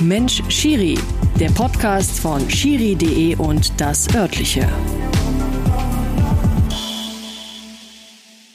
Mensch 0.00 0.42
Schiri, 0.48 0.98
der 1.38 1.50
Podcast 1.50 2.20
von 2.20 2.48
Schiri.de 2.48 3.36
und 3.36 3.78
das 3.78 4.08
örtliche. 4.14 4.66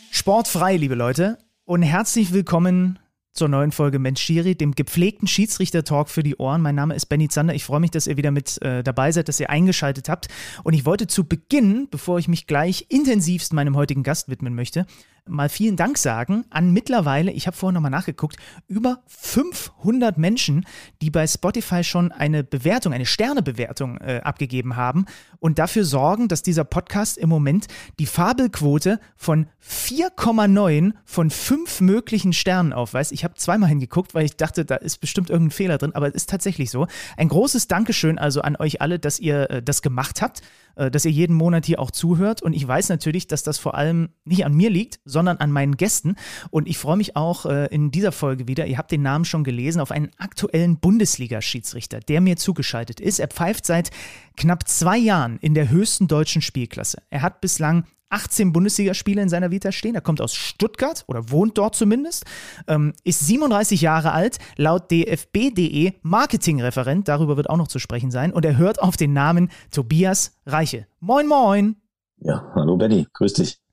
Sportfrei, 0.10 0.76
liebe 0.76 0.96
Leute, 0.96 1.38
und 1.64 1.84
herzlich 1.84 2.34
willkommen 2.34 2.98
zur 3.32 3.48
neuen 3.48 3.72
Folge 3.72 4.00
Mensch 4.00 4.22
Schiri, 4.22 4.56
dem 4.56 4.74
gepflegten 4.74 5.28
Schiedsrichter-Talk 5.28 6.10
für 6.10 6.24
die 6.24 6.36
Ohren. 6.38 6.64
Mein 6.64 6.74
Name 6.74 6.96
ist 6.96 7.06
Benny 7.08 7.28
Zander. 7.28 7.54
Ich 7.54 7.64
freue 7.64 7.80
mich, 7.80 7.92
dass 7.92 8.08
ihr 8.08 8.18
wieder 8.18 8.32
mit 8.32 8.60
äh, 8.64 8.82
dabei 8.82 9.12
seid, 9.12 9.28
dass 9.28 9.40
ihr 9.40 9.52
eingeschaltet 9.52 10.10
habt. 10.10 10.30
Und 10.64 10.74
ich 10.74 10.86
wollte 10.86 11.06
zu 11.06 11.26
Beginn, 11.26 11.90
bevor 11.92 12.18
ich 12.18 12.28
mich 12.28 12.48
gleich 12.48 12.88
intensivst 12.90 13.54
meinem 13.54 13.76
heutigen 13.76 14.02
Gast 14.02 14.30
widmen 14.30 14.56
möchte, 14.56 14.88
mal 15.28 15.50
vielen 15.50 15.76
Dank 15.76 15.98
sagen 15.98 16.46
an 16.50 16.72
mittlerweile, 16.72 17.32
ich 17.32 17.48
habe 17.48 17.58
vorhin 17.58 17.74
nochmal 17.74 17.92
nachgeguckt, 17.92 18.38
über 18.68 19.04
500 19.08 20.18
Menschen, 20.18 20.66
die 21.02 21.10
bei 21.10 21.26
Spotify 21.26 21.84
schon 21.84 22.12
eine 22.12 22.44
Bewertung, 22.44 22.94
eine 22.94 23.06
Sternebewertung 23.06 23.98
äh, 23.98 24.22
abgegeben 24.24 24.76
haben 24.76 25.06
und 25.40 25.60
dafür 25.60 25.84
sorgen, 25.84 26.28
dass 26.28 26.44
dieser 26.44 26.64
Podcast 26.64 27.18
im 27.18 27.30
Moment 27.30 27.68
die 28.00 28.06
Fabelquote 28.06 29.00
von 29.16 29.48
4,9 29.68 30.94
von 31.04 31.30
5 31.30 31.82
möglichen 31.82 32.34
Sternen 32.34 32.74
aufweist. 32.74 33.12
Ich 33.12 33.24
habe 33.24 33.36
zweimal 33.36 33.70
hingeguckt, 33.70 34.14
weil 34.14 34.26
ich 34.26 34.38
dachte, 34.38 34.66
da 34.66 34.76
ist 34.76 35.02
bestimmt 35.02 35.30
irgendein 35.30 35.52
Fehler 35.52 35.78
drin, 35.78 35.96
aber 35.96 36.08
es 36.08 36.16
ist 36.16 36.30
tatsächlich 36.30 36.70
so. 36.70 36.88
Ein 37.18 37.30
großes 37.30 37.68
Dankeschön 37.68 38.20
also 38.20 38.42
an 38.42 38.56
euch 38.58 38.82
alle, 38.82 39.00
dass 39.00 39.20
ihr 39.20 39.50
äh, 39.50 39.64
das 39.64 39.82
gemacht 39.82 40.22
habt. 40.22 40.42
Äh, 40.76 40.92
dass 40.92 41.06
ihr 41.06 41.12
jeden 41.12 41.36
Monat 41.36 41.66
hier 41.66 41.80
auch 41.80 41.92
zuhört. 41.92 42.42
Und 42.42 42.54
ich 42.54 42.68
weiß 42.68 42.90
natürlich, 42.90 43.28
dass 43.28 43.44
das 43.44 43.58
vor 43.58 43.76
allem 43.76 44.10
nicht 44.26 44.46
an 44.46 44.54
mir 44.54 44.70
liegt, 44.70 45.00
sondern 45.16 45.38
an 45.38 45.50
meinen 45.50 45.78
Gästen. 45.78 46.18
Und 46.52 46.68
ich 46.68 46.78
freue 46.78 46.98
mich 46.98 47.16
auch 47.16 47.46
äh, 47.46 47.68
in 47.74 47.90
dieser 47.90 48.12
Folge 48.12 48.50
wieder, 48.50 48.68
ihr 48.68 48.78
habt 48.78 48.92
den 48.92 49.02
Namen 49.02 49.24
schon 49.24 49.46
gelesen, 49.46 49.80
auf 49.80 49.92
einen 49.92 50.12
aktuellen 50.18 50.76
Bundesliga-Schiedsrichter, 50.78 52.02
der 52.02 52.20
mir 52.20 52.36
zugeschaltet 52.36 53.00
ist. 53.00 53.20
Er 53.20 53.30
pfeift 53.30 53.66
seit 53.66 53.92
knapp 54.36 54.68
zwei 54.68 54.98
Jahren 54.98 55.40
in 55.40 55.54
der 55.54 55.70
höchsten 55.70 56.10
deutschen 56.10 56.42
Spielklasse. 56.42 57.02
Er 57.10 57.22
hat 57.22 57.40
bislang 57.40 57.86
18 58.10 58.52
Bundesligaspiele 58.52 59.22
in 59.22 59.30
seiner 59.30 59.52
Vita 59.52 59.72
stehen. 59.72 59.96
Er 59.96 60.02
kommt 60.02 60.20
aus 60.20 60.36
Stuttgart 60.36 61.06
oder 61.08 61.32
wohnt 61.32 61.58
dort 61.58 61.76
zumindest, 61.76 62.26
ähm, 62.68 62.94
ist 63.06 63.26
37 63.26 63.80
Jahre 63.82 64.12
alt, 64.12 64.38
laut 64.58 64.92
dfb.de 64.92 65.94
Marketingreferent, 66.02 67.08
darüber 67.08 67.38
wird 67.38 67.50
auch 67.50 67.58
noch 67.58 67.70
zu 67.70 67.80
sprechen 67.80 68.12
sein, 68.12 68.34
und 68.34 68.44
er 68.44 68.58
hört 68.58 68.82
auf 68.82 68.98
den 68.98 69.14
Namen 69.14 69.50
Tobias 69.72 70.38
Reiche. 70.46 70.88
Moin, 71.00 71.28
moin! 71.28 71.78
Ja, 72.18 72.52
hallo 72.54 72.78
Benny, 72.78 73.08
grüß 73.14 73.34
dich. 73.34 73.65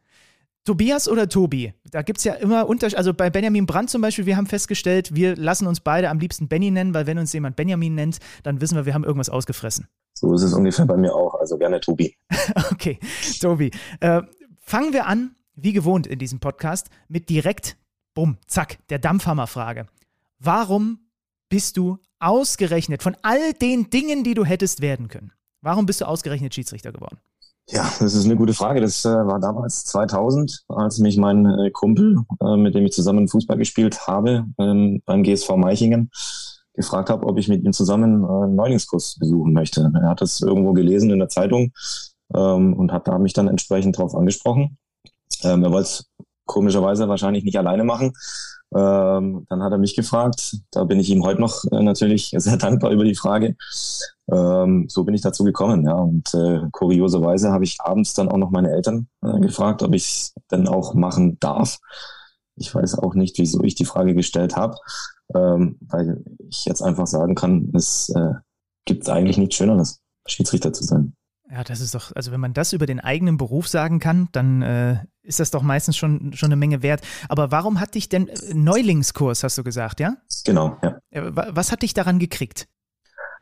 Tobias 0.64 1.08
oder 1.08 1.28
Tobi? 1.28 1.74
Da 1.90 2.02
gibt 2.02 2.18
es 2.18 2.24
ja 2.24 2.34
immer 2.34 2.68
Unterschiede. 2.68 2.98
Also 2.98 3.14
bei 3.14 3.30
Benjamin 3.30 3.66
Brandt 3.66 3.90
zum 3.90 4.00
Beispiel, 4.00 4.26
wir 4.26 4.36
haben 4.36 4.46
festgestellt, 4.46 5.14
wir 5.14 5.36
lassen 5.36 5.66
uns 5.66 5.80
beide 5.80 6.08
am 6.08 6.18
liebsten 6.18 6.46
Benny 6.48 6.70
nennen, 6.70 6.94
weil 6.94 7.06
wenn 7.06 7.18
uns 7.18 7.32
jemand 7.32 7.56
Benjamin 7.56 7.94
nennt, 7.94 8.18
dann 8.44 8.60
wissen 8.60 8.76
wir, 8.76 8.86
wir 8.86 8.94
haben 8.94 9.04
irgendwas 9.04 9.28
ausgefressen. 9.28 9.88
So 10.14 10.32
ist 10.34 10.42
es 10.42 10.54
ungefähr 10.54 10.86
bei 10.86 10.96
mir 10.96 11.14
auch. 11.14 11.34
Also 11.34 11.58
gerne 11.58 11.80
Tobi. 11.80 12.16
okay, 12.70 12.98
Tobi. 13.40 13.72
Äh, 14.00 14.22
fangen 14.60 14.92
wir 14.92 15.06
an, 15.06 15.34
wie 15.56 15.72
gewohnt 15.72 16.06
in 16.06 16.18
diesem 16.18 16.38
Podcast, 16.38 16.90
mit 17.08 17.28
direkt, 17.28 17.76
bumm, 18.14 18.38
zack, 18.46 18.78
der 18.88 19.00
Dampfhammerfrage. 19.00 19.86
Warum 20.38 21.00
bist 21.48 21.76
du 21.76 21.98
ausgerechnet 22.20 23.02
von 23.02 23.16
all 23.22 23.52
den 23.54 23.90
Dingen, 23.90 24.22
die 24.22 24.34
du 24.34 24.44
hättest 24.44 24.80
werden 24.80 25.08
können? 25.08 25.32
Warum 25.60 25.86
bist 25.86 26.00
du 26.00 26.04
ausgerechnet 26.04 26.54
Schiedsrichter 26.54 26.92
geworden? 26.92 27.18
Ja, 27.72 27.90
das 28.00 28.12
ist 28.12 28.26
eine 28.26 28.36
gute 28.36 28.52
Frage. 28.52 28.82
Das 28.82 29.02
äh, 29.06 29.08
war 29.08 29.40
damals 29.40 29.84
2000, 29.86 30.64
als 30.68 30.98
mich 30.98 31.16
mein 31.16 31.46
äh, 31.46 31.70
Kumpel, 31.70 32.18
äh, 32.42 32.56
mit 32.56 32.74
dem 32.74 32.84
ich 32.84 32.92
zusammen 32.92 33.28
Fußball 33.28 33.56
gespielt 33.56 34.06
habe, 34.06 34.44
ähm, 34.58 35.00
beim 35.06 35.22
GSV 35.22 35.56
Meichingen, 35.56 36.10
gefragt 36.74 37.08
habe, 37.08 37.26
ob 37.26 37.38
ich 37.38 37.48
mit 37.48 37.64
ihm 37.64 37.72
zusammen 37.72 38.24
äh, 38.24 38.26
einen 38.26 38.56
Neulingskurs 38.56 39.16
besuchen 39.18 39.54
möchte. 39.54 39.90
Er 39.94 40.10
hat 40.10 40.20
das 40.20 40.42
irgendwo 40.42 40.74
gelesen 40.74 41.08
in 41.08 41.18
der 41.18 41.30
Zeitung 41.30 41.72
ähm, 42.34 42.74
und 42.74 42.92
hat 42.92 43.08
da 43.08 43.18
mich 43.18 43.32
dann 43.32 43.48
entsprechend 43.48 43.96
drauf 43.96 44.14
angesprochen. 44.14 44.76
Ähm, 45.42 45.64
er 45.64 45.72
wollte 45.72 45.88
es 45.88 46.10
komischerweise 46.46 47.08
wahrscheinlich 47.08 47.44
nicht 47.44 47.58
alleine 47.58 47.84
machen. 47.84 48.12
Ähm, 48.74 49.46
dann 49.48 49.62
hat 49.62 49.72
er 49.72 49.78
mich 49.78 49.94
gefragt. 49.96 50.56
Da 50.70 50.84
bin 50.84 50.98
ich 50.98 51.10
ihm 51.10 51.24
heute 51.24 51.40
noch 51.40 51.64
äh, 51.70 51.82
natürlich 51.82 52.30
sehr 52.36 52.56
dankbar 52.56 52.90
über 52.90 53.04
die 53.04 53.14
Frage. 53.14 53.56
Ähm, 54.30 54.86
so 54.88 55.04
bin 55.04 55.14
ich 55.14 55.20
dazu 55.20 55.44
gekommen, 55.44 55.84
ja. 55.84 55.94
Und 55.94 56.32
äh, 56.34 56.60
kurioserweise 56.72 57.52
habe 57.52 57.64
ich 57.64 57.80
abends 57.80 58.14
dann 58.14 58.28
auch 58.28 58.38
noch 58.38 58.50
meine 58.50 58.70
Eltern 58.70 59.08
äh, 59.22 59.40
gefragt, 59.40 59.82
ob 59.82 59.94
ich 59.94 60.04
es 60.04 60.34
denn 60.50 60.68
auch 60.68 60.94
machen 60.94 61.38
darf. 61.40 61.78
Ich 62.56 62.74
weiß 62.74 62.98
auch 62.98 63.14
nicht, 63.14 63.38
wieso 63.38 63.62
ich 63.62 63.74
die 63.74 63.84
Frage 63.84 64.14
gestellt 64.14 64.56
habe, 64.56 64.76
ähm, 65.34 65.78
weil 65.80 66.22
ich 66.48 66.64
jetzt 66.64 66.82
einfach 66.82 67.06
sagen 67.06 67.34
kann, 67.34 67.70
es 67.74 68.10
äh, 68.14 68.34
gibt 68.84 69.08
eigentlich 69.08 69.38
nichts 69.38 69.56
Schöneres, 69.56 70.00
Schiedsrichter 70.26 70.72
zu 70.72 70.84
sein. 70.84 71.14
Ja, 71.52 71.62
das 71.64 71.82
ist 71.82 71.94
doch, 71.94 72.12
also 72.16 72.32
wenn 72.32 72.40
man 72.40 72.54
das 72.54 72.72
über 72.72 72.86
den 72.86 72.98
eigenen 72.98 73.36
Beruf 73.36 73.68
sagen 73.68 73.98
kann, 73.98 74.28
dann 74.32 74.62
äh, 74.62 75.04
ist 75.22 75.38
das 75.38 75.50
doch 75.50 75.60
meistens 75.60 75.98
schon, 75.98 76.32
schon 76.32 76.46
eine 76.46 76.56
Menge 76.56 76.82
wert. 76.82 77.02
Aber 77.28 77.50
warum 77.50 77.78
hat 77.78 77.94
dich 77.94 78.08
denn 78.08 78.28
äh, 78.28 78.54
Neulingskurs, 78.54 79.44
hast 79.44 79.58
du 79.58 79.62
gesagt, 79.62 80.00
ja? 80.00 80.16
Genau, 80.46 80.78
ja. 80.82 80.98
Äh, 81.10 81.30
was 81.30 81.70
hat 81.70 81.82
dich 81.82 81.92
daran 81.92 82.18
gekriegt? 82.18 82.68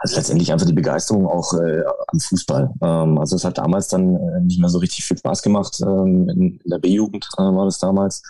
Also 0.01 0.17
letztendlich 0.17 0.53
einfach 0.53 0.67
die 0.67 0.73
Begeisterung 0.73 1.25
auch 1.25 1.55
äh, 1.55 1.85
am 2.09 2.19
Fußball. 2.19 2.71
Ähm, 2.83 3.17
also 3.19 3.37
es 3.37 3.45
hat 3.45 3.59
damals 3.59 3.87
dann 3.87 4.17
äh, 4.17 4.41
nicht 4.41 4.59
mehr 4.59 4.71
so 4.71 4.79
richtig 4.79 5.05
viel 5.05 5.19
Spaß 5.19 5.43
gemacht. 5.43 5.79
Ähm, 5.81 6.29
in, 6.31 6.59
in 6.65 6.71
der 6.71 6.79
B-Jugend 6.79 7.29
äh, 7.39 7.43
war 7.43 7.67
das 7.67 7.79
damals. 7.79 8.23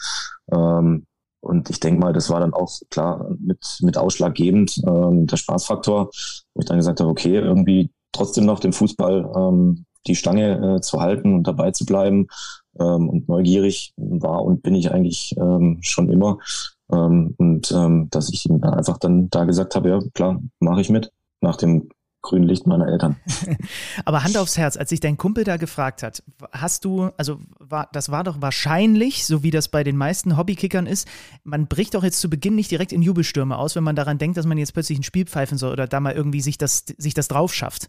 Ähm, 0.53 1.07
und 1.41 1.71
ich 1.71 1.81
denke 1.81 2.01
mal, 2.01 2.13
das 2.13 2.29
war 2.29 2.41
dann 2.41 2.53
auch 2.53 2.71
klar 2.91 3.31
mit, 3.39 3.79
mit 3.81 3.97
ausschlaggebend 3.97 4.83
ähm, 4.87 5.27
der 5.27 5.39
Spaßfaktor, 5.39 6.11
wo 6.53 6.61
ich 6.61 6.67
dann 6.67 6.77
gesagt 6.77 7.01
habe, 7.01 7.09
okay, 7.09 7.37
irgendwie 7.37 7.91
trotzdem 8.13 8.45
noch 8.45 8.61
dem 8.61 8.73
Fußball 8.73 9.33
ähm, 9.37 9.85
die 10.07 10.15
Stange 10.15 10.77
äh, 10.77 10.81
zu 10.81 11.01
halten 11.01 11.35
und 11.35 11.47
dabei 11.47 11.71
zu 11.71 11.85
bleiben. 11.85 12.27
Ähm, 12.79 13.09
und 13.09 13.29
neugierig 13.29 13.93
war 13.97 14.45
und 14.45 14.63
bin 14.63 14.75
ich 14.75 14.93
eigentlich 14.93 15.35
ähm, 15.37 15.79
schon 15.81 16.09
immer. 16.09 16.39
Ähm, 16.93 17.35
und 17.37 17.73
ähm, 17.73 18.09
dass 18.11 18.31
ich 18.31 18.49
ihm 18.49 18.63
einfach 18.63 18.99
dann 18.99 19.29
da 19.31 19.45
gesagt 19.45 19.75
habe, 19.75 19.89
ja 19.89 20.01
klar, 20.15 20.41
mache 20.61 20.81
ich 20.81 20.91
mit 20.91 21.13
nach 21.41 21.57
dem 21.57 21.89
grünen 22.23 22.47
Licht 22.47 22.67
meiner 22.67 22.87
Eltern. 22.87 23.17
Aber 24.05 24.25
Hand 24.25 24.37
aufs 24.37 24.59
Herz, 24.59 24.77
als 24.77 24.91
sich 24.91 25.01
dein 25.01 25.17
Kumpel 25.17 25.45
da 25.45 25.57
gefragt 25.57 26.03
hat, 26.03 26.23
hast 26.53 26.85
du, 26.85 27.11
also 27.17 27.41
war, 27.59 27.89
das 27.93 28.11
war 28.11 28.25
doch 28.25 28.43
wahrscheinlich, 28.43 29.25
so 29.27 29.43
wie 29.43 29.51
das 29.51 29.69
bei 29.69 29.85
den 29.85 29.97
meisten 29.97 30.37
Hobbykickern 30.37 30.87
ist, 30.87 31.09
man 31.45 31.67
bricht 31.67 31.95
doch 31.95 32.05
jetzt 32.05 32.21
zu 32.21 32.29
Beginn 32.29 32.55
nicht 32.55 32.71
direkt 32.71 32.93
in 32.93 33.03
Jubelstürme 33.03 33.57
aus, 33.57 33.75
wenn 33.75 33.85
man 33.85 33.97
daran 33.97 34.19
denkt, 34.19 34.37
dass 34.37 34.47
man 34.47 34.59
jetzt 34.59 34.75
plötzlich 34.75 34.99
ein 34.99 35.03
Spiel 35.03 35.25
pfeifen 35.25 35.57
soll 35.57 35.73
oder 35.73 35.87
da 35.87 35.99
mal 35.99 36.13
irgendwie 36.13 36.43
sich 36.43 36.59
das, 36.59 36.85
sich 36.99 37.15
das 37.15 37.29
drauf 37.29 37.55
schafft. 37.55 37.89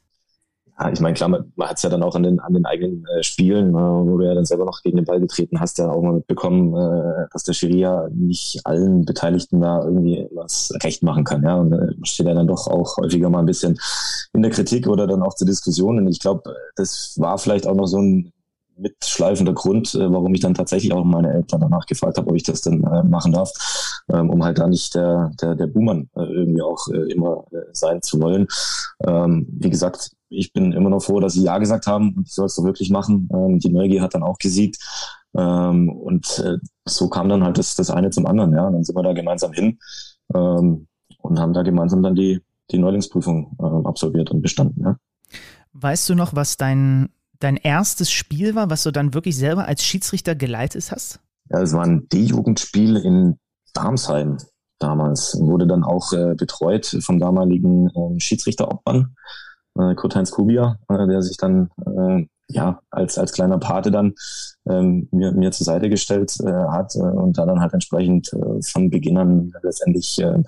Ja, 0.80 0.90
ich 0.90 1.00
meine, 1.00 1.14
klar, 1.14 1.30
man, 1.30 1.52
man 1.56 1.70
hat 1.70 1.78
es 1.78 1.84
ja 1.84 1.90
dann 1.90 2.04
auch 2.04 2.16
an 2.16 2.24
den, 2.24 2.40
an 2.40 2.54
den 2.54 2.66
eigenen 2.66 3.06
äh, 3.06 3.24
Spielen, 3.24 3.70
äh, 3.70 3.74
wo 3.74 4.18
du 4.18 4.26
ja 4.26 4.34
dann 4.34 4.46
selber 4.46 4.66
noch 4.66 4.82
gegen 4.82 4.98
den 4.98 5.06
Ball 5.06 5.20
getreten 5.20 5.60
hast, 5.60 5.78
ja 5.78 5.90
auch 5.90 6.02
mal 6.02 6.14
mitbekommen, 6.14 6.76
äh, 6.76 7.28
dass 7.32 7.44
der 7.44 7.54
Schiria 7.54 8.08
nicht 8.14 8.62
allen 8.64 9.06
Beteiligten 9.06 9.62
da 9.62 9.84
irgendwie 9.84 10.28
was 10.34 10.74
recht 10.84 11.04
machen 11.04 11.24
kann. 11.24 11.44
Ja, 11.44 11.56
und 11.56 11.74
äh, 11.74 11.94
steht 12.04 12.28
ja 12.28 12.34
dann 12.34 12.48
doch 12.48 12.68
auch 12.68 12.98
häufiger 12.98 13.30
mal 13.30 13.40
ein 13.40 13.46
bisschen 13.46 13.78
in 14.34 14.42
der 14.42 14.52
Kritik 14.52 14.88
oder 14.88 15.08
dann 15.08 15.22
auch 15.22 15.36
zur 15.36 15.48
Diskussion. 15.48 15.98
Und 15.98 16.08
ich 16.08 16.20
glaube, 16.20 16.56
das 16.76 17.16
war 17.18 17.38
vielleicht 17.38 17.68
auch 17.68 17.76
noch 17.76 17.88
so 17.88 18.00
ein 18.00 18.32
mitschleifender 18.78 19.54
Grund, 19.54 19.94
äh, 19.96 20.12
warum 20.12 20.34
ich 20.34 20.42
dann 20.42 20.54
tatsächlich 20.54 20.94
auch 20.94 21.04
meine 21.04 21.32
Eltern 21.34 21.62
danach 21.62 21.86
gefragt 21.86 22.18
habe, 22.18 22.30
ob 22.30 22.36
ich 22.36 22.44
das 22.44 22.62
denn 22.62 22.84
äh, 22.84 23.04
machen 23.04 23.32
darf, 23.32 23.52
ähm, 24.12 24.30
um 24.30 24.44
halt 24.44 24.58
da 24.58 24.68
nicht 24.68 24.96
der, 24.96 25.32
der, 25.42 25.56
der 25.56 25.68
Buhmann 25.68 26.10
äh, 26.16 26.24
irgendwie 26.24 26.62
auch 26.62 26.88
äh, 26.88 27.12
immer 27.12 27.46
äh, 27.52 27.58
sein 27.74 28.02
zu 28.02 28.20
wollen. 28.20 28.48
Ähm, 29.06 29.48
wie 29.52 29.70
gesagt, 29.70 30.12
ich 30.32 30.54
bin 30.54 30.72
immer 30.72 30.90
noch 30.90 31.04
froh, 31.04 31.20
dass 31.20 31.34
sie 31.34 31.44
Ja 31.44 31.58
gesagt 31.58 31.88
haben 31.88 32.16
und 32.16 32.28
ich 32.28 32.34
soll 32.34 32.46
es 32.46 32.56
doch 32.56 32.64
wirklich 32.64 32.90
machen. 32.90 33.30
Ähm, 33.34 33.60
die 33.60 33.70
Neugier 33.70 34.02
hat 34.02 34.16
dann 34.16 34.24
auch 34.24 34.38
gesiegt. 34.38 34.78
Ähm, 35.36 35.90
und 35.90 36.40
äh, 36.40 36.58
so 36.86 37.10
kam 37.10 37.30
dann 37.30 37.44
halt 37.44 37.58
das, 37.58 37.76
das 37.76 37.90
eine 37.90 38.10
zum 38.10 38.26
anderen. 38.26 38.54
Ja, 38.54 38.68
und 38.68 38.74
dann 38.74 38.84
sind 38.84 38.96
wir 38.96 39.04
da 39.04 39.14
gemeinsam 39.14 39.54
hin 39.54 39.78
ähm, 40.34 40.88
und 41.20 41.40
haben 41.40 41.54
da 41.54 41.62
gemeinsam 41.62 42.02
dann 42.02 42.16
die, 42.16 42.42
die 42.72 42.78
Neulingsprüfung 42.78 43.56
äh, 43.60 43.88
absolviert 43.88 44.32
und 44.32 44.42
bestanden. 44.42 44.84
Ja. 44.84 44.98
Weißt 45.74 46.10
du 46.10 46.16
noch, 46.16 46.36
was 46.36 46.58
dein 46.58 47.10
dein 47.42 47.58
erstes 47.58 48.12
Spiel 48.12 48.56
war, 48.56 48.70
was 48.70 48.84
du 48.84 48.92
dann 48.92 49.14
wirklich 49.14 49.36
selber 49.36 49.66
als 49.66 49.84
Schiedsrichter 49.84 50.36
geleitet 50.36 50.92
hast? 50.92 51.20
Ja, 51.50 51.62
es 51.62 51.74
war 51.74 51.84
ein 51.84 52.08
D-Jugendspiel 52.10 52.98
in 52.98 53.40
Darmsheim 53.74 54.38
damals. 54.80 55.38
Wurde 55.40 55.68
dann 55.68 55.84
auch 55.84 56.14
äh, 56.14 56.36
betreut 56.36 56.98
vom 57.02 57.20
damaligen 57.20 57.90
äh, 57.90 58.20
Schiedsrichter 58.20 58.72
Obmann, 58.72 59.16
äh, 59.82 59.96
Kurt-Heinz 59.96 60.32
Kubia, 60.32 60.78
äh, 60.90 61.08
der 61.08 61.22
sich 61.22 61.38
dann 61.38 61.70
äh, 61.86 62.26
ja, 62.54 62.82
als, 62.90 63.18
als 63.18 63.32
kleiner 63.32 63.58
Pate 63.58 63.92
dann 63.92 64.14
ähm, 64.70 65.08
mir, 65.12 65.32
mir 65.32 65.52
zur 65.52 65.66
Seite 65.66 65.90
gestellt 65.90 66.36
äh, 66.44 66.52
hat 66.52 66.96
äh, 66.96 67.00
und 67.00 67.38
da 67.38 67.46
dann 67.46 67.62
halt 67.62 67.74
entsprechend 67.74 68.32
äh, 68.34 68.62
von 68.62 68.90
Beginn 68.90 69.18
an 69.18 69.54
letztendlich 69.64 70.20
äh, 70.20 70.44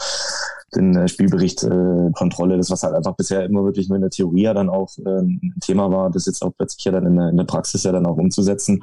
den 0.75 0.95
äh, 0.95 1.07
Spielbericht 1.07 1.63
äh, 1.63 2.11
Kontrolle, 2.13 2.57
das 2.57 2.69
was 2.69 2.83
halt 2.83 2.95
einfach 2.95 3.15
bisher 3.15 3.45
immer 3.45 3.63
wirklich 3.63 3.89
nur 3.89 3.95
in 3.95 4.01
der 4.01 4.11
Theorie 4.11 4.43
ja 4.43 4.53
dann 4.53 4.69
auch 4.69 4.89
äh, 4.99 5.21
ein 5.21 5.55
Thema 5.61 5.91
war, 5.91 6.09
das 6.09 6.25
jetzt 6.25 6.43
auch 6.43 6.51
plötzlich 6.55 6.83
ja 6.85 6.91
dann 6.91 7.05
in 7.05 7.15
der, 7.15 7.29
in 7.29 7.37
der 7.37 7.43
Praxis 7.45 7.83
ja 7.83 7.91
dann 7.91 8.05
auch 8.05 8.17
umzusetzen. 8.17 8.81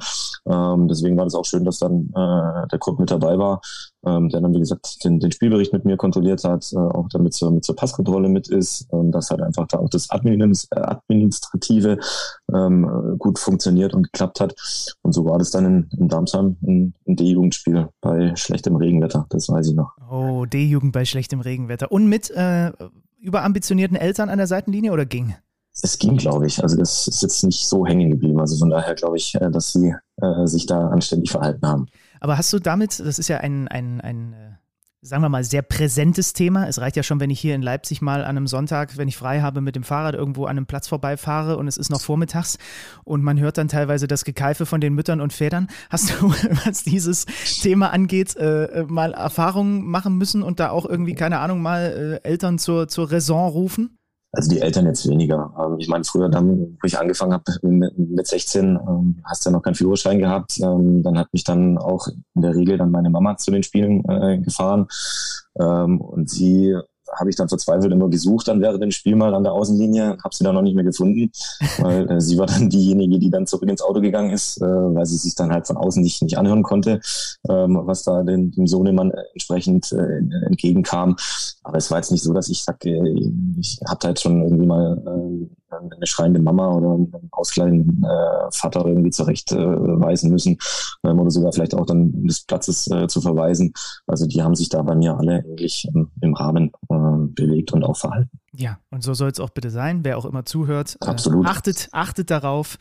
Ähm, 0.49 0.87
deswegen 0.87 1.17
war 1.17 1.25
das 1.25 1.35
auch 1.35 1.45
schön, 1.45 1.65
dass 1.65 1.79
dann 1.79 2.09
äh, 2.15 2.67
der 2.67 2.79
Kurt 2.79 2.99
mit 2.99 3.11
dabei 3.11 3.37
war 3.37 3.61
ähm, 4.05 4.29
der 4.29 4.41
dann, 4.41 4.53
wie 4.53 4.59
gesagt, 4.59 5.03
den, 5.03 5.19
den 5.19 5.31
Spielbericht 5.31 5.73
mit 5.73 5.85
mir 5.85 5.97
kontrolliert 5.97 6.43
hat, 6.43 6.71
äh, 6.73 6.77
auch 6.77 7.07
damit 7.09 7.33
zur, 7.33 7.51
mit 7.51 7.63
zur 7.63 7.75
Passkontrolle 7.75 8.29
mit 8.29 8.47
ist, 8.47 8.87
ähm, 8.91 9.11
dass 9.11 9.29
halt 9.29 9.41
einfach 9.41 9.67
da 9.67 9.77
auch 9.79 9.89
das 9.89 10.09
Administrative 10.09 11.99
ähm, 12.53 13.15
gut 13.19 13.39
funktioniert 13.39 13.93
und 13.93 14.03
geklappt 14.03 14.39
hat. 14.39 14.55
Und 15.03 15.13
so 15.13 15.20
war 15.25 15.39
das 15.39 15.51
dann 15.51 15.65
in, 15.65 15.89
in 15.97 16.11
ein, 16.11 16.93
ein 17.07 17.15
D-Jugendspiel 17.15 17.89
bei 18.01 18.35
schlechtem 18.35 18.75
Regenwetter, 18.75 19.25
das 19.29 19.49
weiß 19.49 19.69
ich 19.69 19.75
noch. 19.75 19.91
Oh, 20.09 20.45
D-Jugend 20.45 20.91
bei 20.91 21.05
schlechtem 21.05 21.41
Regenwetter. 21.41 21.91
Und 21.91 22.07
mit 22.07 22.29
äh, 22.31 22.71
überambitionierten 23.19 23.97
Eltern 23.97 24.29
an 24.29 24.37
der 24.37 24.47
Seitenlinie 24.47 24.91
oder 24.91 25.05
ging? 25.05 25.35
Es 25.73 25.97
ging, 25.97 26.17
glaube 26.17 26.47
ich. 26.47 26.61
Also 26.61 26.77
das 26.77 27.07
ist 27.07 27.21
jetzt 27.21 27.43
nicht 27.43 27.67
so 27.67 27.85
hängen 27.85 28.09
geblieben. 28.09 28.39
Also 28.39 28.57
von 28.57 28.69
daher 28.69 28.93
glaube 28.95 29.17
ich, 29.17 29.35
äh, 29.35 29.49
dass 29.49 29.71
sie 29.71 29.95
äh, 30.17 30.45
sich 30.45 30.65
da 30.65 30.89
anständig 30.89 31.31
verhalten 31.31 31.65
haben. 31.65 31.85
Aber 32.19 32.37
hast 32.37 32.51
du 32.53 32.59
damit, 32.59 32.99
das 32.99 33.19
ist 33.19 33.29
ja 33.29 33.37
ein, 33.37 33.67
ein, 33.67 34.01
ein 34.01 34.33
äh, 34.33 34.60
sagen 35.03 35.23
wir 35.23 35.29
mal, 35.29 35.43
sehr 35.43 35.63
präsentes 35.63 36.33
Thema. 36.33 36.67
Es 36.67 36.79
reicht 36.79 36.95
ja 36.95 37.01
schon, 37.01 37.19
wenn 37.19 37.31
ich 37.31 37.39
hier 37.39 37.55
in 37.55 37.63
Leipzig 37.63 38.01
mal 38.03 38.21
an 38.21 38.37
einem 38.37 38.45
Sonntag, 38.45 38.97
wenn 38.97 39.07
ich 39.07 39.17
frei 39.17 39.41
habe, 39.41 39.59
mit 39.59 39.75
dem 39.75 39.83
Fahrrad 39.83 40.13
irgendwo 40.13 40.45
an 40.45 40.51
einem 40.51 40.67
Platz 40.67 40.87
vorbeifahre 40.87 41.57
und 41.57 41.67
es 41.67 41.77
ist 41.77 41.89
noch 41.89 42.01
vormittags 42.01 42.59
und 43.03 43.23
man 43.23 43.39
hört 43.39 43.57
dann 43.57 43.67
teilweise 43.67 44.07
das 44.07 44.25
Gekeife 44.25 44.67
von 44.67 44.79
den 44.79 44.93
Müttern 44.93 45.19
und 45.19 45.33
Vätern. 45.33 45.69
Hast 45.89 46.11
du, 46.11 46.29
was 46.65 46.83
dieses 46.83 47.25
Thema 47.61 47.91
angeht, 47.91 48.35
äh, 48.35 48.85
mal 48.87 49.13
Erfahrungen 49.13 49.87
machen 49.87 50.17
müssen 50.17 50.43
und 50.43 50.59
da 50.59 50.69
auch 50.69 50.85
irgendwie, 50.85 51.15
keine 51.15 51.39
Ahnung, 51.39 51.63
mal 51.63 52.19
äh, 52.23 52.27
Eltern 52.27 52.59
zur, 52.59 52.87
zur 52.87 53.11
Raison 53.11 53.49
rufen? 53.49 53.97
Also 54.33 54.49
die 54.49 54.61
Eltern 54.61 54.85
jetzt 54.85 55.07
weniger. 55.09 55.53
Ähm, 55.59 55.77
ich 55.79 55.87
meine, 55.87 56.03
früher 56.03 56.29
dann, 56.29 56.77
wo 56.81 56.85
ich 56.85 56.97
angefangen 56.97 57.33
habe 57.33 57.43
mit 57.61 58.27
16, 58.27 58.79
ähm, 58.87 59.21
hast 59.25 59.45
du 59.45 59.49
ja 59.49 59.55
noch 59.55 59.61
keinen 59.61 59.75
Führerschein 59.75 60.19
gehabt. 60.19 60.59
Ähm, 60.59 61.03
dann 61.03 61.17
hat 61.17 61.33
mich 61.33 61.43
dann 61.43 61.77
auch 61.77 62.07
in 62.35 62.41
der 62.41 62.55
Regel 62.55 62.77
dann 62.77 62.91
meine 62.91 63.09
Mama 63.09 63.37
zu 63.37 63.51
den 63.51 63.63
Spielen 63.63 64.03
äh, 64.09 64.39
gefahren. 64.39 64.87
Und 65.53 66.29
sie 66.29 66.77
habe 67.17 67.29
ich 67.29 67.35
dann 67.35 67.49
verzweifelt 67.49 67.91
immer 67.91 68.09
gesucht 68.09 68.47
dann 68.47 68.61
während 68.61 68.81
dem 68.81 68.91
Spiel 68.91 69.15
mal 69.15 69.33
an 69.33 69.43
der 69.43 69.53
Außenlinie, 69.53 70.17
habe 70.23 70.35
sie 70.35 70.43
dann 70.43 70.55
noch 70.55 70.61
nicht 70.61 70.75
mehr 70.75 70.83
gefunden, 70.83 71.31
weil 71.79 72.09
äh, 72.09 72.21
sie 72.21 72.37
war 72.37 72.45
dann 72.47 72.69
diejenige, 72.69 73.19
die 73.19 73.29
dann 73.29 73.47
zurück 73.47 73.69
ins 73.69 73.81
Auto 73.81 74.01
gegangen 74.01 74.31
ist, 74.31 74.61
äh, 74.61 74.65
weil 74.65 75.05
sie 75.05 75.17
sich 75.17 75.35
dann 75.35 75.51
halt 75.51 75.67
von 75.67 75.77
außen 75.77 76.01
nicht, 76.01 76.21
nicht 76.21 76.37
anhören 76.37 76.63
konnte, 76.63 77.01
ähm, 77.49 77.79
was 77.83 78.03
da 78.03 78.23
dem, 78.23 78.51
dem 78.51 78.67
Sohnemann 78.67 79.11
entsprechend 79.33 79.91
äh, 79.91 80.17
entgegenkam. 80.45 81.15
Aber 81.63 81.77
es 81.77 81.91
war 81.91 81.97
jetzt 81.97 82.11
nicht 82.11 82.23
so, 82.23 82.33
dass 82.33 82.49
ich 82.49 82.63
sage, 82.63 82.89
äh, 82.89 83.31
ich 83.59 83.79
habe 83.87 84.07
jetzt 84.07 84.21
schon 84.21 84.41
irgendwie 84.41 84.65
mal 84.65 84.97
äh, 85.05 85.60
eine 85.71 86.05
schreiende 86.05 86.41
Mama 86.41 86.69
oder 86.69 86.93
einen 86.93 87.29
ausgleichenden 87.31 88.03
äh, 88.03 88.51
Vater 88.51 88.85
irgendwie 88.85 89.11
zurechtweisen 89.11 90.29
äh, 90.29 90.31
müssen 90.31 90.57
ähm, 91.03 91.19
oder 91.19 91.31
sogar 91.31 91.51
vielleicht 91.53 91.75
auch 91.75 91.85
dann 91.85 92.25
des 92.25 92.43
Platzes 92.45 92.89
äh, 92.91 93.07
zu 93.07 93.21
verweisen. 93.21 93.73
Also 94.07 94.25
die 94.27 94.41
haben 94.41 94.55
sich 94.55 94.69
da 94.69 94.81
bei 94.81 94.95
mir 94.95 95.17
alle 95.17 95.43
eigentlich 95.43 95.87
ähm, 95.93 96.11
im 96.21 96.33
Rahmen 96.33 96.71
äh, 96.89 96.95
bewegt 97.33 97.73
und 97.73 97.83
auch 97.83 97.97
verhalten. 97.97 98.29
Ja, 98.53 98.79
und 98.89 99.03
so 99.03 99.13
soll 99.13 99.29
es 99.29 99.39
auch 99.39 99.49
bitte 99.49 99.69
sein. 99.69 100.03
Wer 100.03 100.17
auch 100.17 100.25
immer 100.25 100.45
zuhört, 100.45 100.97
äh, 101.01 101.13
achtet, 101.45 101.89
achtet 101.91 102.29
darauf, 102.29 102.77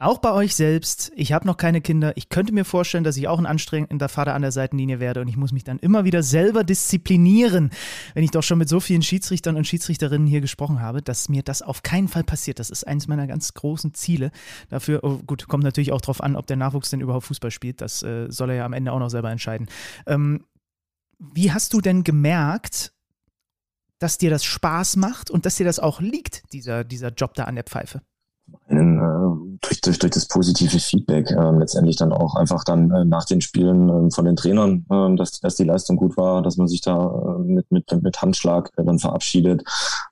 auch 0.00 0.18
bei 0.18 0.32
euch 0.32 0.54
selbst, 0.54 1.12
ich 1.14 1.32
habe 1.32 1.46
noch 1.46 1.58
keine 1.58 1.80
Kinder. 1.80 2.16
Ich 2.16 2.30
könnte 2.30 2.52
mir 2.52 2.64
vorstellen, 2.64 3.04
dass 3.04 3.16
ich 3.16 3.28
auch 3.28 3.38
ein 3.38 3.46
anstrengender 3.46 4.08
Vater 4.08 4.34
an 4.34 4.42
der 4.42 4.50
Seitenlinie 4.50 4.98
werde 4.98 5.20
und 5.20 5.28
ich 5.28 5.36
muss 5.36 5.52
mich 5.52 5.62
dann 5.62 5.78
immer 5.78 6.04
wieder 6.04 6.22
selber 6.22 6.64
disziplinieren, 6.64 7.70
wenn 8.14 8.24
ich 8.24 8.30
doch 8.30 8.42
schon 8.42 8.58
mit 8.58 8.68
so 8.68 8.80
vielen 8.80 9.02
Schiedsrichtern 9.02 9.56
und 9.56 9.66
Schiedsrichterinnen 9.66 10.26
hier 10.26 10.40
gesprochen 10.40 10.80
habe, 10.80 11.02
dass 11.02 11.28
mir 11.28 11.42
das 11.42 11.60
auf 11.60 11.82
keinen 11.82 12.08
Fall 12.08 12.24
passiert. 12.24 12.58
Das 12.58 12.70
ist 12.70 12.86
eines 12.86 13.08
meiner 13.08 13.26
ganz 13.26 13.52
großen 13.52 13.92
Ziele. 13.92 14.30
Dafür, 14.70 15.04
oh 15.04 15.18
gut, 15.18 15.48
kommt 15.48 15.64
natürlich 15.64 15.92
auch 15.92 16.00
darauf 16.00 16.22
an, 16.22 16.34
ob 16.34 16.46
der 16.46 16.56
Nachwuchs 16.56 16.90
denn 16.90 17.00
überhaupt 17.00 17.26
Fußball 17.26 17.50
spielt. 17.50 17.82
Das 17.82 18.02
äh, 18.02 18.26
soll 18.30 18.50
er 18.50 18.56
ja 18.56 18.64
am 18.64 18.72
Ende 18.72 18.92
auch 18.92 18.98
noch 18.98 19.10
selber 19.10 19.30
entscheiden. 19.30 19.68
Ähm, 20.06 20.44
wie 21.18 21.52
hast 21.52 21.74
du 21.74 21.82
denn 21.82 22.04
gemerkt, 22.04 22.94
dass 23.98 24.16
dir 24.16 24.30
das 24.30 24.44
Spaß 24.44 24.96
macht 24.96 25.30
und 25.30 25.44
dass 25.44 25.56
dir 25.56 25.66
das 25.66 25.78
auch 25.78 26.00
liegt, 26.00 26.50
dieser, 26.54 26.84
dieser 26.84 27.10
Job 27.10 27.34
da 27.34 27.44
an 27.44 27.56
der 27.56 27.64
Pfeife? 27.64 28.00
einen, 28.68 28.98
äh, 28.98 29.49
durch, 29.60 29.80
durch, 29.80 29.98
durch 29.98 30.12
das 30.12 30.26
positive 30.26 30.78
Feedback 30.78 31.30
äh, 31.30 31.50
letztendlich 31.58 31.96
dann 31.96 32.12
auch 32.12 32.34
einfach 32.34 32.64
dann 32.64 32.90
äh, 32.90 33.04
nach 33.04 33.24
den 33.24 33.40
Spielen 33.40 33.88
äh, 33.88 34.10
von 34.10 34.24
den 34.24 34.36
Trainern, 34.36 34.86
äh, 34.90 35.16
dass, 35.16 35.40
dass 35.40 35.56
die 35.56 35.64
Leistung 35.64 35.96
gut 35.96 36.16
war, 36.16 36.42
dass 36.42 36.56
man 36.56 36.68
sich 36.68 36.80
da 36.80 36.96
äh, 36.96 37.42
mit, 37.42 37.70
mit, 37.70 38.02
mit 38.02 38.22
Handschlag 38.22 38.70
äh, 38.76 38.84
dann 38.84 38.98
verabschiedet, 38.98 39.62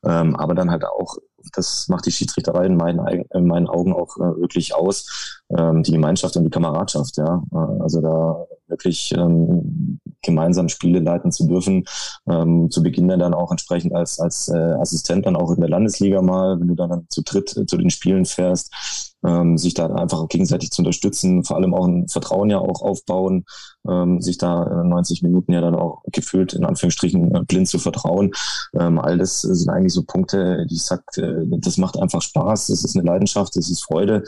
ähm, 0.05 0.37
aber 0.37 0.55
dann 0.55 0.71
halt 0.71 0.85
auch, 0.85 1.17
das 1.55 1.89
macht 1.89 2.05
die 2.05 2.13
Schiedsrichterei 2.13 2.67
in 2.67 2.77
meinen, 2.77 3.25
in 3.33 3.47
meinen 3.47 3.69
Augen 3.69 3.95
auch 3.95 4.17
äh, 4.19 4.41
wirklich 4.41 4.75
aus, 4.75 5.41
ähm, 5.57 5.83
die 5.83 5.93
Gemeinschaft 5.93 6.37
und 6.37 6.45
die 6.45 6.51
Kameradschaft, 6.51 7.17
ja. 7.17 7.43
Äh, 7.53 7.83
also 7.83 8.01
da 8.01 8.47
wirklich 8.69 9.13
ähm, 9.17 10.01
gemeinsam 10.23 10.69
Spiele 10.69 11.01
leiten 11.01 11.33
zu 11.33 11.47
dürfen. 11.47 11.85
Ähm, 12.29 12.71
zu 12.71 12.83
Beginn 12.83 13.09
dann 13.09 13.35
auch 13.35 13.51
entsprechend 13.51 13.95
als, 13.95 14.19
als 14.19 14.49
äh, 14.49 14.57
Assistent 14.57 15.27
dann 15.27 15.37
auch 15.37 15.51
in 15.53 15.61
der 15.61 15.71
Landesliga 15.71 16.23
mal, 16.23 16.61
wenn 16.61 16.69
du 16.69 16.75
dann 16.75 17.07
zu 17.09 17.23
dritt 17.23 17.57
äh, 17.57 17.67
zu 17.67 17.77
den 17.77 17.91
Spielen 17.91 18.25
fährst, 18.25 19.15
ähm, 19.27 19.59
sich 19.59 19.75
da 19.75 19.87
einfach 19.87 20.29
gegenseitig 20.29 20.71
zu 20.71 20.83
unterstützen, 20.83 21.45
vor 21.45 21.57
allem 21.57 21.75
auch 21.75 21.87
ein 21.87 22.09
Vertrauen 22.09 22.51
ja 22.51 22.59
auch 22.59 22.83
aufbauen, 22.83 23.45
ähm, 23.89 24.21
sich 24.21 24.39
da 24.39 24.85
90 24.85 25.23
Minuten 25.23 25.53
ja 25.53 25.61
dann 25.61 25.75
auch 25.75 26.03
gefühlt 26.13 26.53
in 26.53 26.65
Anführungsstrichen 26.65 27.35
äh, 27.35 27.45
blind 27.45 27.69
zu 27.69 27.79
vertrauen. 27.79 28.33
Ähm, 28.79 28.99
all 28.99 29.19
das 29.19 29.41
sind 29.43 29.71
eigentlich 29.71 29.93
so 29.93 30.03
Punkte, 30.05 30.67
die 30.69 30.75
ich 30.75 30.85
sag, 30.85 31.03
äh, 31.17 31.45
das 31.47 31.79
macht 31.79 31.99
einfach 31.99 32.23
Spaß, 32.23 32.69
das 32.69 32.85
ist 32.85 32.97
eine 32.97 33.07
Leidenschaft, 33.07 33.57
das 33.57 33.71
ist 33.71 33.83
Freude. 33.83 34.25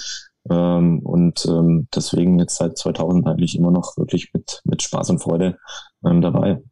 Ähm, 0.49 1.01
und 1.01 1.45
ähm, 1.47 1.89
deswegen 1.95 2.39
jetzt 2.39 2.57
seit 2.57 2.79
2000 2.79 3.27
eigentlich 3.27 3.57
immer 3.59 3.71
noch 3.71 3.97
wirklich 3.97 4.33
mit, 4.33 4.63
mit 4.65 4.83
Spaß 4.83 5.11
und 5.11 5.19
Freude 5.19 5.59
ähm, 6.05 6.21
dabei. 6.21 6.63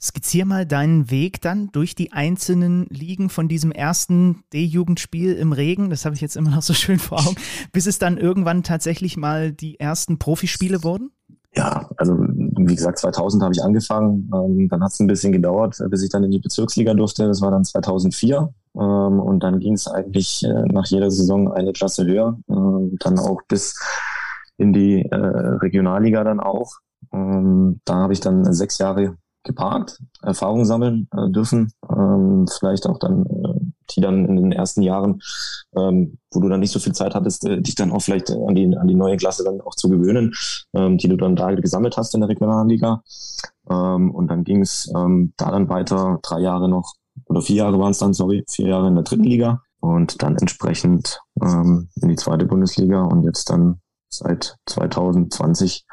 Skizzier 0.00 0.44
mal 0.44 0.66
deinen 0.66 1.12
Weg 1.12 1.40
dann 1.40 1.68
durch 1.70 1.94
die 1.94 2.12
einzelnen 2.12 2.86
Ligen 2.86 3.28
von 3.28 3.46
diesem 3.46 3.70
ersten 3.70 4.42
D-Jugendspiel 4.52 5.34
im 5.34 5.52
Regen, 5.52 5.90
das 5.90 6.04
habe 6.04 6.16
ich 6.16 6.20
jetzt 6.20 6.36
immer 6.36 6.50
noch 6.50 6.62
so 6.62 6.74
schön 6.74 6.98
vor 6.98 7.20
Augen, 7.20 7.36
bis 7.72 7.86
es 7.86 7.98
dann 7.98 8.18
irgendwann 8.18 8.64
tatsächlich 8.64 9.16
mal 9.16 9.52
die 9.52 9.78
ersten 9.78 10.18
Profispiele 10.18 10.82
wurden? 10.82 11.12
Ja, 11.54 11.88
also 11.98 12.14
wie 12.18 12.74
gesagt, 12.74 12.98
2000 12.98 13.42
habe 13.42 13.54
ich 13.54 13.62
angefangen, 13.62 14.30
ähm, 14.34 14.68
dann 14.68 14.82
hat 14.82 14.90
es 14.90 15.00
ein 15.00 15.06
bisschen 15.06 15.32
gedauert, 15.32 15.78
bis 15.88 16.02
ich 16.02 16.10
dann 16.10 16.24
in 16.24 16.30
die 16.30 16.40
Bezirksliga 16.40 16.94
durfte, 16.94 17.28
das 17.28 17.40
war 17.40 17.50
dann 17.52 17.64
2004 17.64 18.52
ähm, 18.74 19.20
und 19.20 19.40
dann 19.40 19.58
ging 19.60 19.74
es 19.74 19.86
eigentlich 19.88 20.44
äh, 20.44 20.64
nach 20.72 20.86
jeder 20.86 21.10
Saison 21.10 21.52
eine 21.52 21.72
Klasse 21.72 22.06
höher, 22.06 22.38
äh, 22.48 22.96
dann 22.98 23.18
auch 23.18 23.40
bis 23.48 23.78
in 24.58 24.72
die 24.72 25.02
äh, 25.02 25.16
Regionalliga 25.16 26.24
dann 26.24 26.40
auch. 26.40 26.72
Ähm, 27.12 27.80
da 27.84 27.94
habe 27.94 28.12
ich 28.12 28.20
dann 28.20 28.52
sechs 28.52 28.78
Jahre 28.78 29.16
geparkt, 29.44 29.98
Erfahrungen 30.22 30.64
sammeln 30.64 31.08
äh, 31.16 31.28
dürfen, 31.30 31.72
ähm, 31.90 32.46
vielleicht 32.46 32.86
auch 32.86 32.98
dann, 32.98 33.26
äh, 33.26 33.60
die 33.90 34.00
dann 34.00 34.24
in 34.24 34.36
den 34.36 34.52
ersten 34.52 34.82
Jahren, 34.82 35.20
ähm, 35.76 36.18
wo 36.30 36.40
du 36.40 36.48
dann 36.48 36.60
nicht 36.60 36.70
so 36.70 36.78
viel 36.78 36.92
Zeit 36.92 37.14
hattest, 37.14 37.44
äh, 37.44 37.60
dich 37.60 37.74
dann 37.74 37.90
auch 37.90 38.00
vielleicht 38.00 38.30
an 38.30 38.54
die, 38.54 38.76
an 38.76 38.86
die 38.86 38.94
neue 38.94 39.16
Klasse 39.16 39.42
dann 39.44 39.60
auch 39.60 39.74
zu 39.74 39.88
gewöhnen, 39.88 40.32
ähm, 40.74 40.96
die 40.96 41.08
du 41.08 41.16
dann 41.16 41.36
da 41.36 41.52
gesammelt 41.52 41.96
hast 41.96 42.14
in 42.14 42.20
der 42.20 42.30
Regionalliga. 42.30 43.02
Ähm, 43.68 44.12
und 44.12 44.28
dann 44.28 44.44
ging 44.44 44.62
es 44.62 44.90
ähm, 44.94 45.32
da 45.36 45.50
dann 45.50 45.68
weiter, 45.68 46.20
drei 46.22 46.40
Jahre 46.40 46.68
noch 46.68 46.94
oder 47.32 47.42
vier 47.42 47.56
Jahre 47.56 47.78
waren 47.78 47.90
es 47.90 47.98
dann, 47.98 48.14
sorry, 48.14 48.44
vier 48.48 48.68
Jahre 48.68 48.88
in 48.88 48.94
der 48.94 49.04
dritten 49.04 49.24
Liga 49.24 49.62
und 49.80 50.22
dann 50.22 50.36
entsprechend 50.36 51.20
ähm, 51.42 51.88
in 52.00 52.08
die 52.08 52.16
zweite 52.16 52.46
Bundesliga 52.46 53.02
und 53.02 53.24
jetzt 53.24 53.50
dann 53.50 53.80
seit 54.08 54.56
2020 54.66 55.84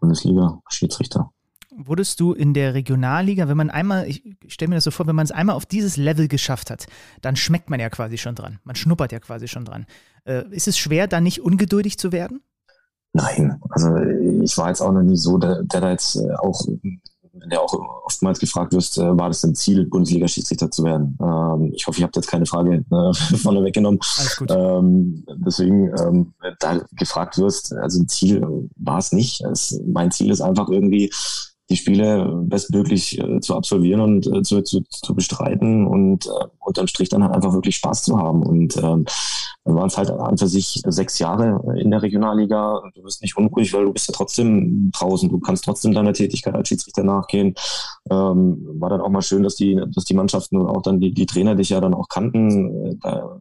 Bundesliga 0.00 0.60
Schiedsrichter. 0.68 1.30
Wurdest 1.74 2.20
du 2.20 2.32
in 2.32 2.52
der 2.52 2.74
Regionalliga, 2.74 3.48
wenn 3.48 3.56
man 3.56 3.70
einmal, 3.70 4.06
ich 4.06 4.22
stelle 4.48 4.70
mir 4.70 4.74
das 4.74 4.84
so 4.84 4.90
vor, 4.90 5.06
wenn 5.06 5.16
man 5.16 5.24
es 5.24 5.30
einmal 5.30 5.56
auf 5.56 5.64
dieses 5.64 5.96
Level 5.96 6.28
geschafft 6.28 6.70
hat, 6.70 6.86
dann 7.22 7.36
schmeckt 7.36 7.70
man 7.70 7.80
ja 7.80 7.88
quasi 7.88 8.18
schon 8.18 8.34
dran. 8.34 8.58
Man 8.64 8.76
schnuppert 8.76 9.12
ja 9.12 9.20
quasi 9.20 9.48
schon 9.48 9.64
dran. 9.64 9.86
Äh, 10.24 10.44
ist 10.50 10.68
es 10.68 10.76
schwer, 10.76 11.06
da 11.06 11.20
nicht 11.20 11.40
ungeduldig 11.40 11.98
zu 11.98 12.12
werden? 12.12 12.42
Nein, 13.14 13.60
also 13.70 13.94
ich 14.42 14.56
war 14.58 14.68
jetzt 14.68 14.80
auch 14.80 14.92
noch 14.92 15.02
nie 15.02 15.16
so, 15.16 15.38
der, 15.38 15.62
der 15.62 15.80
da 15.80 15.90
jetzt 15.90 16.16
äh, 16.16 16.34
auch 17.34 17.48
der 17.48 17.62
auch 17.62 17.72
oftmals 18.04 18.38
gefragt 18.38 18.72
wirst, 18.72 18.98
äh, 18.98 19.16
war 19.16 19.28
das 19.28 19.40
dein 19.40 19.54
Ziel, 19.54 19.86
Bundesliga-Schiedsrichter 19.86 20.70
zu 20.70 20.84
werden? 20.84 21.16
Ähm, 21.20 21.72
ich 21.74 21.86
hoffe, 21.86 21.98
ich 21.98 22.02
habe 22.02 22.12
jetzt 22.14 22.28
keine 22.28 22.46
Frage 22.46 22.84
äh, 22.90 23.14
vorne 23.36 23.62
weggenommen. 23.64 24.00
Ähm, 24.48 25.24
deswegen, 25.36 25.88
ähm, 25.98 26.34
da 26.60 26.80
gefragt 26.92 27.38
wirst, 27.38 27.72
also 27.74 28.00
ein 28.00 28.08
Ziel 28.08 28.68
war 28.76 28.98
es 28.98 29.12
nicht. 29.12 29.40
Es, 29.42 29.80
mein 29.86 30.10
Ziel 30.10 30.30
ist 30.30 30.40
einfach 30.40 30.68
irgendwie, 30.68 31.10
die 31.70 31.76
Spiele 31.76 32.42
bestmöglich 32.44 33.18
äh, 33.18 33.40
zu 33.40 33.54
absolvieren 33.54 34.00
und 34.00 34.26
äh, 34.26 34.42
zu, 34.42 34.62
zu, 34.62 34.82
zu 34.82 35.14
bestreiten 35.14 35.86
und 35.86 36.26
äh, 36.26 36.46
unterm 36.58 36.86
Strich 36.86 37.08
dann 37.08 37.22
halt 37.22 37.34
einfach 37.34 37.52
wirklich 37.52 37.76
Spaß 37.76 38.02
zu 38.02 38.18
haben. 38.18 38.42
Und 38.42 38.76
ähm, 38.76 39.06
dann 39.64 39.74
waren 39.76 39.86
es 39.86 39.96
halt 39.96 40.10
an 40.10 40.36
für 40.36 40.48
sich 40.48 40.82
sechs 40.86 41.18
Jahre 41.18 41.62
in 41.80 41.90
der 41.90 42.02
Regionalliga. 42.02 42.82
Du 42.94 43.02
bist 43.02 43.22
nicht 43.22 43.36
unruhig, 43.36 43.72
weil 43.72 43.84
du 43.84 43.92
bist 43.92 44.08
ja 44.08 44.14
trotzdem 44.14 44.90
draußen. 44.92 45.28
Du 45.28 45.38
kannst 45.38 45.64
trotzdem 45.64 45.94
deiner 45.94 46.12
Tätigkeit 46.12 46.54
als 46.54 46.68
Schiedsrichter 46.68 47.04
nachgehen. 47.04 47.54
Ähm, 48.10 48.66
war 48.80 48.90
dann 48.90 49.00
auch 49.00 49.10
mal 49.10 49.22
schön, 49.22 49.44
dass 49.44 49.54
die, 49.54 49.80
dass 49.94 50.04
die 50.04 50.14
Mannschaften 50.14 50.56
und 50.56 50.66
auch 50.66 50.82
dann 50.82 51.00
die, 51.00 51.14
die 51.14 51.26
Trainer 51.26 51.54
dich 51.54 51.70
ja 51.70 51.80
dann 51.80 51.94
auch 51.94 52.08
kannten. 52.08 52.98
Da 53.00 53.40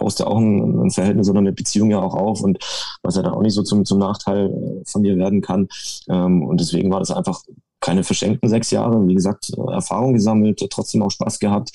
ja 0.00 0.26
auch 0.26 0.38
ein, 0.38 0.86
ein 0.86 0.90
Verhältnis 0.90 1.28
oder 1.28 1.38
eine 1.38 1.52
Beziehung 1.52 1.90
ja 1.90 2.00
auch 2.00 2.14
auf 2.14 2.40
und 2.42 2.58
was 3.02 3.16
ja 3.16 3.22
dann 3.22 3.34
auch 3.34 3.42
nicht 3.42 3.54
so 3.54 3.62
zum, 3.62 3.84
zum 3.84 3.98
Nachteil 3.98 4.82
von 4.84 5.02
dir 5.02 5.16
werden 5.16 5.40
kann. 5.40 5.68
Ähm, 6.08 6.42
und 6.42 6.60
deswegen 6.60 6.90
war 6.90 7.00
das 7.00 7.10
einfach 7.10 7.42
keine 7.80 8.02
verschenkten 8.02 8.48
sechs 8.48 8.70
Jahre. 8.70 9.06
Wie 9.06 9.14
gesagt, 9.14 9.52
Erfahrung 9.70 10.14
gesammelt, 10.14 10.64
trotzdem 10.70 11.02
auch 11.02 11.10
Spaß 11.10 11.38
gehabt 11.38 11.70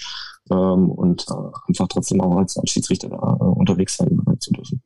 ähm, 0.50 0.90
und 0.90 1.26
äh, 1.30 1.34
einfach 1.68 1.88
trotzdem 1.88 2.22
auch 2.22 2.38
als, 2.38 2.58
als 2.58 2.72
Schiedsrichter 2.72 3.10
äh, 3.10 3.44
unterwegs 3.44 3.98
sein 3.98 4.20
zu 4.40 4.52
dürfen. 4.52 4.82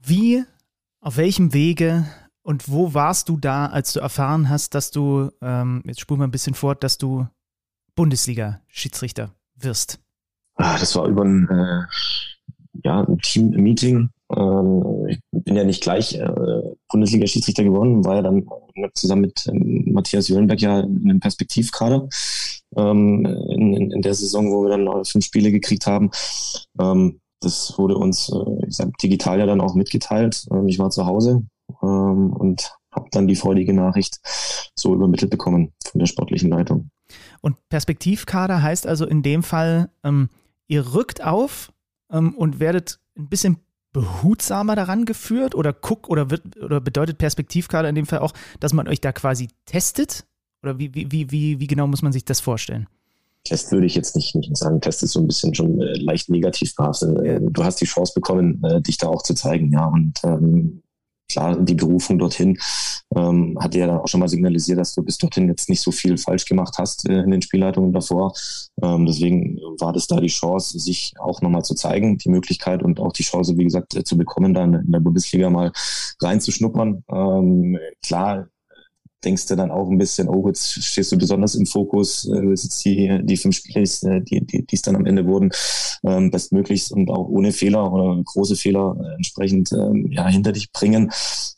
Wie, 0.00 0.44
auf 1.00 1.16
welchem 1.16 1.52
Wege 1.52 2.06
und 2.42 2.70
wo 2.70 2.94
warst 2.94 3.28
du 3.28 3.36
da, 3.36 3.66
als 3.66 3.92
du 3.92 4.00
erfahren 4.00 4.48
hast, 4.48 4.74
dass 4.74 4.90
du, 4.90 5.30
ähm, 5.40 5.82
jetzt 5.86 6.00
spulen 6.00 6.20
wir 6.20 6.26
ein 6.26 6.32
bisschen 6.32 6.54
fort, 6.54 6.82
dass 6.82 6.98
du 6.98 7.26
Bundesliga-Schiedsrichter 7.94 9.30
wirst? 9.56 10.00
Ah, 10.56 10.78
das 10.78 10.94
war 10.96 11.06
über 11.06 11.24
ein, 11.24 11.48
äh, 11.48 11.82
ja, 12.84 13.00
ein 13.02 13.18
Team-Meeting. 13.18 14.10
Ähm, 14.36 15.06
ich 15.08 15.20
bin 15.32 15.56
ja 15.56 15.64
nicht 15.64 15.82
gleich 15.82 16.14
äh, 16.14 16.62
Bundesliga-Schiedsrichter 16.88 17.64
geworden, 17.64 18.04
war 18.04 18.16
ja 18.16 18.22
dann 18.22 18.46
zusammen 18.94 19.22
mit 19.22 19.46
ähm, 19.48 19.92
Matthias 19.92 20.28
Jölenberg 20.28 20.60
ja 20.60 20.80
in 20.80 21.10
einem 21.10 21.20
Perspektivkader 21.20 22.08
ähm, 22.76 23.26
in, 23.50 23.90
in, 23.90 24.02
der 24.02 24.14
Saison, 24.14 24.50
wo 24.50 24.62
wir 24.62 24.70
dann 24.70 25.04
fünf 25.04 25.24
Spiele 25.24 25.50
gekriegt 25.50 25.86
haben. 25.86 26.10
Ähm, 26.78 27.20
das 27.40 27.76
wurde 27.76 27.96
uns 27.96 28.30
äh, 28.30 28.66
ich 28.66 28.76
sag, 28.76 28.96
digital 28.98 29.38
ja 29.38 29.46
dann 29.46 29.60
auch 29.60 29.74
mitgeteilt. 29.74 30.46
Ähm, 30.50 30.68
ich 30.68 30.78
war 30.78 30.90
zu 30.90 31.06
Hause 31.06 31.42
ähm, 31.82 32.32
und 32.32 32.72
habe 32.92 33.08
dann 33.10 33.26
die 33.26 33.36
freudige 33.36 33.72
Nachricht 33.72 34.20
so 34.74 34.94
übermittelt 34.94 35.30
bekommen 35.30 35.72
von 35.84 35.98
der 35.98 36.06
sportlichen 36.06 36.50
Leitung. 36.50 36.90
Und 37.40 37.56
Perspektivkader 37.68 38.62
heißt 38.62 38.86
also 38.86 39.06
in 39.06 39.22
dem 39.22 39.42
Fall, 39.42 39.90
ähm, 40.04 40.28
ihr 40.72 40.94
rückt 40.94 41.22
auf 41.22 41.70
ähm, 42.10 42.34
und 42.34 42.58
werdet 42.58 42.98
ein 43.16 43.28
bisschen 43.28 43.58
behutsamer 43.92 44.74
daran 44.74 45.04
geführt 45.04 45.54
oder 45.54 45.74
guckt 45.74 46.08
oder 46.08 46.30
wird 46.30 46.56
oder 46.62 46.80
bedeutet 46.80 47.18
Perspektivkader 47.18 47.90
in 47.90 47.94
dem 47.94 48.06
Fall 48.06 48.20
auch, 48.20 48.32
dass 48.58 48.72
man 48.72 48.88
euch 48.88 49.02
da 49.02 49.12
quasi 49.12 49.48
testet? 49.66 50.24
Oder 50.62 50.78
wie, 50.78 50.94
wie, 50.94 51.12
wie, 51.12 51.30
wie, 51.30 51.60
wie 51.60 51.66
genau 51.66 51.86
muss 51.86 52.02
man 52.02 52.12
sich 52.12 52.24
das 52.24 52.40
vorstellen? 52.40 52.86
Test 53.44 53.72
würde 53.72 53.86
ich 53.86 53.96
jetzt 53.96 54.14
nicht, 54.16 54.34
nicht 54.34 54.56
sagen. 54.56 54.80
Test 54.80 55.02
ist 55.02 55.12
so 55.12 55.20
ein 55.20 55.26
bisschen 55.26 55.54
schon 55.54 55.82
äh, 55.82 55.98
leicht 55.98 56.30
negativ 56.30 56.74
behaftet. 56.76 57.18
Äh, 57.18 57.40
du 57.42 57.64
hast 57.64 57.80
die 57.80 57.86
Chance 57.86 58.12
bekommen, 58.14 58.62
äh, 58.64 58.80
dich 58.80 58.96
da 58.96 59.08
auch 59.08 59.22
zu 59.22 59.34
zeigen, 59.34 59.72
ja. 59.72 59.84
Und 59.86 60.20
ähm, 60.22 60.81
klar, 61.32 61.56
die 61.56 61.74
Berufung 61.74 62.18
dorthin 62.18 62.58
ähm, 63.16 63.58
hat 63.60 63.74
ja 63.74 63.86
dann 63.86 63.98
auch 63.98 64.08
schon 64.08 64.20
mal 64.20 64.28
signalisiert, 64.28 64.78
dass 64.78 64.94
du 64.94 65.02
bis 65.02 65.18
dorthin 65.18 65.48
jetzt 65.48 65.68
nicht 65.68 65.82
so 65.82 65.90
viel 65.90 66.16
falsch 66.16 66.44
gemacht 66.44 66.74
hast 66.78 67.08
äh, 67.08 67.20
in 67.20 67.30
den 67.30 67.42
Spielleitungen 67.42 67.92
davor. 67.92 68.32
Ähm, 68.82 69.06
deswegen 69.06 69.58
war 69.78 69.92
das 69.92 70.06
da 70.06 70.20
die 70.20 70.28
Chance, 70.28 70.78
sich 70.78 71.14
auch 71.18 71.42
nochmal 71.42 71.62
zu 71.62 71.74
zeigen, 71.74 72.18
die 72.18 72.30
Möglichkeit 72.30 72.82
und 72.82 73.00
auch 73.00 73.12
die 73.12 73.24
Chance, 73.24 73.56
wie 73.56 73.64
gesagt, 73.64 73.94
äh, 73.94 74.04
zu 74.04 74.16
bekommen, 74.16 74.54
dann 74.54 74.74
in 74.74 74.92
der 74.92 75.00
Bundesliga 75.00 75.50
mal 75.50 75.72
reinzuschnuppern. 76.20 77.04
Ähm, 77.10 77.78
klar, 78.02 78.48
denkst 79.24 79.46
du 79.46 79.56
dann 79.56 79.70
auch 79.70 79.88
ein 79.88 79.98
bisschen, 79.98 80.28
oh, 80.28 80.46
jetzt 80.48 80.82
stehst 80.82 81.12
du 81.12 81.18
besonders 81.18 81.54
im 81.54 81.66
Fokus, 81.66 82.28
äh, 82.28 82.48
jetzt 82.48 82.84
die, 82.84 83.20
die 83.22 83.36
fünf 83.36 83.56
Spiele, 83.56 83.82
äh, 83.82 84.20
die, 84.20 84.44
die, 84.44 84.66
die 84.66 84.76
es 84.76 84.82
dann 84.82 84.96
am 84.96 85.06
Ende 85.06 85.26
wurden, 85.26 85.50
ähm, 86.04 86.30
bestmöglichst 86.30 86.92
und 86.92 87.10
auch 87.10 87.28
ohne 87.28 87.52
Fehler 87.52 87.92
oder 87.92 88.20
große 88.24 88.56
Fehler 88.56 88.96
äh, 89.00 89.14
entsprechend 89.14 89.72
ähm, 89.72 90.10
ja, 90.10 90.26
hinter 90.28 90.52
dich 90.52 90.72
bringen. 90.72 91.10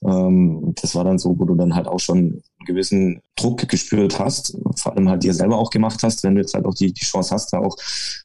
Ähm, 0.05 0.75
das 0.81 0.95
war 0.95 1.05
dann 1.05 1.19
so, 1.19 1.39
wo 1.39 1.45
du 1.45 1.55
dann 1.55 1.75
halt 1.75 1.89
auch 1.89 2.01
schon 2.01 2.19
einen 2.19 2.43
gewissen 2.67 3.21
Druck 3.37 3.69
gespürt 3.69 4.19
hast, 4.19 4.57
vor 4.77 4.97
allem 4.97 5.09
halt 5.09 5.23
dir 5.23 5.35
selber 5.35 5.59
auch 5.59 5.71
gemacht 5.71 6.03
hast, 6.03 6.23
wenn 6.23 6.35
du 6.35 6.41
jetzt 6.41 6.55
halt 6.55 6.67
auch 6.67 6.75
die, 6.75 6.93
die 6.93 7.05
Chance 7.05 7.35
hast, 7.35 7.53
da 7.53 7.59
auch 7.59 7.77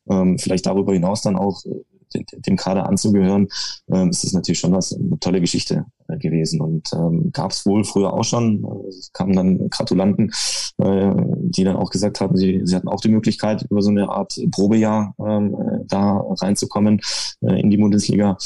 ähm, 0.10 0.38
vielleicht 0.38 0.65
darüber 0.65 0.93
hinaus 0.93 1.22
dann 1.22 1.36
auch 1.36 1.63
äh, 1.65 1.69
dem 2.13 2.58
Kader 2.58 2.88
anzugehören, 2.88 3.48
ähm, 3.92 4.10
ist 4.10 4.24
das 4.24 4.34
natürlich 4.34 4.60
schon 4.60 4.74
was, 4.74 4.94
eine 4.94 5.20
tolle 5.20 5.42
Geschichte 5.42 5.86
äh, 6.08 6.18
gewesen. 6.18 6.62
Und 6.62 6.92
ähm, 6.94 7.32
gab 7.32 7.51
es 7.51 7.66
wohl 7.66 7.84
früher 7.84 8.13
auch 8.13 8.24
schon. 8.24 8.66
Es 8.88 9.12
kamen 9.13 9.36
dann 9.36 9.70
Gratulanten, 9.70 10.32
äh, 10.78 11.13
die 11.42 11.63
dann 11.63 11.75
auch 11.75 11.89
gesagt 11.89 12.22
haben, 12.22 12.36
sie, 12.36 12.62
sie 12.63 12.75
hatten 12.75 12.88
auch 12.88 13.01
die 13.01 13.10
Möglichkeit, 13.10 13.66
über 13.70 13.82
so 13.82 13.89
eine 13.89 14.10
Art 14.10 14.39
Probejahr 14.51 15.13
ähm, 15.20 15.56
da 15.88 16.24
reinzukommen 16.42 17.01
äh, 17.42 17.60
in 17.60 17.70
die 17.70 17.78
Bundesliga. 17.78 18.38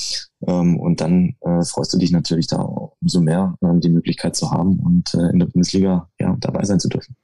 Ähm, 0.48 0.79
und 0.79 1.01
dann 1.01 1.36
äh, 1.41 1.63
freust 1.63 1.93
du 1.93 1.98
dich 1.98 2.12
natürlich 2.12 2.48
da 2.48 2.62
umso 3.01 3.22
mehr, 3.22 3.55
ähm, 3.62 3.79
die 3.79 3.89
Möglichkeit 3.89 4.36
zu 4.36 4.51
haben 4.51 4.79
und 4.79 5.13
äh, 5.13 5.29
in 5.32 5.39
der 5.39 5.48
Bundesliga 5.48 6.10
ja, 6.20 6.36
dabei 6.39 6.63
sein 6.65 6.79
zu 6.79 6.89
dürfen. 6.89 7.15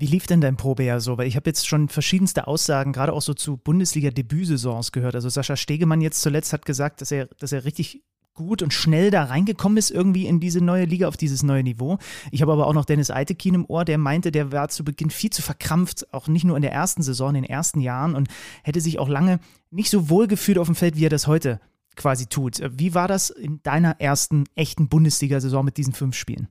Wie 0.00 0.06
lief 0.06 0.26
denn 0.26 0.40
dein 0.40 0.56
Probejahr 0.56 0.98
so? 0.98 1.18
Weil 1.18 1.26
ich 1.26 1.36
habe 1.36 1.50
jetzt 1.50 1.68
schon 1.68 1.90
verschiedenste 1.90 2.46
Aussagen, 2.46 2.94
gerade 2.94 3.12
auch 3.12 3.20
so 3.20 3.34
zu 3.34 3.58
Bundesliga-Debütsaisons 3.58 4.92
gehört. 4.92 5.14
Also 5.14 5.28
Sascha 5.28 5.56
Stegemann 5.56 6.00
jetzt 6.00 6.22
zuletzt 6.22 6.54
hat 6.54 6.64
gesagt, 6.64 7.02
dass 7.02 7.12
er, 7.12 7.26
dass 7.38 7.52
er 7.52 7.66
richtig 7.66 8.02
gut 8.32 8.62
und 8.62 8.72
schnell 8.72 9.10
da 9.10 9.24
reingekommen 9.24 9.76
ist, 9.76 9.90
irgendwie 9.90 10.24
in 10.24 10.40
diese 10.40 10.64
neue 10.64 10.86
Liga, 10.86 11.06
auf 11.06 11.18
dieses 11.18 11.42
neue 11.42 11.62
Niveau. 11.62 11.98
Ich 12.30 12.40
habe 12.40 12.50
aber 12.50 12.66
auch 12.66 12.72
noch 12.72 12.86
Dennis 12.86 13.10
Eitekin 13.10 13.52
im 13.52 13.66
Ohr, 13.66 13.84
der 13.84 13.98
meinte, 13.98 14.32
der 14.32 14.52
war 14.52 14.70
zu 14.70 14.84
Beginn 14.84 15.10
viel 15.10 15.28
zu 15.28 15.42
verkrampft, 15.42 16.14
auch 16.14 16.28
nicht 16.28 16.44
nur 16.44 16.56
in 16.56 16.62
der 16.62 16.72
ersten 16.72 17.02
Saison, 17.02 17.34
in 17.34 17.42
den 17.42 17.50
ersten 17.50 17.82
Jahren 17.82 18.14
und 18.14 18.28
hätte 18.62 18.80
sich 18.80 18.98
auch 18.98 19.08
lange 19.08 19.38
nicht 19.70 19.90
so 19.90 20.08
wohl 20.08 20.28
gefühlt 20.28 20.56
auf 20.56 20.66
dem 20.68 20.76
Feld, 20.76 20.96
wie 20.96 21.04
er 21.04 21.10
das 21.10 21.26
heute 21.26 21.60
quasi 21.96 22.26
tut. 22.26 22.62
Wie 22.72 22.94
war 22.94 23.06
das 23.06 23.28
in 23.28 23.62
deiner 23.62 24.00
ersten 24.00 24.44
echten 24.54 24.88
Bundesliga-Saison 24.88 25.62
mit 25.62 25.76
diesen 25.76 25.92
fünf 25.92 26.16
Spielen? 26.16 26.48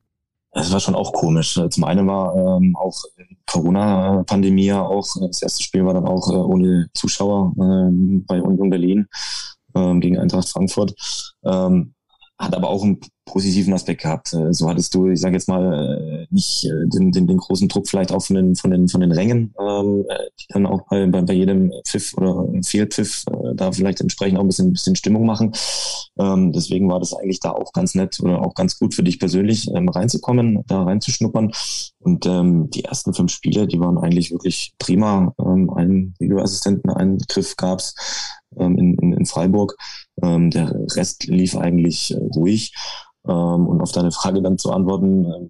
Das 0.52 0.72
war 0.72 0.80
schon 0.80 0.96
auch 0.96 1.14
komisch. 1.14 1.60
Zum 1.70 1.84
einen 1.84 2.08
war 2.08 2.36
ähm, 2.36 2.76
auch 2.76 3.04
Corona-Pandemie 3.46 4.74
auch, 4.74 5.08
das 5.28 5.42
erste 5.42 5.64
Spiel 5.64 5.86
war 5.86 5.94
dann 5.94 6.08
auch 6.08 6.30
äh, 6.32 6.36
ohne 6.36 6.88
Zuschauer 6.94 7.54
ähm, 7.60 8.26
bei 8.28 8.42
Union 8.42 8.70
Berlin 8.70 9.08
ähm, 9.76 10.00
gegen 10.02 10.18
Eintracht 10.18 10.50
Frankfurt. 10.50 10.94
Ähm, 11.44 11.94
hat 12.40 12.56
aber 12.56 12.70
auch 12.70 12.84
einen 12.84 13.00
positiven 13.32 13.74
Aspekt 13.74 14.02
gehabt. 14.02 14.34
Äh, 14.34 14.54
so 14.54 14.68
hattest 14.68 14.94
du, 14.96 15.08
ich 15.10 15.20
sage 15.20 15.36
jetzt 15.36 15.48
mal, 15.48 15.64
äh, 15.74 16.28
nicht 16.34 16.66
äh, 16.66 16.88
den, 16.88 17.12
den, 17.12 17.28
den 17.28 17.38
großen 17.38 17.68
Druck 17.68 17.88
vielleicht 17.88 18.12
auch 18.12 18.24
von 18.24 18.36
den 18.36 18.56
von 18.56 18.72
den 18.72 18.88
von 18.88 19.02
den 19.02 19.12
Rängen, 19.12 19.54
ähm, 19.60 20.06
die 20.40 20.46
dann 20.50 20.66
auch 20.66 20.82
bei, 20.90 21.06
bei, 21.08 21.22
bei 21.22 21.34
jedem 21.34 21.72
Pfiff 21.88 22.14
oder 22.16 22.48
Fehlpfiff 22.64 23.26
äh, 23.32 23.56
da 23.56 23.72
vielleicht 23.72 24.02
entsprechend 24.02 24.38
auch 24.38 24.44
ein 24.44 24.48
bisschen, 24.48 24.70
ein 24.70 24.74
bisschen 24.74 24.96
Stimmung 24.96 25.26
machen. 25.26 25.54
Ähm, 26.20 26.52
deswegen 26.52 26.90
war 26.90 27.00
das 27.00 27.14
eigentlich 27.14 27.40
da 27.40 27.52
auch 27.52 27.72
ganz 27.72 27.96
nett 27.96 28.20
oder 28.20 28.42
auch 28.42 28.54
ganz 28.56 28.78
gut 28.78 28.94
für 28.94 29.04
dich 29.04 29.20
persönlich 29.20 29.70
ähm, 29.74 29.90
reinzukommen, 29.90 30.64
da 30.68 30.84
reinzuschnuppern. 30.84 31.52
Und 32.00 32.26
ähm, 32.26 32.70
die 32.70 32.86
ersten 32.86 33.14
fünf 33.14 33.32
Spiele, 33.32 33.68
die 33.68 33.80
waren 33.80 33.98
eigentlich 33.98 34.32
wirklich 34.32 34.74
prima. 34.80 35.34
Ähm, 35.40 35.70
einen 35.70 36.16
Videoassistenten, 36.20 36.92
einen 36.92 37.20
Griff 37.28 37.56
gab's 37.56 37.94
ähm, 38.58 38.78
in, 38.78 38.94
in, 38.96 39.14
in 39.14 39.26
Freiburg. 39.26 39.76
Ähm, 40.22 40.50
der 40.50 40.74
Rest 40.96 41.26
lief 41.28 41.56
eigentlich 41.56 42.12
äh, 42.12 42.18
ruhig. 42.18 42.74
Ähm, 43.28 43.68
und 43.68 43.82
auf 43.82 43.92
deine 43.92 44.12
Frage 44.12 44.42
dann 44.42 44.58
zu 44.58 44.72
antworten, 44.72 45.26
äh, 45.26 45.50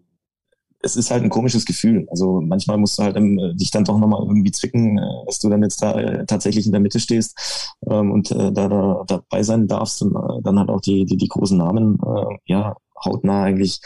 es 0.81 0.95
ist 0.95 1.11
halt 1.11 1.23
ein 1.23 1.29
komisches 1.29 1.65
Gefühl. 1.65 2.07
Also 2.09 2.41
manchmal 2.41 2.77
musst 2.77 2.97
du 2.97 3.03
halt 3.03 3.17
ähm, 3.17 3.39
dich 3.55 3.71
dann 3.71 3.83
doch 3.83 3.99
nochmal 3.99 4.23
irgendwie 4.23 4.51
zwicken, 4.51 4.97
äh, 4.97 5.25
dass 5.25 5.39
du 5.39 5.49
dann 5.49 5.61
jetzt 5.61 5.81
da 5.81 5.99
äh, 5.99 6.25
tatsächlich 6.25 6.65
in 6.65 6.71
der 6.71 6.81
Mitte 6.81 6.99
stehst 6.99 7.75
ähm, 7.89 8.11
und 8.11 8.31
äh, 8.31 8.51
da, 8.51 8.67
da 8.69 9.03
dabei 9.07 9.43
sein 9.43 9.67
darfst 9.67 10.01
und 10.01 10.15
äh, 10.15 10.41
dann 10.41 10.57
halt 10.57 10.69
auch 10.69 10.81
die, 10.81 11.05
die, 11.05 11.17
die 11.17 11.27
großen 11.27 11.57
Namen 11.57 11.99
äh, 12.05 12.37
ja 12.45 12.75
hautnah 13.03 13.43
eigentlich 13.43 13.81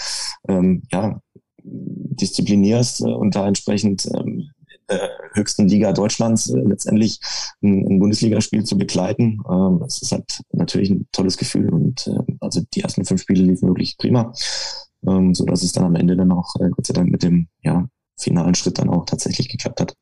ähm, 0.48 0.84
ja 0.92 1.20
disziplinierst 1.63 3.02
äh, 3.02 3.12
und 3.12 3.36
da 3.36 3.48
entsprechend 3.48 4.08
ähm, 4.16 4.50
der 4.90 5.10
höchsten 5.34 5.68
Liga 5.68 5.94
Deutschlands 5.94 6.50
äh, 6.50 6.60
letztendlich 6.60 7.20
ein, 7.62 7.88
ein 7.88 8.00
Bundesligaspiel 8.00 8.63
zu 8.63 8.78
begleiten. 8.78 9.40
Ähm, 9.50 9.80
das 9.80 10.02
ist 10.02 10.12
halt 10.12 10.42
natürlich 10.52 10.90
ein 10.90 11.08
tolles 11.12 11.38
Gefühl 11.38 11.70
und 11.70 12.08
äh, 12.08 12.33
also 12.55 12.67
die 12.74 12.81
ersten 12.81 13.05
fünf 13.05 13.22
Spiele 13.22 13.43
liefen 13.43 13.67
wirklich 13.67 13.98
prima, 13.98 14.33
ähm, 15.07 15.33
so 15.33 15.45
dass 15.45 15.63
es 15.63 15.72
dann 15.72 15.86
am 15.86 15.95
Ende 15.95 16.15
dann 16.15 16.31
auch 16.31 16.55
äh, 16.60 16.69
Gott 16.69 16.86
sei 16.86 16.93
Dank 16.93 17.10
mit 17.10 17.24
dem 17.24 17.48
ja, 17.62 17.88
finalen 18.17 18.55
Schritt 18.55 18.77
dann 18.77 18.89
auch 18.89 19.05
tatsächlich 19.05 19.50
geklappt 19.50 19.81
hat. 19.81 19.95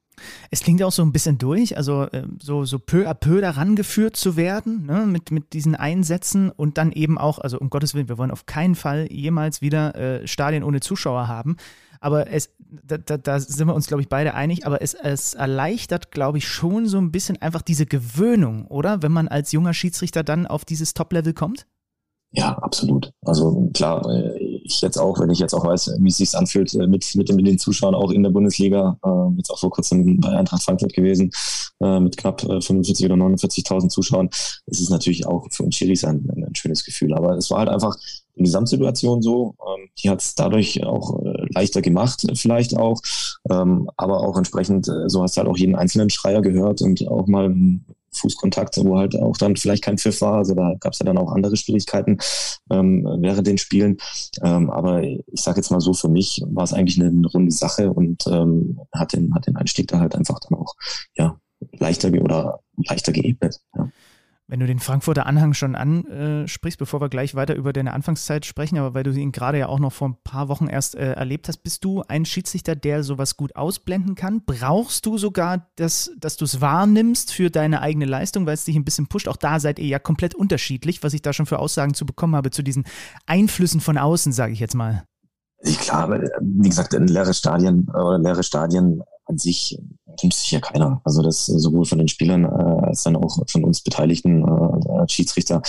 Es 0.51 0.61
klingt 0.61 0.83
auch 0.83 0.91
so 0.91 1.01
ein 1.01 1.11
bisschen 1.11 1.37
durch, 1.37 1.77
also 1.77 2.03
äh, 2.03 2.27
so, 2.39 2.65
so 2.65 2.77
peu 2.77 3.07
à 3.07 3.13
peu 3.13 3.41
daran 3.41 3.75
geführt 3.75 4.15
zu 4.15 4.35
werden, 4.35 4.85
ne, 4.85 5.05
mit, 5.07 5.31
mit 5.31 5.53
diesen 5.53 5.75
Einsätzen 5.75 6.51
und 6.51 6.77
dann 6.77 6.91
eben 6.91 7.17
auch, 7.17 7.39
also 7.39 7.57
um 7.57 7.69
Gottes 7.69 7.95
Willen, 7.95 8.09
wir 8.09 8.17
wollen 8.17 8.31
auf 8.31 8.45
keinen 8.45 8.75
Fall 8.75 9.07
jemals 9.11 9.61
wieder 9.61 9.95
äh, 9.95 10.27
Stadien 10.27 10.63
ohne 10.63 10.79
Zuschauer 10.79 11.27
haben. 11.27 11.55
Aber 12.03 12.31
es, 12.31 12.49
da, 12.57 12.97
da, 12.97 13.17
da 13.17 13.39
sind 13.39 13.67
wir 13.67 13.75
uns, 13.75 13.87
glaube 13.87 14.01
ich, 14.01 14.09
beide 14.09 14.33
einig, 14.33 14.65
aber 14.65 14.81
es, 14.81 14.95
es 14.95 15.35
erleichtert, 15.35 16.11
glaube 16.11 16.39
ich, 16.39 16.47
schon 16.47 16.87
so 16.87 16.97
ein 16.97 17.11
bisschen 17.11 17.39
einfach 17.41 17.61
diese 17.61 17.85
Gewöhnung, 17.85 18.65
oder? 18.67 19.03
Wenn 19.03 19.11
man 19.11 19.27
als 19.27 19.51
junger 19.51 19.75
Schiedsrichter 19.75 20.23
dann 20.23 20.47
auf 20.47 20.65
dieses 20.65 20.95
Top-Level 20.95 21.33
kommt? 21.33 21.67
Ja, 22.33 22.57
absolut. 22.59 23.11
Also 23.25 23.69
klar, 23.73 24.09
äh, 24.09 24.37
ich 24.63 24.79
jetzt 24.81 24.97
auch, 24.97 25.19
wenn 25.19 25.29
ich 25.31 25.39
jetzt 25.39 25.53
auch 25.53 25.65
weiß, 25.65 25.97
wie 25.99 26.07
es 26.07 26.15
sich 26.17 26.33
anfühlt 26.33 26.73
äh, 26.75 26.87
mit, 26.87 27.13
mit, 27.15 27.27
den, 27.27 27.59
Zuschauern 27.59 27.93
auch 27.93 28.09
in 28.11 28.23
der 28.23 28.29
Bundesliga, 28.29 28.97
äh, 29.03 29.37
jetzt 29.37 29.49
auch 29.49 29.59
vor 29.59 29.69
kurzem 29.69 30.17
bei 30.21 30.29
Eintracht 30.29 30.63
Frankfurt 30.63 30.93
gewesen, 30.93 31.31
mit 31.79 32.15
knapp 32.15 32.41
45 32.41 33.07
oder 33.07 33.15
49.000 33.15 33.89
Zuschauern, 33.89 34.29
das 34.67 34.79
ist 34.79 34.91
natürlich 34.91 35.25
auch 35.25 35.47
für 35.49 35.63
uns 35.63 35.75
Schiris 35.75 36.03
ein, 36.03 36.29
ein 36.29 36.53
schönes 36.53 36.85
Gefühl. 36.85 37.15
Aber 37.15 37.35
es 37.37 37.49
war 37.49 37.57
halt 37.59 37.69
einfach 37.69 37.95
die 38.35 38.43
Gesamtsituation 38.43 39.23
so. 39.23 39.55
Ähm, 39.59 39.89
die 39.97 40.11
hat 40.11 40.21
es 40.21 40.35
dadurch 40.35 40.83
auch 40.85 41.19
leichter 41.49 41.81
gemacht, 41.81 42.23
vielleicht 42.35 42.77
auch. 42.77 43.01
Ähm, 43.49 43.89
aber 43.97 44.19
auch 44.19 44.37
entsprechend, 44.37 44.85
so 45.07 45.23
hast 45.23 45.35
du 45.35 45.39
halt 45.39 45.49
auch 45.49 45.57
jeden 45.57 45.75
einzelnen 45.75 46.11
Schreier 46.11 46.43
gehört 46.43 46.83
und 46.83 47.07
auch 47.07 47.25
mal 47.25 47.51
Fußkontakt, 48.13 48.77
wo 48.77 48.97
halt 48.97 49.15
auch 49.15 49.37
dann 49.37 49.55
vielleicht 49.55 49.83
kein 49.83 49.97
Pfiff 49.97 50.21
war. 50.21 50.35
Also 50.35 50.53
da 50.53 50.75
gab 50.79 50.93
es 50.93 50.99
ja 50.99 51.05
dann 51.05 51.17
auch 51.17 51.31
andere 51.31 51.55
Schwierigkeiten 51.55 52.17
ähm, 52.69 53.05
während 53.19 53.47
den 53.47 53.57
Spielen. 53.57 53.97
Ähm, 54.41 54.69
aber 54.69 55.03
ich 55.03 55.21
sage 55.35 55.57
jetzt 55.57 55.71
mal 55.71 55.81
so, 55.81 55.93
für 55.93 56.09
mich 56.09 56.43
war 56.47 56.63
es 56.63 56.73
eigentlich 56.73 56.99
eine, 56.99 57.09
eine 57.09 57.27
runde 57.27 57.51
Sache 57.51 57.91
und 57.91 58.25
ähm, 58.27 58.79
hat, 58.93 59.13
den, 59.13 59.33
hat 59.33 59.47
den 59.47 59.55
Einstieg 59.55 59.87
da 59.87 59.99
halt 59.99 60.15
einfach 60.15 60.39
dann 60.39 60.59
auch 60.59 60.75
ja, 61.15 61.37
leichter 61.79 62.09
oder 62.09 62.59
leichter 62.77 63.11
geebnet. 63.11 63.61
Ja. 63.75 63.89
Wenn 64.51 64.59
du 64.59 64.67
den 64.67 64.79
Frankfurter 64.79 65.27
Anhang 65.27 65.53
schon 65.53 65.75
ansprichst, 65.75 66.77
bevor 66.77 66.99
wir 66.99 67.07
gleich 67.07 67.35
weiter 67.35 67.55
über 67.55 67.71
deine 67.71 67.93
Anfangszeit 67.93 68.45
sprechen, 68.45 68.77
aber 68.77 68.93
weil 68.93 69.03
du 69.03 69.11
ihn 69.11 69.31
gerade 69.31 69.59
ja 69.59 69.67
auch 69.67 69.79
noch 69.79 69.93
vor 69.93 70.09
ein 70.09 70.17
paar 70.25 70.49
Wochen 70.49 70.67
erst 70.67 70.93
äh, 70.95 71.13
erlebt 71.13 71.47
hast, 71.47 71.59
bist 71.59 71.85
du 71.85 72.03
ein 72.09 72.25
Schiedsrichter, 72.25 72.75
der 72.75 73.03
sowas 73.03 73.37
gut 73.37 73.55
ausblenden 73.55 74.15
kann? 74.15 74.41
Brauchst 74.45 75.05
du 75.05 75.17
sogar, 75.17 75.69
das, 75.77 76.11
dass 76.19 76.35
du 76.35 76.43
es 76.43 76.59
wahrnimmst 76.59 77.31
für 77.31 77.49
deine 77.49 77.81
eigene 77.81 78.03
Leistung, 78.03 78.45
weil 78.45 78.55
es 78.55 78.65
dich 78.65 78.75
ein 78.75 78.83
bisschen 78.83 79.07
pusht? 79.07 79.29
Auch 79.29 79.37
da 79.37 79.61
seid 79.61 79.79
ihr 79.79 79.87
ja 79.87 79.99
komplett 79.99 80.35
unterschiedlich, 80.35 81.01
was 81.01 81.13
ich 81.13 81.21
da 81.21 81.31
schon 81.31 81.45
für 81.45 81.59
Aussagen 81.59 81.93
zu 81.93 82.05
bekommen 82.05 82.35
habe, 82.35 82.51
zu 82.51 82.61
diesen 82.61 82.83
Einflüssen 83.27 83.79
von 83.79 83.97
außen, 83.97 84.33
sage 84.33 84.51
ich 84.51 84.59
jetzt 84.59 84.75
mal. 84.75 85.05
Klar, 85.63 86.11
wie 86.41 86.67
gesagt, 86.67 86.91
leere 86.91 87.33
Stadien 87.33 87.87
oder 87.87 88.19
leere 88.19 88.43
Stadien 88.43 89.01
an 89.31 89.37
sich 89.37 89.77
nimmt 90.21 90.33
sich 90.33 90.51
ja 90.51 90.59
keiner. 90.59 91.01
Also 91.03 91.21
das 91.21 91.45
sowohl 91.45 91.85
von 91.85 91.97
den 91.97 92.07
Spielern 92.07 92.43
äh, 92.45 92.85
als 92.85 93.03
dann 93.03 93.15
auch 93.15 93.39
von 93.47 93.63
uns 93.63 93.81
Beteiligten, 93.81 94.43
äh, 94.43 95.07
Schiedsrichter, 95.07 95.61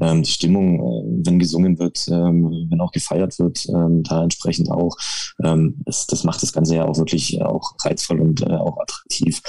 ähm, 0.00 0.22
die 0.22 0.30
Stimmung, 0.30 0.80
äh, 0.80 1.26
wenn 1.26 1.38
gesungen 1.38 1.78
wird, 1.78 2.08
ähm, 2.08 2.66
wenn 2.70 2.80
auch 2.80 2.92
gefeiert 2.92 3.38
wird, 3.38 3.66
ähm, 3.68 4.02
da 4.02 4.22
entsprechend 4.22 4.70
auch. 4.70 4.96
Ähm, 5.42 5.76
das, 5.84 6.06
das 6.06 6.24
macht 6.24 6.42
das 6.42 6.52
Ganze 6.52 6.76
ja 6.76 6.86
auch 6.86 6.96
wirklich 6.96 7.42
auch 7.42 7.74
reizvoll 7.84 8.20
und 8.20 8.42
äh, 8.42 8.54
auch 8.54 8.78
attraktiv. 8.78 9.42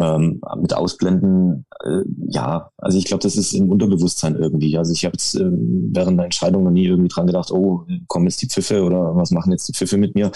Ähm, 0.00 0.40
mit 0.60 0.74
Ausblenden, 0.74 1.66
äh, 1.84 2.02
ja, 2.28 2.70
also 2.78 2.98
ich 2.98 3.04
glaube, 3.04 3.22
das 3.22 3.36
ist 3.36 3.52
im 3.52 3.70
Unterbewusstsein 3.70 4.34
irgendwie. 4.34 4.76
Also 4.76 4.92
ich 4.92 5.04
habe 5.04 5.12
jetzt 5.12 5.36
äh, 5.36 5.44
während 5.44 6.18
der 6.18 6.24
Entscheidung 6.24 6.64
noch 6.64 6.72
nie 6.72 6.86
irgendwie 6.86 7.08
dran 7.08 7.28
gedacht, 7.28 7.52
oh, 7.52 7.86
kommen 8.08 8.26
jetzt 8.26 8.42
die 8.42 8.48
Pfiffe 8.48 8.82
oder 8.82 9.14
was 9.14 9.30
machen 9.30 9.52
jetzt 9.52 9.68
die 9.68 9.72
Pfiffe 9.72 9.96
mit 9.96 10.16
mir? 10.16 10.32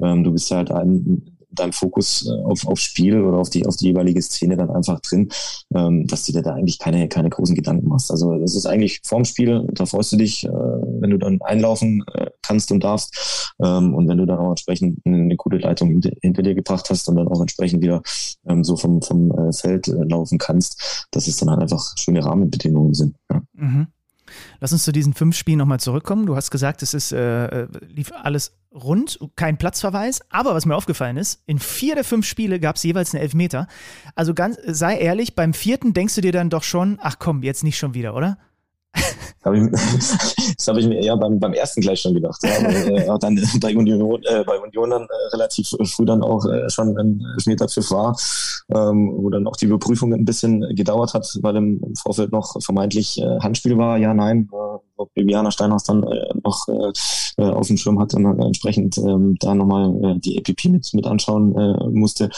Ähm, 0.00 0.22
du 0.22 0.30
bist 0.30 0.48
halt 0.52 0.70
ein 0.70 1.29
deinem 1.52 1.72
Fokus 1.72 2.26
äh, 2.26 2.44
auf, 2.44 2.66
auf 2.66 2.78
Spiel 2.78 3.20
oder 3.20 3.38
auf 3.38 3.50
die, 3.50 3.66
auf 3.66 3.76
die 3.76 3.86
jeweilige 3.86 4.22
Szene 4.22 4.56
dann 4.56 4.70
einfach 4.70 5.00
drin, 5.00 5.28
ähm, 5.74 6.06
dass 6.06 6.24
du 6.24 6.32
dir 6.32 6.42
da 6.42 6.54
eigentlich 6.54 6.78
keine, 6.78 7.08
keine 7.08 7.30
großen 7.30 7.54
Gedanken 7.54 7.88
machst. 7.88 8.10
Also 8.10 8.38
das 8.38 8.54
ist 8.54 8.66
eigentlich 8.66 9.00
vorm 9.04 9.24
Spiel, 9.24 9.66
da 9.72 9.86
freust 9.86 10.12
du 10.12 10.16
dich, 10.16 10.44
äh, 10.44 10.50
wenn 10.50 11.10
du 11.10 11.18
dann 11.18 11.40
einlaufen 11.42 12.04
äh, 12.14 12.30
kannst 12.42 12.72
und 12.72 12.84
darfst. 12.84 13.54
Ähm, 13.62 13.94
und 13.94 14.08
wenn 14.08 14.18
du 14.18 14.26
dann 14.26 14.38
auch 14.38 14.50
entsprechend 14.50 14.98
eine 15.04 15.36
gute 15.36 15.58
Leitung 15.58 15.90
hinter, 15.90 16.10
hinter 16.22 16.42
dir 16.42 16.54
gebracht 16.54 16.88
hast 16.90 17.08
und 17.08 17.16
dann 17.16 17.28
auch 17.28 17.40
entsprechend 17.40 17.82
wieder 17.82 18.02
ähm, 18.48 18.64
so 18.64 18.76
vom, 18.76 19.02
vom 19.02 19.30
äh, 19.32 19.52
Feld 19.52 19.88
äh, 19.88 20.04
laufen 20.04 20.38
kannst, 20.38 21.06
dass 21.10 21.26
es 21.26 21.36
dann 21.36 21.50
halt 21.50 21.60
einfach 21.60 21.96
schöne 21.96 22.24
Rahmenbedingungen 22.24 22.94
sind. 22.94 23.16
Ja. 23.30 23.42
Mhm. 23.54 23.86
Lass 24.60 24.72
uns 24.72 24.84
zu 24.84 24.92
diesen 24.92 25.14
fünf 25.14 25.36
Spielen 25.36 25.58
nochmal 25.58 25.80
zurückkommen. 25.80 26.26
Du 26.26 26.36
hast 26.36 26.50
gesagt, 26.50 26.82
es 26.82 26.94
ist, 26.94 27.12
äh, 27.12 27.46
äh, 27.46 27.68
lief 27.88 28.12
alles 28.12 28.56
rund, 28.72 29.18
kein 29.36 29.58
Platzverweis. 29.58 30.20
Aber 30.30 30.54
was 30.54 30.66
mir 30.66 30.76
aufgefallen 30.76 31.16
ist, 31.16 31.42
in 31.46 31.58
vier 31.58 31.94
der 31.94 32.04
fünf 32.04 32.26
Spiele 32.26 32.60
gab 32.60 32.76
es 32.76 32.82
jeweils 32.82 33.14
einen 33.14 33.22
Elfmeter. 33.22 33.66
Also 34.14 34.34
ganz, 34.34 34.58
sei 34.64 34.98
ehrlich, 34.98 35.34
beim 35.34 35.54
vierten 35.54 35.92
denkst 35.92 36.14
du 36.14 36.20
dir 36.20 36.32
dann 36.32 36.50
doch 36.50 36.62
schon, 36.62 36.98
ach 37.00 37.18
komm, 37.18 37.42
jetzt 37.42 37.64
nicht 37.64 37.78
schon 37.78 37.94
wieder, 37.94 38.14
oder? 38.14 38.38
Hab 39.42 39.54
ich, 39.54 39.70
das 40.56 40.68
habe 40.68 40.80
ich 40.80 40.86
mir 40.86 41.00
eher 41.00 41.16
beim, 41.16 41.38
beim 41.40 41.54
ersten 41.54 41.80
gleich 41.80 42.00
schon 42.00 42.14
gedacht. 42.14 42.38
Ja, 42.42 42.62
weil, 42.62 42.96
äh, 42.98 43.18
dann 43.18 43.40
bei 43.60 43.74
Union, 43.74 44.22
äh, 44.24 44.44
bei 44.44 44.60
Union 44.60 44.90
dann 44.90 45.02
äh, 45.02 45.28
relativ 45.32 45.68
früh 45.68 46.04
dann 46.04 46.22
auch 46.22 46.44
äh, 46.44 46.68
schon 46.68 46.96
ein 46.98 47.24
Elfmeterpfiff 47.36 47.90
war, 47.90 48.16
ähm, 48.74 49.12
wo 49.16 49.30
dann 49.30 49.46
auch 49.46 49.56
die 49.56 49.64
Überprüfung 49.64 50.12
ein 50.12 50.26
bisschen 50.26 50.74
gedauert 50.74 51.14
hat, 51.14 51.26
weil 51.40 51.56
im, 51.56 51.80
Vorfeld 52.02 52.32
noch 52.32 52.60
vermeintlich 52.62 53.18
äh, 53.18 53.38
Handspiel 53.40 53.78
war. 53.78 53.96
Ja, 53.96 54.12
nein, 54.12 54.48
äh, 54.52 54.78
wo 54.96 55.06
Bibiana 55.14 55.50
Steinhaus 55.50 55.84
dann 55.84 56.02
äh, 56.02 56.34
noch 56.44 56.68
äh, 56.68 57.42
äh 57.42 57.50
auf 57.50 57.66
dem 57.66 57.78
Schirm 57.78 57.98
hat 57.98 58.12
und 58.14 58.24
dann 58.24 58.40
entsprechend 58.40 58.98
ähm, 58.98 59.36
da 59.40 59.54
nochmal 59.54 60.16
äh, 60.16 60.18
die 60.18 60.36
EPP 60.36 60.66
mit, 60.66 60.92
mit 60.92 61.06
anschauen 61.06 61.56
äh, 61.56 61.88
musste. 61.88 62.28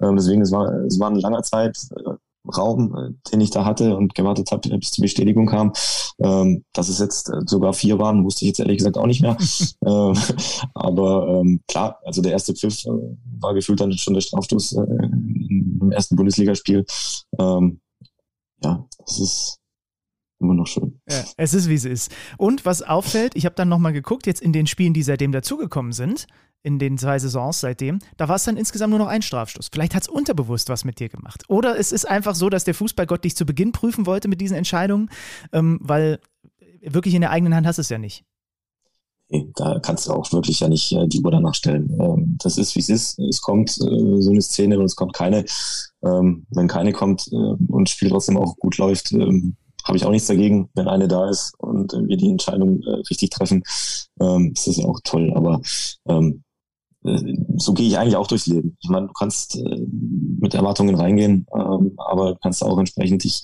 Ähm, 0.00 0.16
deswegen, 0.16 0.42
es 0.42 0.50
war, 0.50 0.72
es 0.86 0.98
war 0.98 1.10
eine 1.10 1.20
lange 1.20 1.42
Zeit, 1.42 1.78
äh, 1.94 2.14
Raum, 2.56 2.94
äh, 2.96 3.30
den 3.30 3.40
ich 3.40 3.50
da 3.50 3.64
hatte 3.64 3.96
und 3.96 4.14
gewartet 4.14 4.50
habe, 4.50 4.76
bis 4.78 4.90
die 4.92 5.02
Bestätigung 5.02 5.46
kam. 5.46 5.72
Ähm, 6.20 6.64
dass 6.72 6.88
es 6.88 6.98
jetzt 6.98 7.28
äh, 7.28 7.40
sogar 7.46 7.72
vier 7.72 7.98
waren, 7.98 8.24
wusste 8.24 8.44
ich 8.44 8.48
jetzt 8.48 8.60
ehrlich 8.60 8.78
gesagt 8.78 8.98
auch 8.98 9.06
nicht 9.06 9.22
mehr. 9.22 9.36
ähm, 9.86 10.14
aber 10.74 11.40
ähm, 11.40 11.60
klar, 11.68 11.98
also 12.04 12.22
der 12.22 12.32
erste 12.32 12.54
Pfiff 12.54 12.84
äh, 12.84 12.90
war 13.40 13.54
gefühlt 13.54 13.80
dann 13.80 13.92
schon 13.92 14.14
der 14.14 14.20
Strafstoß 14.20 14.72
äh, 14.72 14.80
im 14.80 15.90
ersten 15.92 16.16
Bundesligaspiel. 16.16 16.84
Ähm, 17.38 17.80
ja, 18.64 18.84
das 18.98 19.20
ist 19.20 19.58
immer 20.40 20.54
noch 20.54 20.66
schön. 20.66 21.00
Ja, 21.08 21.24
es 21.36 21.54
ist, 21.54 21.68
wie 21.68 21.74
es 21.74 21.84
ist. 21.84 22.12
Und 22.36 22.64
was 22.64 22.82
auffällt, 22.82 23.34
ich 23.34 23.44
habe 23.44 23.54
dann 23.54 23.68
nochmal 23.68 23.92
geguckt, 23.92 24.26
jetzt 24.26 24.40
in 24.40 24.52
den 24.52 24.66
Spielen, 24.66 24.94
die 24.94 25.02
seitdem 25.02 25.32
dazugekommen 25.32 25.92
sind, 25.92 26.26
in 26.62 26.78
den 26.78 26.98
zwei 26.98 27.18
Saisons 27.18 27.60
seitdem, 27.60 27.98
da 28.16 28.28
war 28.28 28.36
es 28.36 28.44
dann 28.44 28.56
insgesamt 28.56 28.90
nur 28.90 28.98
noch 28.98 29.06
ein 29.06 29.22
Strafstoß. 29.22 29.68
Vielleicht 29.72 29.94
hat 29.94 30.02
es 30.02 30.08
unterbewusst 30.08 30.68
was 30.68 30.84
mit 30.84 30.98
dir 31.00 31.08
gemacht. 31.08 31.44
Oder 31.48 31.78
es 31.78 31.92
ist 31.92 32.06
einfach 32.06 32.34
so, 32.34 32.48
dass 32.50 32.64
der 32.64 32.74
Fußballgott 32.74 33.24
dich 33.24 33.36
zu 33.36 33.46
Beginn 33.46 33.72
prüfen 33.72 34.06
wollte 34.06 34.28
mit 34.28 34.40
diesen 34.40 34.56
Entscheidungen, 34.56 35.10
ähm, 35.52 35.78
weil 35.82 36.20
wirklich 36.80 37.14
in 37.14 37.20
der 37.20 37.30
eigenen 37.30 37.54
Hand 37.54 37.66
hast 37.66 37.76
du 37.76 37.82
es 37.82 37.88
ja 37.88 37.98
nicht. 37.98 38.24
Da 39.56 39.78
kannst 39.80 40.06
du 40.06 40.12
auch 40.12 40.32
wirklich 40.32 40.60
ja 40.60 40.68
nicht 40.68 40.90
äh, 40.92 41.06
die 41.06 41.20
Uhr 41.20 41.30
danach 41.30 41.54
stellen. 41.54 41.94
Ähm, 42.00 42.38
das 42.42 42.56
ist, 42.56 42.74
wie 42.76 42.80
es 42.80 42.88
ist. 42.88 43.18
Es 43.18 43.42
kommt 43.42 43.70
äh, 43.72 44.20
so 44.22 44.30
eine 44.30 44.40
Szene 44.40 44.78
und 44.78 44.86
es 44.86 44.96
kommt 44.96 45.12
keine. 45.12 45.44
Ähm, 46.02 46.46
wenn 46.50 46.66
keine 46.66 46.92
kommt 46.92 47.28
äh, 47.30 47.36
und 47.36 47.88
das 47.88 47.90
Spiel 47.90 48.08
trotzdem 48.08 48.38
auch 48.38 48.56
gut 48.56 48.78
läuft, 48.78 49.12
ähm, 49.12 49.56
habe 49.84 49.98
ich 49.98 50.04
auch 50.04 50.10
nichts 50.10 50.28
dagegen, 50.28 50.70
wenn 50.74 50.88
eine 50.88 51.08
da 51.08 51.28
ist 51.28 51.52
und 51.58 51.92
wir 51.92 52.16
die 52.16 52.30
Entscheidung 52.30 52.80
äh, 52.82 52.90
richtig 53.10 53.30
treffen. 53.30 53.62
Ähm, 54.18 54.52
ist 54.54 54.66
das 54.66 54.78
ja 54.78 54.86
auch 54.86 55.00
toll. 55.04 55.32
Aber 55.34 55.60
ähm, 56.08 56.42
äh, 56.46 56.47
so 57.02 57.74
gehe 57.74 57.86
ich 57.86 57.98
eigentlich 57.98 58.16
auch 58.16 58.26
durchs 58.26 58.46
Leben. 58.46 58.76
Ich 58.80 58.90
meine, 58.90 59.06
du 59.06 59.12
kannst 59.12 59.56
äh, 59.56 59.86
mit 60.40 60.54
Erwartungen 60.54 60.94
reingehen, 60.94 61.46
ähm, 61.54 61.92
aber 61.96 62.36
kannst 62.42 62.64
auch 62.64 62.78
entsprechend 62.78 63.24
dich 63.24 63.42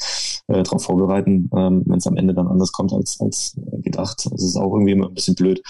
äh, 0.48 0.62
darauf 0.62 0.84
vorbereiten, 0.84 1.48
ähm, 1.56 1.82
wenn 1.86 1.98
es 1.98 2.06
am 2.06 2.16
Ende 2.16 2.34
dann 2.34 2.48
anders 2.48 2.72
kommt 2.72 2.92
als, 2.92 3.20
als 3.20 3.58
gedacht. 3.82 4.26
Das 4.30 4.42
ist 4.42 4.56
auch 4.56 4.72
irgendwie 4.72 4.92
immer 4.92 5.08
ein 5.08 5.14
bisschen 5.14 5.36
blöd. 5.36 5.62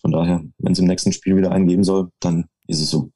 Von 0.00 0.12
daher, 0.12 0.42
wenn 0.58 0.72
es 0.72 0.78
im 0.78 0.86
nächsten 0.86 1.12
Spiel 1.12 1.36
wieder 1.36 1.52
einen 1.52 1.66
geben 1.66 1.84
soll, 1.84 2.10
dann 2.20 2.46
ist 2.66 2.80
es 2.80 2.90
so. 2.90 3.10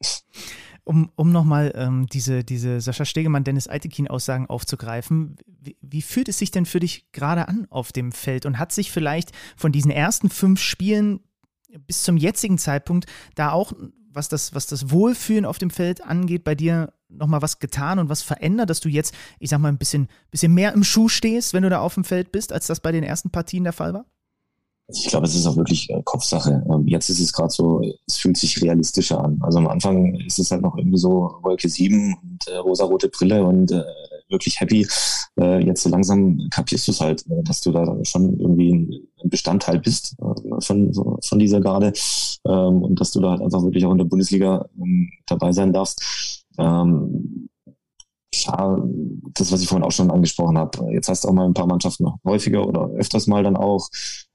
Um, 0.85 1.11
um 1.17 1.33
nochmal 1.33 1.73
ähm, 1.77 2.07
diese, 2.13 2.45
diese 2.45 2.81
Sascha 2.81 3.07
Stegemann, 3.07 3.45
Dennis 3.45 3.69
Eitekin-Aussagen 3.69 4.47
aufzugreifen, 4.47 5.37
wie, 5.47 5.77
wie 5.81 6.03
fühlt 6.03 6.29
es 6.29 6.39
sich 6.39 6.51
denn 6.51 6.67
für 6.67 6.81
dich 6.81 7.11
gerade 7.13 7.49
an 7.49 7.67
auf 7.71 7.91
dem 7.91 8.13
Feld? 8.13 8.45
Und 8.45 8.59
hat 8.59 8.73
sich 8.73 8.93
vielleicht 8.93 9.33
von 9.57 9.73
diesen 9.73 9.91
ersten 9.91 10.29
fünf 10.29 10.61
Spielen 10.61 11.21
bis 11.87 12.03
zum 12.03 12.19
jetzigen 12.19 12.59
Zeitpunkt 12.59 13.07
da 13.35 13.51
auch 13.53 13.73
was 14.15 14.29
das, 14.29 14.55
was 14.55 14.67
das 14.67 14.91
Wohlfühlen 14.91 15.45
auf 15.45 15.59
dem 15.59 15.71
Feld 15.71 16.03
angeht, 16.03 16.45
bei 16.45 16.55
dir 16.55 16.93
nochmal 17.09 17.43
was 17.43 17.59
getan 17.59 17.99
und 17.99 18.09
was 18.09 18.23
verändert, 18.23 18.71
dass 18.71 18.81
du 18.81 18.89
jetzt, 18.89 19.15
ich 19.39 19.51
sag 19.51 19.59
mal, 19.59 19.69
ein 19.69 19.79
bisschen, 19.79 20.09
bisschen 20.31 20.55
mehr 20.55 20.73
im 20.73 20.85
Schuh 20.85 21.09
stehst, 21.09 21.53
wenn 21.53 21.63
du 21.63 21.71
da 21.71 21.81
auf 21.81 21.95
dem 21.95 22.05
Feld 22.05 22.33
bist, 22.33 22.53
als 22.53 22.67
das 22.67 22.81
bei 22.81 22.93
den 22.93 23.05
ersten 23.05 23.31
Partien 23.31 23.65
der 23.65 23.73
Fall 23.73 23.95
war? 23.95 24.07
Ich 24.89 25.07
glaube, 25.07 25.27
es 25.27 25.35
ist 25.35 25.47
auch 25.47 25.57
wirklich 25.57 25.89
äh, 25.91 26.03
Kopfsache. 26.05 26.63
Ähm, 26.71 26.87
jetzt 26.87 27.09
ist 27.09 27.21
es 27.21 27.33
gerade 27.33 27.51
so, 27.51 27.81
es 28.07 28.17
fühlt 28.19 28.37
sich 28.37 28.61
realistischer 28.61 29.23
an. 29.23 29.39
Also 29.41 29.59
am 29.59 29.69
Anfang 29.69 30.15
ist 30.17 30.39
es 30.39 30.51
halt 30.51 30.61
noch 30.61 30.77
irgendwie 30.77 30.99
so 30.99 31.39
Wolke 31.43 31.69
7 31.69 32.19
und 32.23 32.49
äh, 32.49 32.57
rosarote 32.57 33.09
Brille 33.09 33.45
und 33.45 33.73
äh, 33.73 33.83
wirklich 34.35 34.61
happy. 34.61 34.87
Äh, 35.41 35.65
jetzt 35.65 35.83
so 35.83 35.89
langsam 35.89 36.49
kapierst 36.51 36.87
du 36.89 36.93
es 36.93 37.01
halt, 37.01 37.25
äh, 37.29 37.43
dass 37.43 37.61
du 37.61 37.73
da 37.73 37.99
schon 38.05 38.39
irgendwie 38.39 39.03
ein 39.23 39.31
Bestandteil 39.31 39.79
bist 39.79 40.17
äh, 40.21 40.61
von, 40.61 40.93
von 41.23 41.39
dieser 41.39 41.61
Garde 41.61 41.93
ähm, 42.47 42.83
und 42.83 43.01
dass 43.01 43.11
du 43.13 43.21
da 43.21 43.31
halt 43.31 43.43
einfach 43.43 43.63
wirklich 43.63 43.85
auch 43.87 43.93
in 43.93 43.99
der 43.99 44.05
Bundesliga 44.05 44.69
ähm, 44.81 45.11
dabei 45.27 45.53
sein 45.53 45.73
darfst. 45.73 46.45
Ähm, 46.59 47.49
das, 49.35 49.53
was 49.53 49.63
ich 49.63 49.69
vorhin 49.69 49.85
auch 49.85 49.93
schon 49.93 50.11
angesprochen 50.11 50.59
habe. 50.59 50.93
Jetzt 50.93 51.09
hast 51.09 51.25
du 51.25 51.29
auch 51.29 51.33
mal 51.33 51.47
ein 51.47 51.55
paar 51.55 51.67
Mannschaften 51.67 52.07
häufiger 52.25 52.67
oder 52.67 52.89
öfters 52.91 53.27
mal 53.27 53.43
dann 53.43 53.57
auch. 53.57 53.89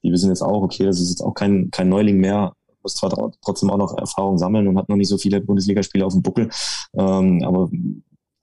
Die 0.03 0.11
wissen 0.11 0.29
jetzt 0.29 0.41
auch, 0.41 0.63
okay, 0.63 0.85
das 0.85 0.99
ist 0.99 1.09
jetzt 1.09 1.21
auch 1.21 1.33
kein, 1.33 1.69
kein 1.71 1.89
Neuling 1.89 2.17
mehr, 2.17 2.53
muss 2.81 2.95
zwar 2.95 3.31
trotzdem 3.41 3.69
auch 3.69 3.77
noch 3.77 3.97
Erfahrung 3.97 4.37
sammeln 4.37 4.67
und 4.67 4.77
hat 4.77 4.89
noch 4.89 4.95
nicht 4.95 5.09
so 5.09 5.17
viele 5.17 5.41
Bundesligaspiele 5.41 6.05
auf 6.05 6.13
dem 6.13 6.21
Buckel, 6.21 6.49
ähm, 6.97 7.43
aber 7.43 7.69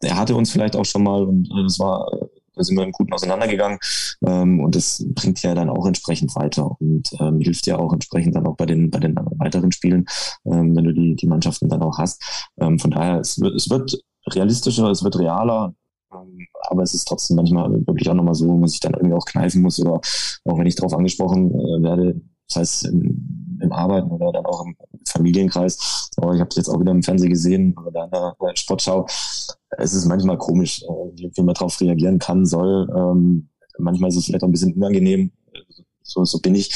er 0.01 0.17
hatte 0.17 0.35
uns 0.35 0.51
vielleicht 0.51 0.77
auch 0.77 0.85
schon 0.85 1.03
mal 1.03 1.23
und 1.25 1.49
äh, 1.51 1.63
das 1.63 1.79
war, 1.79 2.11
da 2.55 2.63
sind 2.63 2.77
wir 2.77 2.85
im 2.85 2.93
Guten 2.93 3.13
auseinandergegangen 3.13 3.79
ähm, 4.27 4.61
und 4.61 4.75
das 4.75 5.05
bringt 5.09 5.43
ja 5.43 5.55
dann 5.55 5.69
auch 5.69 5.87
entsprechend 5.87 6.35
weiter 6.37 6.77
und 6.81 7.09
ähm, 7.21 7.41
hilft 7.41 7.67
ja 7.67 7.79
auch 7.79 7.93
entsprechend 7.93 8.35
dann 8.35 8.47
auch 8.47 8.57
bei 8.57 8.67
den 8.67 8.91
bei 8.91 8.99
den 8.99 9.15
weiteren 9.39 9.73
Spielen, 9.73 10.07
ähm, 10.45 10.75
wenn 10.77 10.85
du 10.85 10.93
die 10.93 11.15
die 11.17 11.27
Mannschaften 11.27 11.69
dann 11.69 11.83
auch 11.83 11.99
hast. 11.99 12.23
Ähm, 12.59 12.79
von 12.79 12.91
daher 12.91 13.21
es 13.21 13.39
wird 13.41 13.55
es 13.55 13.71
wird 13.71 13.99
realistischer, 14.29 14.91
es 14.91 15.05
wird 15.05 15.19
realer, 15.19 15.75
ähm, 16.13 16.47
aber 16.69 16.83
es 16.83 16.95
ist 16.95 17.07
trotzdem 17.07 17.37
manchmal 17.37 17.71
wirklich 17.87 18.09
auch 18.09 18.15
nochmal 18.15 18.35
so, 18.35 18.49
wo 18.49 18.57
man 18.57 18.69
sich 18.69 18.81
dann 18.81 18.95
irgendwie 18.95 19.15
auch 19.15 19.25
kneifen 19.25 19.63
muss 19.63 19.79
oder 19.81 20.01
auch 20.45 20.59
wenn 20.59 20.67
ich 20.67 20.77
darauf 20.77 20.95
angesprochen 20.95 21.51
äh, 21.51 21.83
werde, 21.83 22.21
das 22.49 22.57
heißt 22.57 22.93
im 23.61 23.73
Arbeiten 23.73 24.11
oder 24.11 24.33
dann 24.33 24.47
auch 24.47 24.65
im 24.65 24.77
Familienkreis. 25.07 26.11
Aber 26.17 26.35
ich 26.35 26.41
habe 26.41 26.49
es 26.51 26.57
jetzt 26.57 26.69
auch 26.69 26.81
wieder 26.81 26.93
im 26.93 27.03
Fernsehen 27.03 27.31
gesehen 27.31 27.77
oder 27.79 28.05
in 28.05 28.11
der, 28.11 28.37
Sportschau. 28.55 29.07
Es 29.79 29.93
ist 29.93 30.07
manchmal 30.07 30.39
komisch, 30.39 30.83
wie, 31.15 31.31
wie 31.35 31.43
man 31.43 31.55
darauf 31.55 31.81
reagieren 31.81 32.19
kann, 32.19 32.47
soll. 32.47 32.89
Ähm, 32.95 33.49
manchmal 33.79 34.11
ist 34.11 34.17
es 34.17 34.27
vielleicht 34.27 34.43
auch 34.43 34.49
ein 34.49 34.53
bisschen 34.53 34.75
unangenehm. 34.75 35.33
So, 36.03 36.25
so 36.25 36.39
bin 36.39 36.55
ich. 36.55 36.71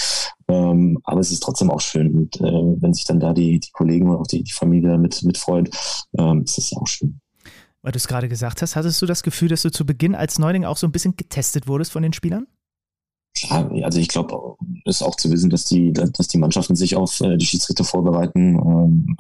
Ähm, 0.49 0.99
aber 1.05 1.21
es 1.21 1.31
ist 1.31 1.43
trotzdem 1.43 1.71
auch 1.71 1.81
schön. 1.81 2.13
Und 2.15 2.41
äh, 2.41 2.43
wenn 2.43 2.93
sich 2.93 3.05
dann 3.05 3.21
da 3.21 3.33
die, 3.33 3.61
die 3.61 3.71
Kollegen 3.71 4.11
und 4.11 4.17
auch 4.17 4.27
die, 4.27 4.43
die 4.43 4.53
Familie 4.53 4.99
mit, 4.99 5.23
mit 5.23 5.39
freut, 5.39 5.71
ähm, 6.19 6.43
ist 6.43 6.59
es 6.59 6.73
auch 6.77 6.87
schön. 6.87 7.21
Weil 7.83 7.93
du 7.93 7.97
es 7.97 8.09
gerade 8.09 8.29
gesagt 8.29 8.61
hast, 8.61 8.77
hattest 8.77 9.01
du 9.01 9.07
das 9.07 9.23
Gefühl, 9.23 9.49
dass 9.49 9.63
du 9.63 9.71
zu 9.71 9.87
Beginn 9.87 10.15
als 10.15 10.39
Neuling 10.39 10.65
auch 10.65 10.77
so 10.77 10.87
ein 10.87 10.93
bisschen 10.93 11.17
getestet 11.17 11.67
wurdest 11.67 11.93
von 11.93 12.03
den 12.03 12.13
Spielern? 12.13 12.47
Ja, 13.49 13.69
also 13.85 13.99
ich 13.99 14.09
glaube, 14.09 14.57
ist 14.85 15.03
auch 15.03 15.17
zu 15.17 15.31
wissen, 15.31 15.51
dass 15.51 15.65
die, 15.65 15.93
dass 15.93 16.29
die 16.29 16.39
Mannschaften 16.39 16.77
sich 16.77 16.97
auf 16.97 17.21
äh, 17.21 17.37
die 17.37 17.47
Schiedsrichter 17.47 17.85
vorbereiten. 17.85 19.17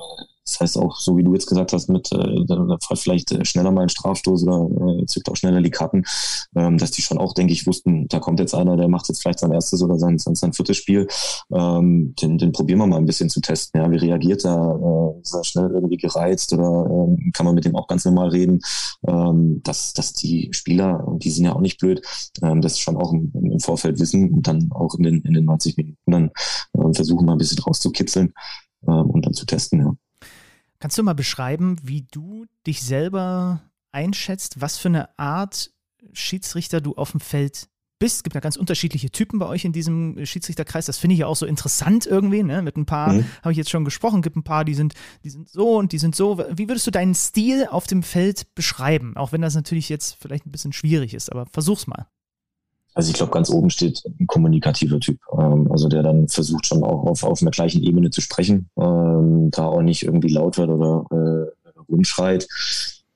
Das 0.50 0.60
heißt 0.60 0.78
auch, 0.78 0.98
so 0.98 1.16
wie 1.16 1.22
du 1.22 1.32
jetzt 1.32 1.46
gesagt 1.46 1.72
hast, 1.72 1.88
mit 1.88 2.10
äh, 2.12 2.96
vielleicht 2.96 3.30
äh, 3.32 3.44
schneller 3.44 3.70
mal 3.70 3.82
ein 3.82 3.88
Strafstoß 3.88 4.42
oder 4.44 5.00
äh, 5.00 5.06
zückt 5.06 5.30
auch 5.30 5.36
schneller 5.36 5.62
die 5.62 5.70
Karten, 5.70 6.02
ähm, 6.56 6.76
dass 6.76 6.90
die 6.90 7.02
schon 7.02 7.18
auch, 7.18 7.34
denke 7.34 7.52
ich, 7.52 7.66
wussten, 7.66 8.08
da 8.08 8.18
kommt 8.18 8.40
jetzt 8.40 8.54
einer, 8.54 8.76
der 8.76 8.88
macht 8.88 9.08
jetzt 9.08 9.22
vielleicht 9.22 9.38
sein 9.38 9.52
erstes 9.52 9.82
oder 9.82 9.98
sein, 9.98 10.18
sein, 10.18 10.34
sein 10.34 10.52
viertes 10.52 10.76
Spiel. 10.76 11.06
Ähm, 11.52 12.14
den, 12.20 12.38
den 12.38 12.52
probieren 12.52 12.80
wir 12.80 12.86
mal 12.86 12.96
ein 12.96 13.06
bisschen 13.06 13.30
zu 13.30 13.40
testen. 13.40 13.80
Ja, 13.80 13.90
wie 13.90 13.96
reagiert 13.96 14.44
er? 14.44 15.14
Äh, 15.16 15.20
ist 15.20 15.34
er 15.34 15.44
schnell 15.44 15.70
irgendwie 15.70 15.96
gereizt 15.96 16.52
oder 16.52 16.86
ähm, 16.90 17.30
kann 17.32 17.46
man 17.46 17.54
mit 17.54 17.64
dem 17.64 17.76
auch 17.76 17.86
ganz 17.86 18.04
normal 18.04 18.30
reden? 18.30 18.60
Ähm, 19.06 19.62
dass, 19.62 19.92
dass 19.92 20.12
die 20.12 20.48
Spieler, 20.52 21.06
und 21.06 21.24
die 21.24 21.30
sind 21.30 21.44
ja 21.44 21.54
auch 21.54 21.60
nicht 21.60 21.78
blöd, 21.78 22.02
ähm, 22.42 22.60
das 22.60 22.78
schon 22.78 22.96
auch 22.96 23.12
im, 23.12 23.30
im 23.34 23.60
Vorfeld 23.60 24.00
wissen 24.00 24.32
und 24.32 24.46
dann 24.48 24.70
auch 24.72 24.94
in 24.96 25.04
den, 25.04 25.22
in 25.22 25.34
den 25.34 25.44
90 25.44 25.76
Minuten 25.76 26.10
dann 26.10 26.30
äh, 26.72 26.92
versuchen, 26.92 27.26
mal 27.26 27.32
ein 27.32 27.38
bisschen 27.38 27.62
rauszukitzeln 27.62 28.32
äh, 28.86 28.90
und 28.90 29.24
dann 29.24 29.34
zu 29.34 29.46
testen, 29.46 29.80
ja. 29.80 29.94
Kannst 30.80 30.96
du 30.96 31.02
mal 31.02 31.14
beschreiben, 31.14 31.76
wie 31.82 32.06
du 32.10 32.46
dich 32.66 32.82
selber 32.82 33.62
einschätzt, 33.92 34.62
was 34.62 34.78
für 34.78 34.88
eine 34.88 35.18
Art 35.18 35.70
Schiedsrichter 36.14 36.80
du 36.80 36.94
auf 36.94 37.10
dem 37.10 37.20
Feld 37.20 37.68
bist? 37.98 38.16
Es 38.16 38.22
gibt 38.22 38.34
ja 38.34 38.40
ganz 38.40 38.56
unterschiedliche 38.56 39.10
Typen 39.10 39.38
bei 39.38 39.46
euch 39.46 39.66
in 39.66 39.74
diesem 39.74 40.24
Schiedsrichterkreis. 40.24 40.86
Das 40.86 40.96
finde 40.96 41.12
ich 41.12 41.20
ja 41.20 41.26
auch 41.26 41.36
so 41.36 41.44
interessant 41.44 42.06
irgendwie. 42.06 42.42
Ne? 42.42 42.62
Mit 42.62 42.78
ein 42.78 42.86
paar 42.86 43.12
mhm. 43.12 43.26
habe 43.42 43.52
ich 43.52 43.58
jetzt 43.58 43.68
schon 43.68 43.84
gesprochen. 43.84 44.20
Es 44.20 44.22
gibt 44.22 44.36
ein 44.36 44.42
paar, 44.42 44.64
die 44.64 44.74
sind, 44.74 44.94
die 45.22 45.28
sind 45.28 45.50
so 45.50 45.76
und 45.76 45.92
die 45.92 45.98
sind 45.98 46.16
so. 46.16 46.38
Wie 46.38 46.66
würdest 46.66 46.86
du 46.86 46.90
deinen 46.90 47.14
Stil 47.14 47.66
auf 47.70 47.86
dem 47.86 48.02
Feld 48.02 48.54
beschreiben? 48.54 49.18
Auch 49.18 49.32
wenn 49.32 49.42
das 49.42 49.54
natürlich 49.54 49.90
jetzt 49.90 50.16
vielleicht 50.18 50.46
ein 50.46 50.52
bisschen 50.52 50.72
schwierig 50.72 51.12
ist, 51.12 51.30
aber 51.30 51.44
versuch's 51.44 51.86
mal. 51.86 52.06
Also 52.94 53.10
ich 53.10 53.16
glaube, 53.16 53.32
ganz 53.32 53.50
oben 53.50 53.70
steht 53.70 54.02
ein 54.18 54.26
kommunikativer 54.26 55.00
Typ, 55.00 55.20
ähm, 55.38 55.70
also 55.70 55.88
der 55.88 56.02
dann 56.02 56.28
versucht 56.28 56.66
schon 56.66 56.82
auch 56.82 57.04
auf, 57.04 57.24
auf 57.24 57.40
einer 57.40 57.50
gleichen 57.50 57.82
Ebene 57.82 58.10
zu 58.10 58.20
sprechen, 58.20 58.68
ähm, 58.76 59.50
da 59.50 59.66
auch 59.66 59.82
nicht 59.82 60.02
irgendwie 60.02 60.32
laut 60.32 60.58
wird 60.58 60.70
oder 60.70 61.06
äh, 61.10 61.80
rumschreit. 61.88 62.46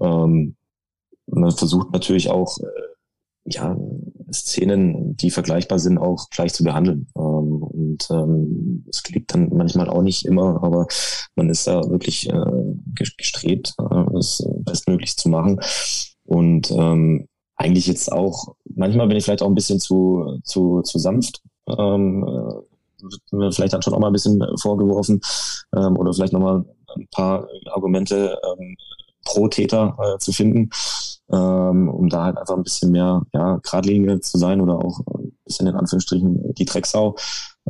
Ähm, 0.01 0.57
man 1.27 1.51
versucht 1.53 1.93
natürlich 1.93 2.31
auch, 2.31 2.59
äh, 2.59 2.85
ja, 3.47 3.77
Szenen, 4.33 5.17
die 5.17 5.31
vergleichbar 5.31 5.79
sind, 5.79 5.99
auch 5.99 6.31
gleich 6.31 6.55
zu 6.55 6.65
behandeln. 6.65 7.07
Ähm, 7.17 7.63
und 7.63 8.09
ähm, 8.11 8.85
es 8.89 9.03
klingt 9.03 9.35
dann 9.35 9.51
manchmal 9.53 9.89
auch 9.89 10.03
nicht 10.03 10.25
immer, 10.25 10.63
aber 10.63 10.87
man 11.37 11.51
ist 11.51 11.67
da 11.67 11.89
wirklich 11.91 12.29
äh, 12.31 12.75
gestrebt, 12.95 13.75
äh, 13.79 14.05
das 14.13 14.43
bestmöglich 14.61 15.17
zu 15.17 15.29
machen. 15.29 15.61
Und 16.25 16.71
ähm, 16.71 17.29
eigentlich 17.57 17.87
jetzt 17.87 18.11
auch, 18.11 18.55
manchmal 18.75 19.07
bin 19.07 19.17
ich 19.17 19.25
vielleicht 19.25 19.43
auch 19.43 19.49
ein 19.49 19.55
bisschen 19.55 19.81
zu, 19.81 20.41
zu, 20.45 20.83
zu 20.83 20.99
sanft. 20.99 21.43
Ähm, 21.69 22.25
äh, 22.25 23.51
vielleicht 23.53 23.73
dann 23.73 23.83
schon 23.83 23.95
auch 23.95 23.99
mal 23.99 24.09
ein 24.09 24.13
bisschen 24.13 24.43
vorgeworfen 24.61 25.21
ähm, 25.77 25.97
oder 25.97 26.13
vielleicht 26.13 26.33
nochmal 26.33 26.65
ein 26.97 27.09
paar 27.11 27.49
Argumente 27.67 28.39
ähm, 28.45 28.77
pro 29.25 29.49
Täter 29.49 29.97
äh, 29.99 30.19
zu 30.19 30.33
finden, 30.33 30.71
ähm, 31.31 31.89
um 31.89 32.09
da 32.09 32.25
halt 32.25 32.39
einfach 32.39 32.57
ein 32.57 32.63
bisschen 32.63 32.93
mehr 32.93 33.23
ja, 33.33 33.57
geradliniger 33.63 34.21
zu 34.21 34.39
sein 34.39 34.61
oder 34.61 34.79
auch 34.79 35.01
ein 35.15 35.33
bisschen 35.45 35.67
in 35.67 35.75
Anführungsstrichen 35.75 36.55
die 36.55 36.65
Drecksau 36.65 37.17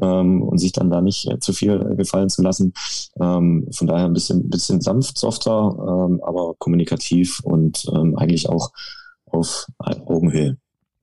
ähm, 0.03 0.43
und 0.43 0.59
sich 0.59 0.73
dann 0.73 0.91
da 0.91 1.01
nicht 1.01 1.31
äh, 1.31 1.39
zu 1.39 1.53
viel 1.53 1.79
gefallen 1.97 2.29
zu 2.29 2.43
lassen. 2.43 2.73
Ähm, 3.21 3.69
von 3.73 3.87
daher 3.87 4.07
ein 4.07 4.13
bisschen, 4.13 4.51
bisschen 4.51 4.81
sanft, 4.81 5.19
softer, 5.19 6.07
ähm, 6.09 6.21
aber 6.25 6.55
kommunikativ 6.59 7.41
und 7.45 7.87
ähm, 7.95 8.17
eigentlich 8.17 8.49
auch 8.49 8.71
auf 9.35 9.67
Augenhöhe 9.79 10.57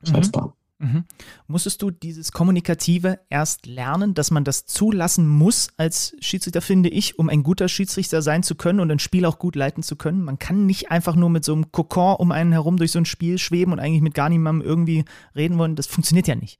schätzbar. 0.03 0.47
Mhm. 0.47 0.53
Mhm. 0.81 1.05
Musstest 1.47 1.83
du 1.83 1.91
dieses 1.91 2.31
Kommunikative 2.31 3.19
erst 3.29 3.67
lernen, 3.67 4.15
dass 4.15 4.31
man 4.31 4.43
das 4.43 4.65
zulassen 4.65 5.27
muss 5.27 5.69
als 5.77 6.15
Schiedsrichter, 6.19 6.61
finde 6.61 6.89
ich, 6.89 7.19
um 7.19 7.29
ein 7.29 7.43
guter 7.43 7.67
Schiedsrichter 7.67 8.23
sein 8.23 8.41
zu 8.41 8.55
können 8.55 8.79
und 8.79 8.91
ein 8.91 8.97
Spiel 8.97 9.25
auch 9.25 9.37
gut 9.37 9.55
leiten 9.55 9.83
zu 9.83 9.95
können? 9.95 10.23
Man 10.23 10.39
kann 10.39 10.65
nicht 10.65 10.89
einfach 10.89 11.15
nur 11.15 11.29
mit 11.29 11.45
so 11.45 11.53
einem 11.53 11.71
Kokon 11.71 12.15
um 12.15 12.31
einen 12.31 12.51
herum 12.51 12.77
durch 12.77 12.91
so 12.91 12.99
ein 12.99 13.05
Spiel 13.05 13.37
schweben 13.37 13.73
und 13.73 13.79
eigentlich 13.79 14.01
mit 14.01 14.15
gar 14.15 14.29
niemandem 14.29 14.67
irgendwie 14.67 15.05
reden 15.35 15.59
wollen. 15.59 15.75
Das 15.75 15.85
funktioniert 15.85 16.27
ja 16.27 16.35
nicht. 16.35 16.57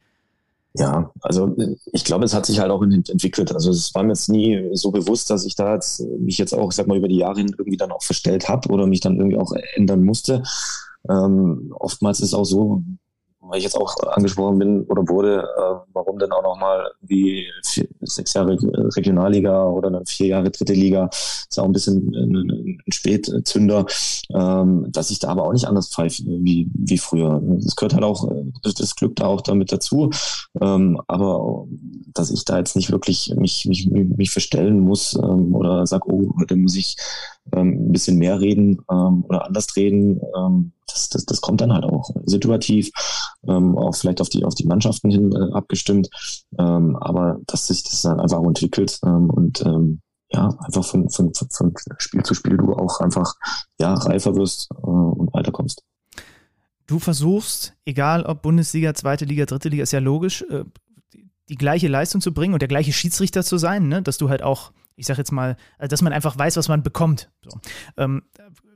Ja, 0.74 1.12
also 1.22 1.54
ich 1.92 2.06
glaube, 2.06 2.24
es 2.24 2.34
hat 2.34 2.46
sich 2.46 2.60
halt 2.60 2.72
auch 2.72 2.82
entwickelt. 2.82 3.52
Also 3.54 3.72
es 3.72 3.94
war 3.94 4.04
mir 4.04 4.10
jetzt 4.10 4.30
nie 4.30 4.70
so 4.74 4.92
bewusst, 4.92 5.30
dass 5.30 5.46
ich 5.46 5.56
da 5.56 5.74
jetzt 5.74 6.00
mich 6.20 6.38
jetzt 6.38 6.54
auch, 6.54 6.70
ich 6.70 6.76
sag 6.76 6.88
mal, 6.88 6.98
über 6.98 7.10
die 7.10 7.18
Jahre 7.18 7.40
hin 7.40 7.54
irgendwie 7.58 7.76
dann 7.76 7.92
auch 7.92 8.04
verstellt 8.04 8.48
habe 8.48 8.70
oder 8.70 8.88
mich 8.88 9.02
dann 9.02 9.18
irgendwie 9.18 9.38
auch 9.38 9.52
ändern 9.76 10.04
musste. 10.04 10.44
Ähm, 11.12 11.74
oftmals 11.78 12.20
ist 12.20 12.30
es 12.30 12.34
auch 12.34 12.46
so, 12.46 12.84
weil 13.42 13.58
ich 13.58 13.64
jetzt 13.64 13.78
auch 13.78 13.96
angesprochen 14.14 14.60
bin 14.60 14.84
oder 14.86 15.08
wurde, 15.08 15.42
äh, 15.42 15.76
warum 15.94 16.20
denn 16.20 16.32
auch 16.32 16.44
nochmal 16.44 16.92
wie 17.02 17.48
vier, 17.64 17.88
sechs 18.02 18.34
Jahre 18.34 18.58
Regionalliga 18.96 19.66
oder 19.66 19.90
dann 19.90 20.06
vier 20.06 20.28
Jahre 20.28 20.52
dritte 20.52 20.74
Liga, 20.74 21.10
ist 21.12 21.60
auch 21.60 21.66
ein 21.66 21.72
bisschen 21.72 22.14
ein, 22.16 22.50
ein 22.50 22.94
Spätzünder, 22.94 23.86
ähm, 24.34 24.88
dass 24.92 25.10
ich 25.10 25.20
da 25.20 25.30
aber 25.30 25.44
auch 25.44 25.54
nicht 25.54 25.66
anders 25.66 25.90
pfeife 25.90 26.24
wie, 26.26 26.70
wie 26.74 26.98
früher. 26.98 27.42
Das 27.60 27.76
gehört 27.76 27.96
halt 27.96 28.04
auch, 28.04 28.32
das 28.64 28.96
Glück 28.96 29.16
da 29.16 29.26
auch 29.26 29.42
damit 29.42 29.72
dazu, 29.72 30.12
ähm, 30.62 31.02
aber 31.08 31.68
dass 32.14 32.32
ich 32.32 32.46
da 32.46 32.58
jetzt 32.58 32.76
nicht 32.76 32.92
wirklich 32.92 33.34
mich, 33.36 33.66
mich, 33.66 33.90
mich 33.90 34.32
verstellen 34.32 34.80
muss 34.80 35.16
ähm, 35.16 35.56
oder 35.56 35.86
sag, 35.88 36.06
oh, 36.06 36.34
heute 36.40 36.56
muss 36.56 36.76
ich 36.76 36.96
ähm, 37.54 37.88
ein 37.88 37.92
bisschen 37.92 38.18
mehr 38.18 38.40
reden 38.40 38.82
ähm, 38.92 39.26
oder 39.28 39.46
anders 39.46 39.76
reden, 39.76 40.22
ähm, 40.38 40.74
das, 40.88 41.10
das, 41.10 41.26
das 41.26 41.42
kommt 41.42 41.62
dann 41.62 41.74
halt 41.74 41.86
auch 41.86 42.10
situativ, 42.26 42.92
ähm, 43.48 43.78
auch 43.78 43.96
vielleicht 43.96 44.22
auf 44.22 44.30
die, 44.30 44.44
auf 44.46 44.56
die 44.56 44.68
Mannschaften 44.68 45.10
hin 45.10 45.32
äh, 45.34 45.54
abgestimmt, 45.54 46.10
ähm, 46.58 46.96
aber 46.98 47.40
dass 47.48 47.68
sich 47.68 47.84
das 47.84 48.02
dann 48.02 48.20
einfach 48.20 48.44
entwickelt 48.44 49.00
ähm, 49.06 49.30
und 49.30 49.66
ähm, 49.66 50.02
ja, 50.34 50.48
einfach 50.60 50.86
von, 50.86 51.10
von, 51.10 51.34
von, 51.34 51.50
von 51.50 51.74
Spiel 51.98 52.24
zu 52.24 52.34
Spiel 52.34 52.58
du 52.58 52.74
auch 52.74 53.02
einfach 53.02 53.36
ja, 53.80 53.94
reifer 53.94 54.36
wirst 54.36 54.70
äh, 54.72 54.88
und 54.88 55.34
weiterkommst. 55.34 55.84
Du 56.88 57.00
versuchst, 57.00 57.74
egal 57.86 58.24
ob 58.24 58.42
Bundesliga, 58.42 58.94
zweite 58.94 59.26
Liga, 59.26 59.46
dritte 59.46 59.70
Liga, 59.70 59.84
ist 59.84 59.92
ja 59.92 60.00
logisch, 60.00 60.44
äh, 60.50 60.64
die 61.50 61.56
gleiche 61.56 61.88
Leistung 61.88 62.22
zu 62.22 62.34
bringen 62.34 62.54
und 62.54 62.62
der 62.62 62.70
gleiche 62.70 62.94
Schiedsrichter 62.94 63.44
zu 63.44 63.58
sein, 63.58 63.88
ne? 63.88 64.02
dass 64.02 64.18
du 64.18 64.30
halt 64.30 64.42
auch, 64.42 64.72
ich 65.02 65.08
sag 65.08 65.18
jetzt 65.18 65.32
mal, 65.32 65.58
äh, 65.80 65.88
dass 65.88 66.02
man 66.02 66.14
einfach 66.14 66.38
weiß, 66.38 66.56
was 66.58 66.70
man 66.70 66.84
bekommt. 66.84 67.30
So. 67.44 67.60
Ähm, 67.98 68.22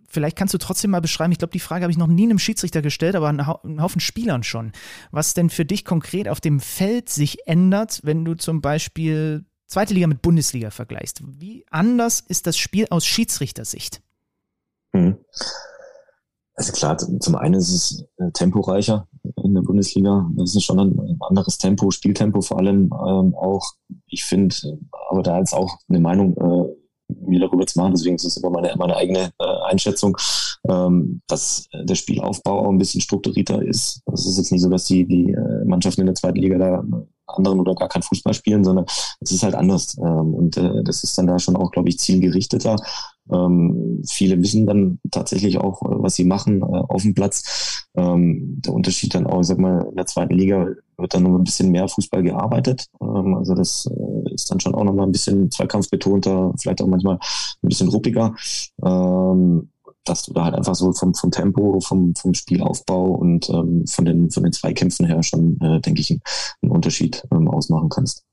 vielleicht 0.10 0.36
kannst 0.36 0.54
du 0.54 0.58
trotzdem 0.58 0.92
mal 0.92 1.02
beschreiben, 1.02 1.32
ich 1.32 1.38
glaube, 1.38 1.52
die 1.52 1.60
Frage 1.60 1.84
habe 1.84 1.92
ich 1.92 1.98
noch 1.98 2.08
nie 2.08 2.24
einem 2.24 2.40
Schiedsrichter 2.40 2.82
gestellt, 2.82 3.16
aber 3.16 3.30
einen 3.30 3.82
Haufen 3.82 4.02
Spielern 4.02 4.44
schon, 4.44 4.72
was 5.12 5.36
denn 5.36 5.50
für 5.50 5.66
dich 5.66 5.86
konkret 5.86 6.28
auf 6.28 6.42
dem 6.42 6.60
Feld 6.60 7.10
sich 7.10 7.48
ändert, 7.48 8.02
wenn 8.04 8.26
du 8.26 8.34
zum 8.34 8.62
Beispiel 8.62 9.46
zweite 9.68 9.94
Liga 9.94 10.08
mit 10.08 10.24
Bundesliga 10.24 10.72
vergleichst. 10.72 11.22
Wie 11.24 11.66
anders 11.70 12.22
ist 12.22 12.48
das 12.48 12.58
Spiel 12.58 12.88
aus 12.90 13.06
Schiedsrichtersicht? 13.06 14.02
Hm. 14.94 15.18
Also 16.56 16.72
klar, 16.72 16.98
zum 16.98 17.36
einen 17.36 17.56
ist 17.56 17.70
es 17.70 18.06
äh, 18.18 18.32
temporeicher 18.32 19.08
in 19.44 19.54
der 19.54 19.62
Bundesliga. 19.62 20.30
Das 20.36 20.56
ist 20.56 20.64
schon 20.64 20.80
ein 20.80 21.18
anderes 21.28 21.58
Tempo, 21.58 21.92
Spieltempo 21.92 22.42
vor 22.42 22.60
allem 22.60 22.86
ähm, 22.86 23.36
auch. 23.36 23.74
Ich 24.08 24.24
finde, 24.24 24.56
aber 25.10 25.22
da 25.22 25.38
jetzt 25.38 25.54
auch 25.54 25.78
eine 25.90 26.00
Meinung 26.00 26.38
äh, 26.38 26.76
mir 27.28 27.40
darüber 27.40 27.68
zu 27.68 27.80
machen, 27.80 27.94
deswegen 27.94 28.16
ist 28.16 28.24
es 28.24 28.38
immer 28.38 28.50
meine, 28.50 28.74
meine 28.78 28.96
eigene 28.96 29.32
äh, 29.40 29.70
Einschätzung, 29.70 30.18
ähm, 30.68 31.22
dass 31.28 31.68
der 31.74 31.96
Spielaufbau 31.96 32.66
auch 32.66 32.70
ein 32.70 32.78
bisschen 32.78 33.02
strukturierter 33.02 33.62
ist. 33.62 34.02
Es 34.12 34.26
ist 34.26 34.38
jetzt 34.38 34.52
nicht 34.52 34.62
so, 34.62 34.70
dass 34.70 34.86
die, 34.86 35.06
die 35.06 35.34
äh, 35.34 35.66
Mannschaften 35.66 36.02
in 36.02 36.08
der 36.08 36.16
zweiten 36.16 36.40
Liga 36.40 36.58
da 36.58 36.84
anderen 37.28 37.60
oder 37.60 37.76
gar 37.76 37.90
kein 37.90 38.02
Fußball 38.02 38.34
spielen, 38.34 38.64
sondern 38.64 38.86
es 39.20 39.32
ist 39.32 39.44
halt 39.44 39.56
anders. 39.56 39.98
Ähm, 39.98 40.34
und 40.34 40.58
äh, 40.58 40.84
das 40.84 41.04
ist 41.04 41.18
dann 41.18 41.28
da 41.28 41.38
schon 41.40 41.56
auch, 41.56 41.72
glaube 41.72 41.90
ich, 41.90 42.00
zielgerichteter. 42.00 42.78
Ähm, 43.32 44.02
viele 44.08 44.42
wissen 44.42 44.66
dann 44.66 45.00
tatsächlich 45.12 45.58
auch, 45.58 45.82
äh, 45.82 46.04
was 46.04 46.16
sie 46.16 46.26
machen 46.26 46.62
äh, 46.62 46.66
auf 46.66 47.02
dem 47.02 47.14
Platz. 47.14 47.86
Ähm, 47.96 48.62
der 48.62 48.74
Unterschied 48.74 49.14
dann 49.16 49.28
auch, 49.28 49.42
ich 49.42 49.48
sag 49.48 49.58
mal, 49.58 49.88
in 49.90 49.96
der 49.96 50.06
zweiten 50.06 50.36
Liga 50.36 50.68
wird 50.98 51.14
dann 51.14 51.24
noch 51.24 51.38
ein 51.38 51.44
bisschen 51.44 51.72
mehr 51.72 51.88
Fußball 51.88 52.24
gearbeitet. 52.24 52.88
Ähm, 53.02 53.36
also 53.36 53.56
das 53.56 53.88
äh, 53.88 54.34
ist 54.34 54.52
dann 54.52 54.60
schon 54.60 54.76
auch 54.76 54.84
noch 54.84 54.94
mal 54.94 55.04
ein 55.04 55.12
bisschen 55.12 55.50
zweikampfbetonter, 55.52 56.54
vielleicht 56.60 56.82
auch 56.82 56.88
manchmal 56.88 57.16
ein 57.16 57.70
bisschen 57.70 57.90
ruppiger. 57.90 58.36
Ähm, 58.84 59.70
dass 60.06 60.24
du 60.24 60.34
da 60.34 60.46
halt 60.46 60.56
einfach 60.56 60.76
so 60.76 60.94
vom, 60.94 61.14
vom 61.14 61.32
Tempo, 61.32 61.80
vom, 61.82 62.16
vom 62.16 62.34
Spielaufbau 62.34 63.06
und 63.06 63.50
ähm, 63.50 63.86
von, 63.88 64.06
den, 64.06 64.30
von 64.32 64.44
den 64.44 64.54
Zweikämpfen 64.54 65.06
her 65.06 65.24
schon, 65.24 65.60
äh, 65.62 65.82
denke 65.82 66.02
ich, 66.02 66.12
einen, 66.62 66.72
Unterschied 66.72 67.24
ähm, 67.32 67.48
ausmachen 67.50 67.90
kannst. 67.90 68.25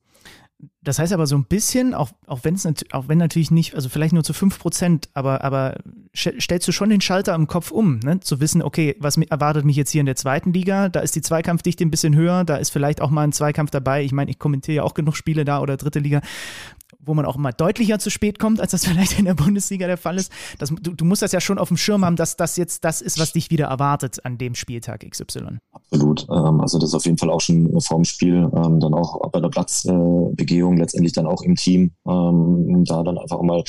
Das 0.85 0.99
heißt 0.99 1.13
aber 1.13 1.27
so 1.27 1.37
ein 1.37 1.45
bisschen, 1.45 1.95
auch, 1.95 2.11
auch, 2.27 2.41
wenn's, 2.43 2.67
auch 2.91 3.09
wenn 3.09 3.19
natürlich 3.19 3.51
nicht, 3.53 3.75
also 3.77 3.89
vielleicht 3.89 4.13
nur 4.13 4.25
zu 4.25 4.33
5 4.33 4.59
Prozent, 4.59 5.09
aber, 5.15 5.45
aber 5.45 5.77
stellst 6.15 6.67
du 6.67 6.73
schon 6.73 6.91
den 6.91 7.01
Schalter 7.01 7.35
im 7.35 7.47
Kopf 7.47 7.71
um, 7.71 8.01
ne? 8.01 8.19
zu 8.21 8.41
wissen, 8.41 8.63
okay, 8.63 8.97
was 8.99 9.17
erwartet 9.17 9.65
mich 9.65 9.77
jetzt 9.77 9.91
hier 9.91 10.01
in 10.01 10.07
der 10.07 10.17
zweiten 10.17 10.53
Liga? 10.53 10.89
Da 10.89 11.01
ist 11.01 11.15
die 11.15 11.23
Zweikampfdichte 11.23 11.85
ein 11.85 11.91
bisschen 11.91 12.17
höher, 12.17 12.45
da 12.45 12.57
ist 12.57 12.71
vielleicht 12.71 13.01
auch 13.01 13.11
mal 13.11 13.23
ein 13.23 13.33
Zweikampf 13.33 13.71
dabei. 13.71 14.03
Ich 14.03 14.13
meine, 14.13 14.31
ich 14.31 14.41
kommentiere 14.41 14.77
ja 14.77 14.83
auch 14.83 14.95
genug 14.95 15.17
Spiele 15.17 15.45
da 15.45 15.61
oder 15.61 15.77
dritte 15.77 16.01
Liga 16.01 16.21
wo 17.05 17.15
man 17.15 17.27
auch 17.27 17.37
immer 17.37 17.53
deutlicher 17.53 17.99
zu 17.99 18.11
spät 18.11 18.39
kommt, 18.39 18.61
als 18.61 18.71
das 18.73 18.85
vielleicht 18.87 19.19
in 19.19 19.25
der 19.25 19.35
Bundesliga 19.35 19.87
der 19.87 19.97
Fall 19.97 20.17
ist. 20.17 20.33
Das, 20.59 20.71
du, 20.71 20.93
du, 20.93 21.05
musst 21.05 21.23
das 21.23 21.33
ja 21.33 21.41
schon 21.41 21.59
auf 21.59 21.69
dem 21.69 21.77
Schirm 21.77 22.05
haben, 22.05 22.17
dass 22.17 22.37
das 22.37 22.57
jetzt 22.57 22.85
das 22.85 23.01
ist, 23.01 23.19
was 23.19 23.33
dich 23.33 23.51
wieder 23.51 23.67
erwartet 23.67 24.25
an 24.25 24.39
dem 24.39 24.55
Spieltag 24.55 25.09
XY. 25.09 25.59
Absolut. 25.73 26.27
Ähm, 26.31 26.61
also 26.61 26.79
das 26.79 26.91
ist 26.91 26.95
auf 26.95 27.05
jeden 27.05 27.19
Fall 27.19 27.31
auch 27.31 27.41
schon 27.41 27.81
vorm 27.81 28.05
Spiel, 28.05 28.51
ähm, 28.55 28.81
dann 28.81 28.95
auch 28.95 29.29
bei 29.31 29.41
der 29.41 29.49
Platzbegehung, 29.49 30.72
letztendlich 30.77 31.13
dann 31.13 31.27
auch 31.27 31.43
im 31.43 31.57
Team, 31.57 31.93
ähm, 32.07 32.85
da 32.85 33.03
dann 33.03 33.19
einfach 33.19 33.41
mal 33.43 33.63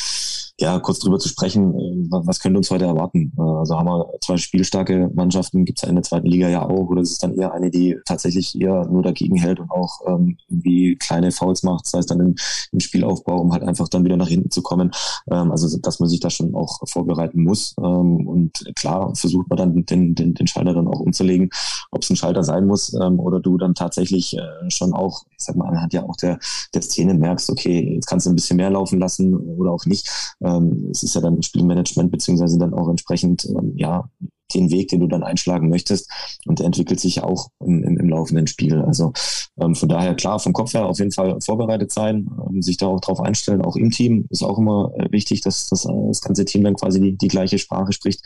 ja, 0.59 0.79
kurz 0.79 0.99
drüber 0.99 1.17
zu 1.17 1.29
sprechen, 1.29 1.73
äh, 1.73 2.07
was 2.09 2.39
könnte 2.39 2.57
uns 2.57 2.69
heute 2.69 2.85
erwarten? 2.85 3.33
Äh, 3.37 3.41
also 3.41 3.77
haben 3.77 3.87
wir 3.87 4.07
zwei 4.21 4.37
spielstarke 4.37 5.09
Mannschaften, 5.13 5.65
gibt 5.65 5.79
es 5.79 5.83
ja 5.83 5.89
in 5.89 5.95
der 5.95 6.03
zweiten 6.03 6.27
Liga 6.27 6.47
ja 6.47 6.63
auch, 6.63 6.89
oder 6.89 7.01
ist 7.01 7.11
es 7.11 7.17
dann 7.17 7.33
eher 7.33 7.53
eine, 7.53 7.71
die 7.71 7.97
tatsächlich 8.05 8.59
eher 8.59 8.85
nur 8.85 9.01
dagegen 9.01 9.35
hält 9.35 9.59
und 9.59 9.71
auch 9.71 10.01
ähm, 10.07 10.37
irgendwie 10.49 10.95
kleine 10.95 11.31
Fouls 11.31 11.63
macht, 11.63 11.85
das 11.85 11.93
heißt 11.93 12.11
dann 12.11 12.19
im, 12.19 12.35
im 12.71 12.79
Spielaufbau, 12.79 13.41
um 13.41 13.51
halt 13.51 13.63
einfach 13.63 13.89
dann 13.89 14.05
wieder 14.05 14.17
nach 14.17 14.27
hinten 14.27 14.51
zu 14.51 14.61
kommen. 14.61 14.91
Ähm, 15.31 15.51
also 15.51 15.75
dass 15.79 15.99
man 15.99 16.09
sich 16.09 16.19
da 16.19 16.29
schon 16.29 16.53
auch 16.53 16.79
vorbereiten 16.87 17.43
muss. 17.43 17.73
Ähm, 17.79 18.27
und 18.27 18.63
klar 18.75 19.15
versucht 19.15 19.49
man 19.49 19.57
dann 19.57 19.85
den, 19.85 20.13
den, 20.13 20.33
den 20.35 20.47
Schalter 20.47 20.73
dann 20.73 20.87
auch 20.87 20.99
umzulegen, 20.99 21.49
ob 21.91 22.03
es 22.03 22.09
ein 22.11 22.15
Schalter 22.15 22.43
sein 22.43 22.67
muss 22.67 22.93
ähm, 22.93 23.19
oder 23.19 23.39
du 23.39 23.57
dann 23.57 23.73
tatsächlich 23.73 24.37
äh, 24.37 24.69
schon 24.69 24.93
auch, 24.93 25.23
ich 25.31 25.43
sag 25.45 25.55
mal, 25.55 25.67
anhand 25.67 25.93
ja 25.93 26.03
auch 26.03 26.15
der, 26.15 26.37
der 26.75 26.81
Szene 26.93 27.13
merkst, 27.13 27.49
okay, 27.49 27.95
jetzt 27.95 28.07
kannst 28.07 28.25
du 28.25 28.29
ein 28.29 28.35
bisschen 28.35 28.57
mehr 28.57 28.69
laufen 28.69 28.99
lassen 28.99 29.35
oder 29.35 29.71
auch 29.71 29.85
nicht 29.85 30.09
ähm, 30.43 30.89
es 30.91 31.03
ist 31.03 31.15
ja 31.15 31.21
dann 31.21 31.41
Spielmanagement 31.41 32.11
beziehungsweise 32.11 32.57
dann 32.57 32.73
auch 32.73 32.89
entsprechend 32.89 33.45
ähm, 33.45 33.73
ja 33.75 34.09
den 34.53 34.69
Weg, 34.71 34.89
den 34.89 34.99
du 34.99 35.07
dann 35.07 35.23
einschlagen 35.23 35.69
möchtest. 35.69 36.09
Und 36.45 36.59
der 36.59 36.67
entwickelt 36.67 36.99
sich 36.99 37.23
auch 37.23 37.47
im, 37.59 37.83
im, 37.83 37.97
im 37.97 38.09
laufenden 38.09 38.45
Spiel. 38.45 38.81
Also 38.81 39.11
ähm, 39.59 39.73
von 39.73 39.89
daher 39.89 40.13
klar, 40.15 40.37
vom 40.37 40.53
Kopf 40.53 40.73
her 40.73 40.85
auf 40.85 40.99
jeden 40.99 41.11
Fall 41.11 41.39
vorbereitet 41.41 41.91
sein, 41.91 42.29
ähm, 42.49 42.61
sich 42.61 42.77
da 42.77 42.87
auch 42.87 42.99
drauf 42.99 43.19
einstellen. 43.19 43.63
Auch 43.63 43.75
im 43.75 43.89
Team 43.89 44.27
ist 44.29 44.43
auch 44.43 44.59
immer 44.59 44.91
äh, 44.95 45.11
wichtig, 45.11 45.41
dass, 45.41 45.67
dass 45.69 45.83
das 45.83 46.21
ganze 46.21 46.45
Team 46.45 46.63
dann 46.63 46.75
quasi 46.75 46.99
die, 46.99 47.17
die 47.17 47.27
gleiche 47.29 47.57
Sprache 47.57 47.93
spricht. 47.93 48.21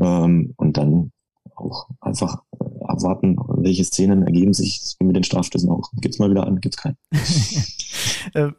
Ähm, 0.00 0.54
und 0.56 0.76
dann 0.76 1.10
auch 1.56 1.88
einfach 2.00 2.42
äh, 2.60 2.64
abwarten, 2.84 3.36
welche 3.48 3.84
Szenen 3.84 4.22
ergeben 4.22 4.52
sich 4.52 4.96
mit 5.00 5.16
den 5.16 5.24
Strafstößen 5.24 5.70
auch. 5.70 5.90
Gibt 6.00 6.14
es 6.14 6.18
mal 6.18 6.30
wieder 6.30 6.46
an, 6.46 6.60
gibt 6.60 6.76
es 6.76 6.80
keinen. 6.80 6.96
Äh, 8.32 8.50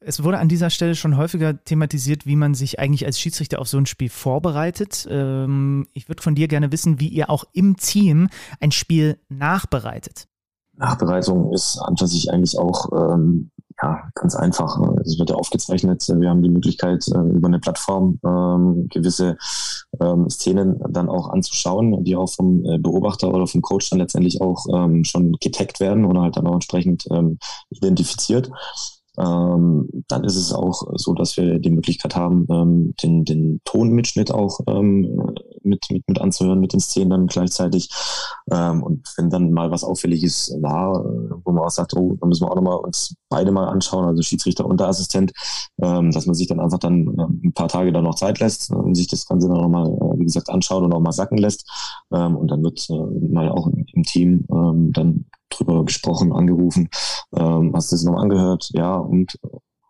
es 0.00 0.22
wurde 0.22 0.38
an 0.38 0.48
dieser 0.48 0.70
Stelle 0.70 0.94
schon 0.94 1.16
häufiger 1.16 1.64
thematisiert, 1.64 2.26
wie 2.26 2.36
man 2.36 2.54
sich 2.54 2.78
eigentlich 2.78 3.06
als 3.06 3.18
Schiedsrichter 3.18 3.58
auf 3.58 3.68
so 3.68 3.78
ein 3.78 3.86
Spiel 3.86 4.08
vorbereitet. 4.08 5.08
Ähm, 5.10 5.88
ich 5.94 6.08
würde 6.08 6.22
von 6.22 6.34
dir 6.34 6.46
gerne 6.46 6.70
wissen, 6.72 7.00
wie 7.00 7.08
ihr 7.08 7.30
auch 7.30 7.44
im 7.52 7.76
Team 7.76 8.28
ein 8.60 8.70
Spiel 8.70 9.18
nachbereitet. 9.28 10.28
Nachbereitung 10.76 11.52
ist 11.52 11.78
an 11.78 11.96
sich 11.96 12.30
eigentlich 12.30 12.58
auch 12.58 12.90
ähm, 12.92 13.50
ja, 13.82 14.08
ganz 14.14 14.34
einfach. 14.34 14.78
Es 15.04 15.18
wird 15.18 15.30
ja 15.30 15.36
aufgezeichnet. 15.36 16.06
Wir 16.08 16.30
haben 16.30 16.42
die 16.42 16.50
Möglichkeit, 16.50 17.06
äh, 17.08 17.18
über 17.18 17.48
eine 17.48 17.58
Plattform 17.58 18.18
ähm, 18.24 18.88
gewisse 18.88 19.36
ähm, 20.00 20.30
Szenen 20.30 20.80
dann 20.90 21.08
auch 21.08 21.28
anzuschauen, 21.30 22.04
die 22.04 22.16
auch 22.16 22.30
vom 22.30 22.64
äh, 22.64 22.78
Beobachter 22.78 23.32
oder 23.32 23.46
vom 23.46 23.62
Coach 23.62 23.90
dann 23.90 23.98
letztendlich 23.98 24.40
auch 24.40 24.66
ähm, 24.72 25.04
schon 25.04 25.32
getaggt 25.40 25.80
werden 25.80 26.04
oder 26.04 26.22
halt 26.22 26.36
dann 26.36 26.46
auch 26.46 26.54
entsprechend 26.54 27.06
ähm, 27.10 27.38
identifiziert 27.70 28.50
ähm, 29.16 29.88
dann 30.08 30.24
ist 30.24 30.36
es 30.36 30.52
auch 30.52 30.82
so, 30.94 31.14
dass 31.14 31.36
wir 31.36 31.58
die 31.58 31.70
Möglichkeit 31.70 32.16
haben, 32.16 32.46
ähm, 32.50 32.94
den, 33.02 33.24
den 33.24 33.60
Tonmitschnitt 33.64 34.32
auch 34.32 34.60
ähm, 34.66 35.33
mit, 35.64 35.86
mit, 35.90 36.06
mit 36.08 36.20
anzuhören, 36.20 36.60
mit 36.60 36.72
den 36.72 36.80
Szenen 36.80 37.10
dann 37.10 37.26
gleichzeitig. 37.26 37.88
Ähm, 38.50 38.82
und 38.82 39.08
wenn 39.16 39.30
dann 39.30 39.52
mal 39.52 39.70
was 39.70 39.84
Auffälliges 39.84 40.54
war, 40.60 41.04
wo 41.44 41.52
man 41.52 41.64
auch 41.64 41.70
sagt, 41.70 41.94
oh, 41.96 42.16
da 42.20 42.26
müssen 42.26 42.44
wir 42.44 42.50
auch 42.50 42.56
nochmal 42.56 42.78
uns 42.78 43.14
beide 43.28 43.50
mal 43.50 43.68
anschauen, 43.68 44.04
also 44.04 44.22
Schiedsrichter 44.22 44.66
und 44.66 44.80
der 44.80 44.88
Assistent, 44.88 45.32
ähm, 45.82 46.10
dass 46.10 46.26
man 46.26 46.34
sich 46.34 46.46
dann 46.46 46.60
einfach 46.60 46.78
dann 46.78 47.06
äh, 47.18 47.46
ein 47.46 47.52
paar 47.52 47.68
Tage 47.68 47.92
dann 47.92 48.04
noch 48.04 48.14
Zeit 48.14 48.40
lässt, 48.40 48.70
äh, 48.70 48.94
sich 48.94 49.08
das 49.08 49.26
Ganze 49.26 49.48
dann 49.48 49.58
nochmal, 49.58 49.86
äh, 49.86 50.18
wie 50.18 50.24
gesagt, 50.24 50.50
anschaut 50.50 50.82
und 50.82 50.92
auch 50.92 51.00
mal 51.00 51.12
sacken 51.12 51.38
lässt. 51.38 51.68
Ähm, 52.12 52.36
und 52.36 52.50
dann 52.50 52.62
wird 52.62 52.86
äh, 52.90 53.28
mal 53.28 53.48
auch 53.50 53.66
im, 53.66 53.84
im 53.92 54.02
Team 54.02 54.46
ähm, 54.50 54.92
dann 54.92 55.26
drüber 55.50 55.84
gesprochen, 55.84 56.32
angerufen, 56.32 56.88
ähm, 57.36 57.72
hast 57.74 57.92
du 57.92 57.96
es 57.96 58.04
noch 58.04 58.16
angehört? 58.16 58.70
Ja, 58.72 58.96
und 58.96 59.38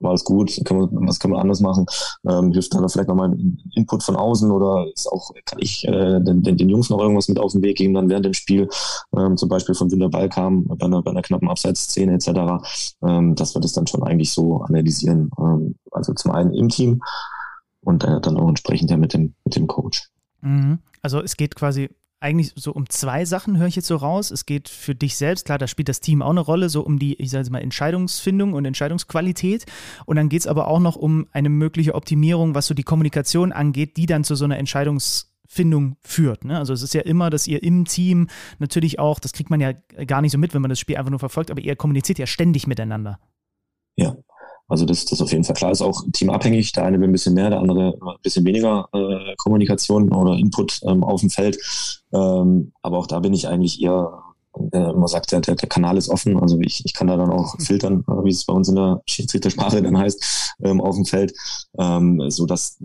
war 0.05 0.14
es 0.14 0.25
gut, 0.25 0.61
können 0.64 0.81
wir, 0.81 0.88
was 1.07 1.19
können 1.19 1.35
wir 1.35 1.40
anders 1.40 1.61
machen? 1.61 1.87
Ähm, 2.29 2.53
hilft 2.53 2.75
dann 2.75 2.88
vielleicht 2.88 3.09
nochmal 3.09 3.31
ein 3.31 3.59
Input 3.75 4.03
von 4.03 4.17
außen 4.17 4.51
oder 4.51 4.87
ist 4.95 5.11
auch, 5.11 5.33
kann 5.45 5.59
ich 5.61 5.87
äh, 5.88 6.21
den, 6.21 6.43
den, 6.43 6.57
den 6.57 6.69
Jungs 6.69 6.90
noch 6.90 7.01
irgendwas 7.01 7.29
mit 7.29 7.38
auf 7.38 7.53
den 7.53 7.62
Weg 7.62 7.79
geben, 7.79 7.95
dann 7.95 8.09
während 8.09 8.27
dem 8.27 8.35
Spiel, 8.35 8.69
ähm, 9.17 9.37
zum 9.37 9.49
Beispiel 9.49 9.75
von 9.75 9.90
Winterball 9.90 10.29
kam, 10.29 10.64
bei 10.64 10.87
einer, 10.87 11.03
bei 11.03 11.11
einer 11.11 11.23
knappen 11.23 11.49
Abseitsszene 11.49 12.14
etc., 12.14 12.62
ähm, 13.03 13.35
dass 13.35 13.55
wir 13.55 13.61
das 13.61 13.73
dann 13.73 13.87
schon 13.87 14.03
eigentlich 14.03 14.33
so 14.33 14.61
analysieren. 14.62 15.31
Ähm, 15.38 15.75
also 15.90 16.12
zum 16.14 16.33
einen 16.33 16.53
im 16.55 16.69
Team 16.69 17.03
und 17.81 18.05
äh, 18.05 18.21
dann 18.21 18.37
auch 18.37 18.49
entsprechend 18.49 18.90
ja 18.90 18.97
mit 18.97 19.14
dem, 19.14 19.35
mit 19.45 19.57
dem 19.57 19.67
Coach. 19.67 20.09
Mhm. 20.40 20.79
Also 21.03 21.21
es 21.21 21.37
geht 21.37 21.55
quasi 21.55 21.90
eigentlich 22.25 22.55
so 22.57 22.73
um 22.73 22.89
zwei 22.89 23.27
Sachen, 23.27 23.59
höre 23.59 23.67
ich 23.67 23.77
jetzt 23.77 23.87
so 23.87 23.97
raus. 23.97 24.31
Es 24.31 24.47
geht 24.47 24.71
für 24.71 24.95
dich 24.95 25.17
selbst, 25.17 25.45
klar, 25.45 25.59
da 25.59 25.67
spielt 25.67 25.91
das 25.91 26.01
Team 26.01 26.23
auch 26.23 26.31
eine 26.31 26.41
Rolle, 26.41 26.71
so 26.71 26.81
um 26.81 26.99
die, 26.99 27.21
ich 27.21 27.31
sage 27.31 27.51
mal, 27.51 27.61
Entscheidungsfindung 27.61 28.55
und 28.55 28.65
Entscheidungsqualität. 28.65 29.67
Und 30.07 30.17
dann 30.17 30.31
geht 30.31 30.41
es 30.41 30.47
aber 30.47 30.69
auch 30.69 30.81
noch 30.81 30.97
um 30.97 31.27
eine 31.33 31.51
mögliche 31.51 31.95
Optimierung, 31.95 32.55
was 32.55 32.67
so 32.67 32.73
die 32.73 32.83
Kommunikation 32.83 33.53
angeht, 33.53 33.99
die 33.99 34.07
dann 34.07 34.25
zu 34.25 34.37
so 34.37 34.47
einer 34.47 34.57
Entscheidungsfindung 34.57 35.97
führt. 36.01 36.47
Ne? 36.47 36.59
Also 36.59 36.73
es 36.73 36.83
ist 36.83 36.95
ja 36.95 37.03
immer, 37.03 37.29
dass 37.29 37.47
ihr 37.47 37.63
im 37.63 37.85
Team 37.85 38.29
natürlich 38.59 38.99
auch, 38.99 39.21
das 39.21 39.35
kriegt 39.35 39.51
man 39.51 39.61
ja 39.61 39.73
gar 40.07 40.23
nicht 40.23 40.33
so 40.33 40.39
mit, 40.39 40.55
wenn 40.55 40.63
man 40.63 40.71
das 40.71 40.81
Spiel 40.81 40.97
einfach 40.97 41.11
nur 41.11 41.21
verfolgt, 41.21 41.51
aber 41.51 41.61
ihr 41.61 41.77
kommuniziert 41.77 42.19
ja 42.19 42.27
ständig 42.27 42.67
miteinander. 42.67 43.21
Ja, 43.97 44.17
also 44.68 44.87
das, 44.87 45.05
das 45.05 45.20
auf 45.20 45.31
jeden 45.31 45.44
Fall 45.44 45.57
klar 45.57 45.72
ist 45.72 45.83
auch 45.83 46.03
teamabhängig. 46.12 46.72
Der 46.72 46.85
eine 46.85 46.98
will 46.98 47.09
ein 47.09 47.12
bisschen 47.12 47.35
mehr, 47.35 47.50
der 47.50 47.61
andere 47.61 47.98
ein 48.00 48.22
bisschen 48.22 48.44
weniger 48.44 48.88
äh, 48.92 49.35
Kommunikation 49.37 50.12
oder 50.12 50.35
Input 50.35 50.81
ähm, 50.87 51.05
auf 51.05 51.20
dem 51.20 51.31
Feld. 51.31 51.59
Ähm, 52.12 52.72
aber 52.83 52.98
auch 52.98 53.07
da 53.07 53.20
bin 53.20 53.35
ich 53.35 53.46
eigentlich 53.46 53.83
eher, 53.83 54.22
äh, 54.72 54.92
man 54.92 55.07
sagt 55.07 55.33
ja, 55.33 55.40
der, 55.40 55.57
der 55.57 55.68
Kanal 55.68 55.98
ist 55.98 56.09
offen. 56.09 56.40
Also 56.40 56.59
ich, 56.61 56.85
ich 56.85 56.94
kann 56.94 57.09
da 57.09 57.16
dann 57.16 57.31
auch 57.31 57.57
filtern, 57.61 58.05
äh, 58.09 58.24
wie 58.24 58.31
es 58.31 58.44
bei 58.46 58.55
uns 58.55 58.68
in 58.68 58.77
der 58.77 59.03
Schiedsrichtersprache 59.07 59.83
dann 59.83 59.98
heißt, 59.98 60.55
ähm, 60.62 60.81
auf 60.81 60.94
dem 60.94 61.05
Feld, 61.05 61.35
ähm, 61.79 62.22
so 62.29 62.46
dass 62.46 62.79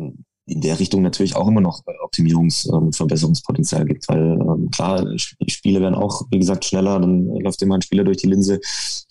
in 0.50 0.62
der 0.62 0.80
Richtung 0.80 1.02
natürlich 1.02 1.36
auch 1.36 1.48
immer 1.48 1.62
noch 1.62 1.84
Optimierungs- 2.04 2.68
und 2.68 2.86
ähm, 2.88 2.94
Verbesserungspotenzial 2.94 3.86
gibt, 3.86 4.10
weil 4.10 4.34
ähm, 4.34 4.70
klar, 4.72 5.06
Spiele 5.18 5.82
werden 5.82 5.96
auch, 5.96 6.24
wie 6.32 6.40
gesagt, 6.40 6.66
schneller, 6.66 7.00
dann 7.00 7.28
läuft 7.40 7.62
immer 7.62 7.76
ein 7.76 7.82
Spieler 7.82 8.04
durch 8.04 8.18
die 8.18 8.28
Linse, 8.28 8.60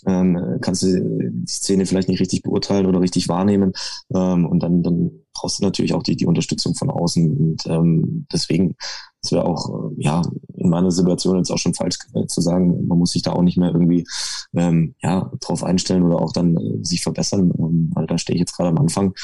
ähm, 0.07 0.59
kannst 0.61 0.83
du 0.83 1.31
die 1.31 1.47
Szene 1.47 1.87
vielleicht 1.87 2.09
nicht 2.09 2.21
richtig 2.21 2.43
beurteilen 2.43 2.87
oder 2.87 3.01
richtig 3.01 3.29
wahrnehmen 3.29 3.73
ähm, 4.15 4.47
und 4.47 4.63
dann, 4.63 4.83
dann 4.83 5.11
brauchst 5.33 5.61
du 5.61 5.65
natürlich 5.65 5.95
auch 5.95 6.03
die, 6.03 6.17
die 6.17 6.27
Unterstützung 6.27 6.75
von 6.75 6.91
außen 6.91 7.37
und 7.37 7.67
ähm, 7.67 8.27
deswegen 8.33 8.75
es 9.23 9.33
wäre 9.33 9.45
auch, 9.45 9.69
äh, 9.69 10.03
ja, 10.03 10.23
in 10.69 10.71
meiner 10.71 10.91
Situation 10.91 11.37
jetzt 11.39 11.51
auch 11.51 11.59
schon 11.59 11.75
falsch 11.75 11.99
äh, 12.15 12.27
zu 12.27 12.41
sagen, 12.41 12.87
man 12.87 12.99
muss 12.99 13.13
sich 13.13 13.23
da 13.23 13.33
auch 13.33 13.43
nicht 13.43 13.57
mehr 13.57 13.73
irgendwie 13.73 14.07
ähm, 14.55 14.95
ja, 15.03 15.31
drauf 15.41 15.65
einstellen 15.65 16.03
oder 16.03 16.21
auch 16.21 16.33
dann 16.33 16.57
äh, 16.57 16.85
sich 16.85 17.03
verbessern, 17.03 17.53
ähm, 17.59 17.91
weil 17.95 18.07
da 18.07 18.19
stehe 18.19 18.35
ich 18.35 18.41
jetzt 18.41 18.57
gerade 18.57 18.71
am 18.71 18.79
Anfang. 18.79 19.15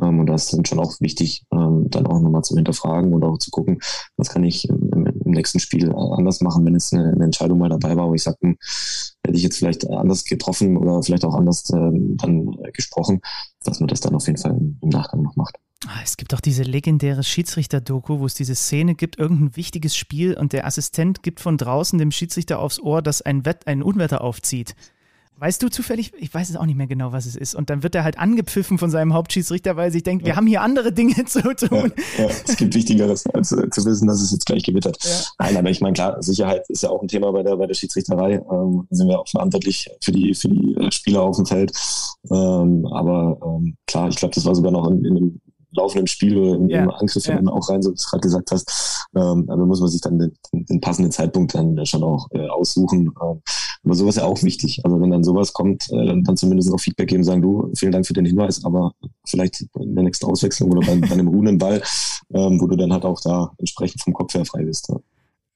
Ähm, 0.00 0.20
und 0.20 0.26
das 0.26 0.52
ist 0.52 0.68
schon 0.68 0.78
auch 0.78 1.00
wichtig, 1.00 1.44
ähm, 1.52 1.86
dann 1.88 2.06
auch 2.06 2.20
nochmal 2.20 2.42
zu 2.42 2.54
hinterfragen 2.54 3.12
und 3.14 3.24
auch 3.24 3.38
zu 3.38 3.50
gucken, 3.50 3.78
was 4.16 4.28
kann 4.28 4.44
ich 4.44 4.68
im, 4.68 5.06
im 5.06 5.30
nächsten 5.30 5.58
Spiel 5.58 5.92
anders 5.94 6.40
machen, 6.40 6.64
wenn 6.64 6.74
jetzt 6.74 6.92
eine, 6.92 7.12
eine 7.12 7.24
Entscheidung 7.24 7.58
mal 7.58 7.70
dabei 7.70 7.96
war, 7.96 8.08
wo 8.08 8.14
ich 8.14 8.22
sage, 8.22 8.38
hm, 8.40 8.58
hätte 9.24 9.36
ich 9.36 9.42
jetzt 9.42 9.58
vielleicht 9.58 9.88
anders 9.88 10.24
getroffen 10.24 10.76
oder 10.76 11.02
vielleicht 11.02 11.24
auch 11.24 11.34
anders 11.34 11.70
ähm, 11.70 12.16
dann 12.18 12.56
gesprochen, 12.72 13.20
dass 13.64 13.80
man 13.80 13.88
das 13.88 14.00
dann 14.00 14.14
auf 14.14 14.26
jeden 14.26 14.38
Fall 14.38 14.52
im 14.52 14.88
Nachgang 14.88 15.22
noch 15.22 15.36
macht. 15.36 15.56
Ah, 15.86 16.00
es 16.04 16.18
gibt 16.18 16.34
auch 16.34 16.40
diese 16.40 16.62
legendäre 16.62 17.22
Schiedsrichter-Doku, 17.22 18.18
wo 18.18 18.26
es 18.26 18.34
diese 18.34 18.54
Szene 18.54 18.94
gibt, 18.94 19.18
irgendein 19.18 19.56
wichtiges 19.56 19.96
Spiel 19.96 20.34
und 20.34 20.52
der 20.52 20.66
Assistent 20.66 21.22
gibt 21.22 21.40
von 21.40 21.56
draußen 21.56 21.98
dem 21.98 22.10
Schiedsrichter 22.10 22.58
aufs 22.58 22.78
Ohr, 22.78 23.00
dass 23.00 23.22
ein, 23.22 23.46
Wett, 23.46 23.66
ein 23.66 23.82
Unwetter 23.82 24.20
aufzieht. 24.20 24.74
Weißt 25.38 25.62
du 25.62 25.70
zufällig, 25.70 26.12
ich 26.18 26.34
weiß 26.34 26.50
es 26.50 26.56
auch 26.56 26.66
nicht 26.66 26.76
mehr 26.76 26.86
genau, 26.86 27.12
was 27.12 27.24
es 27.24 27.34
ist. 27.34 27.54
Und 27.54 27.70
dann 27.70 27.82
wird 27.82 27.94
er 27.94 28.04
halt 28.04 28.18
angepfiffen 28.18 28.76
von 28.76 28.90
seinem 28.90 29.14
Hauptschiedsrichter, 29.14 29.74
weil 29.74 29.86
er 29.88 29.90
sich 29.90 30.02
denkt, 30.02 30.22
ja. 30.22 30.26
wir 30.26 30.36
haben 30.36 30.46
hier 30.46 30.60
andere 30.60 30.92
Dinge 30.92 31.14
zu 31.24 31.40
tun. 31.40 31.94
Ja, 32.18 32.24
ja, 32.24 32.30
es 32.46 32.56
gibt 32.58 32.74
Wichtigeres, 32.74 33.24
als 33.28 33.50
äh, 33.52 33.70
zu 33.70 33.82
wissen, 33.86 34.06
dass 34.06 34.20
es 34.20 34.32
jetzt 34.32 34.44
gleich 34.44 34.64
gewittert. 34.64 34.98
Nein, 35.38 35.56
aber 35.56 35.70
ich 35.70 35.80
meine, 35.80 35.94
klar, 35.94 36.22
Sicherheit 36.22 36.68
ist 36.68 36.82
ja 36.82 36.90
auch 36.90 37.00
ein 37.00 37.08
Thema 37.08 37.32
bei 37.32 37.42
der, 37.42 37.56
bei 37.56 37.66
der 37.66 37.72
Schiedsrichterei. 37.72 38.34
Ähm, 38.34 38.86
sind 38.90 39.08
wir 39.08 39.18
auch 39.18 39.28
verantwortlich 39.28 39.88
für 40.02 40.12
die, 40.12 40.34
für 40.34 40.48
die 40.48 40.76
äh, 40.76 40.92
Spieler 40.92 41.22
auf 41.22 41.36
dem 41.36 41.46
Feld. 41.46 41.72
Ähm, 42.30 42.86
aber 42.92 43.38
ähm, 43.42 43.78
klar, 43.86 44.10
ich 44.10 44.16
glaube, 44.16 44.34
das 44.34 44.44
war 44.44 44.54
sogar 44.54 44.72
noch 44.72 44.90
in, 44.90 45.06
in 45.06 45.16
einem 45.16 45.40
laufenden 45.72 46.06
Spiel 46.06 46.36
oder 46.36 46.56
im, 46.56 46.68
ja, 46.68 46.86
Angriff 46.88 47.26
ja. 47.26 47.40
auch 47.46 47.68
rein, 47.68 47.82
so 47.82 47.90
wie 47.90 47.94
du 47.94 47.98
es 47.98 48.08
gerade 48.08 48.20
gesagt 48.20 48.50
hast. 48.50 49.06
Ähm, 49.14 49.46
aber 49.48 49.66
muss 49.66 49.80
man 49.80 49.88
sich 49.88 50.00
dann 50.00 50.18
den, 50.18 50.32
den, 50.52 50.80
passenden 50.80 51.10
Zeitpunkt 51.10 51.54
dann 51.54 51.84
schon 51.86 52.02
auch 52.02 52.28
äh, 52.32 52.46
aussuchen. 52.48 53.12
Ähm, 53.22 53.42
Aber 53.84 53.94
sowas 53.94 54.16
ist 54.16 54.22
ja 54.22 54.28
auch 54.28 54.42
wichtig. 54.42 54.80
Also 54.84 55.00
wenn 55.00 55.10
dann 55.10 55.24
sowas 55.24 55.52
kommt, 55.52 55.90
äh, 55.90 56.06
dann, 56.06 56.24
dann 56.24 56.36
zumindest 56.36 56.72
auch 56.72 56.80
Feedback 56.80 57.08
geben, 57.08 57.24
sagen, 57.24 57.42
du, 57.42 57.70
vielen 57.74 57.92
Dank 57.92 58.06
für 58.06 58.12
den 58.12 58.26
Hinweis, 58.26 58.64
aber 58.64 58.92
vielleicht 59.26 59.62
in 59.78 59.94
der 59.94 60.04
nächsten 60.04 60.26
Auswechslung 60.26 60.70
oder 60.70 60.86
bei, 60.86 60.96
bei 61.08 61.12
einem 61.12 61.28
ruhenden 61.28 61.58
Ball, 61.58 61.82
ähm, 62.32 62.60
wo 62.60 62.66
du 62.66 62.76
dann 62.76 62.92
halt 62.92 63.04
auch 63.04 63.20
da 63.20 63.52
entsprechend 63.58 64.02
vom 64.02 64.12
Kopf 64.12 64.34
her 64.34 64.44
frei 64.44 64.64
bist. 64.64 64.88
Ja. 64.88 64.96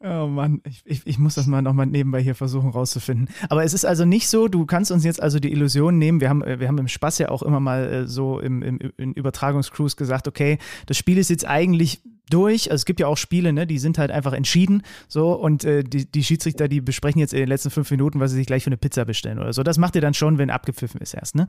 Oh 0.06 0.26
Mann, 0.26 0.60
ich, 0.66 0.82
ich, 0.84 1.06
ich, 1.06 1.18
muss 1.18 1.34
das 1.34 1.46
mal 1.46 1.62
nochmal 1.62 1.86
nebenbei 1.86 2.22
hier 2.22 2.34
versuchen 2.34 2.68
rauszufinden. 2.68 3.30
Aber 3.48 3.64
es 3.64 3.72
ist 3.72 3.86
also 3.86 4.04
nicht 4.04 4.28
so, 4.28 4.48
du 4.48 4.66
kannst 4.66 4.90
uns 4.92 5.02
jetzt 5.02 5.22
also 5.22 5.40
die 5.40 5.50
Illusion 5.50 5.96
nehmen, 5.96 6.20
wir 6.20 6.28
haben, 6.28 6.42
äh, 6.42 6.60
wir 6.60 6.68
haben 6.68 6.76
im 6.76 6.88
Spaß 6.88 7.16
ja 7.18 7.30
auch 7.30 7.42
immer 7.42 7.58
mal 7.58 7.90
äh, 7.90 8.06
so 8.06 8.38
im, 8.38 8.62
im, 8.62 8.78
in 8.98 9.14
Übertragungscruise 9.14 9.96
gesagt, 9.96 10.28
okay, 10.28 10.58
das 10.84 10.98
Spiel 10.98 11.16
ist 11.16 11.30
jetzt 11.30 11.46
eigentlich 11.46 12.02
durch. 12.28 12.70
Also 12.70 12.82
es 12.82 12.84
gibt 12.84 13.00
ja 13.00 13.06
auch 13.06 13.16
Spiele, 13.16 13.54
ne, 13.54 13.66
die 13.66 13.78
sind 13.78 13.96
halt 13.96 14.10
einfach 14.10 14.34
entschieden. 14.34 14.82
So, 15.08 15.32
und 15.32 15.64
äh, 15.64 15.82
die, 15.82 16.04
die 16.10 16.22
Schiedsrichter, 16.22 16.68
die 16.68 16.82
besprechen 16.82 17.18
jetzt 17.18 17.32
in 17.32 17.40
den 17.40 17.48
letzten 17.48 17.70
fünf 17.70 17.90
Minuten, 17.90 18.20
was 18.20 18.30
sie 18.30 18.36
sich 18.36 18.46
gleich 18.46 18.62
für 18.62 18.68
eine 18.68 18.76
Pizza 18.76 19.06
bestellen 19.06 19.38
oder 19.38 19.54
so. 19.54 19.62
Das 19.62 19.78
macht 19.78 19.94
ihr 19.94 20.02
dann 20.02 20.12
schon, 20.12 20.36
wenn 20.36 20.50
abgepfiffen 20.50 21.00
ist 21.00 21.14
erst, 21.14 21.34
ne? 21.34 21.48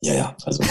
Ja, 0.00 0.14
ja, 0.14 0.36
also 0.44 0.62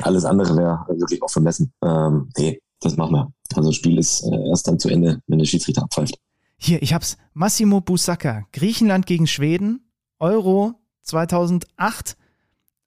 alles 0.00 0.24
andere 0.24 0.56
wäre 0.56 0.86
wirklich 0.88 1.22
auch 1.22 1.30
vermessen. 1.30 1.72
Ähm, 1.82 2.30
nee, 2.36 2.60
das 2.80 2.96
machen 2.96 3.12
wir. 3.12 3.32
Also 3.54 3.70
das 3.70 3.76
Spiel 3.76 3.98
ist 3.98 4.22
äh, 4.22 4.48
erst 4.48 4.68
dann 4.68 4.78
zu 4.78 4.88
Ende, 4.88 5.20
wenn 5.26 5.38
der 5.38 5.46
Schiedsrichter 5.46 5.82
abpfeift. 5.82 6.18
Hier, 6.56 6.82
ich 6.82 6.92
hab's. 6.92 7.16
Massimo 7.34 7.80
Busacca, 7.80 8.46
Griechenland 8.52 9.06
gegen 9.06 9.26
Schweden, 9.26 9.90
Euro 10.18 10.74
2008 11.02 12.16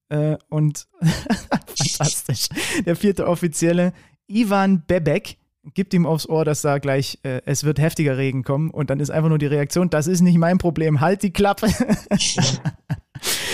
äh, 0.10 0.38
und 0.50 0.88
fantastisch. 1.76 2.50
Der 2.86 2.96
vierte 2.96 3.28
Offizielle, 3.28 3.94
Ivan 4.28 4.84
Bebek, 4.86 5.38
gibt 5.74 5.94
ihm 5.94 6.06
aufs 6.06 6.28
Ohr, 6.28 6.44
dass 6.44 6.62
da 6.62 6.80
gleich 6.80 7.20
äh, 7.24 7.42
es 7.46 7.64
wird 7.64 7.80
heftiger 7.80 8.18
Regen 8.18 8.44
kommen 8.44 8.72
und 8.72 8.90
dann 8.90 9.00
ist 9.00 9.12
einfach 9.12 9.30
nur 9.30 9.38
die 9.38 9.46
Reaktion, 9.46 9.90
das 9.90 10.08
ist 10.08 10.22
nicht 10.22 10.38
mein 10.38 10.58
Problem, 10.58 11.02
halt 11.02 11.24
die 11.24 11.32
Klappe. 11.32 11.68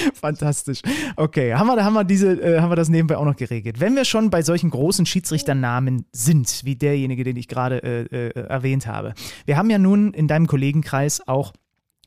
Fantastisch. 0.13 0.81
Okay, 1.15 1.53
haben 1.53 1.67
wir, 1.67 1.83
haben, 1.83 1.93
wir 1.93 2.03
diese, 2.03 2.31
äh, 2.33 2.59
haben 2.59 2.71
wir 2.71 2.75
das 2.75 2.89
nebenbei 2.89 3.17
auch 3.17 3.25
noch 3.25 3.35
geregelt. 3.35 3.79
Wenn 3.79 3.95
wir 3.95 4.05
schon 4.05 4.29
bei 4.29 4.41
solchen 4.41 4.69
großen 4.69 5.05
Schiedsrichternamen 5.05 6.05
sind, 6.11 6.61
wie 6.63 6.75
derjenige, 6.75 7.23
den 7.23 7.37
ich 7.37 7.47
gerade 7.47 7.83
äh, 7.83 8.03
äh, 8.03 8.47
erwähnt 8.47 8.87
habe. 8.87 9.13
Wir 9.45 9.57
haben 9.57 9.69
ja 9.69 9.77
nun 9.77 10.13
in 10.13 10.27
deinem 10.27 10.47
Kollegenkreis 10.47 11.27
auch 11.27 11.53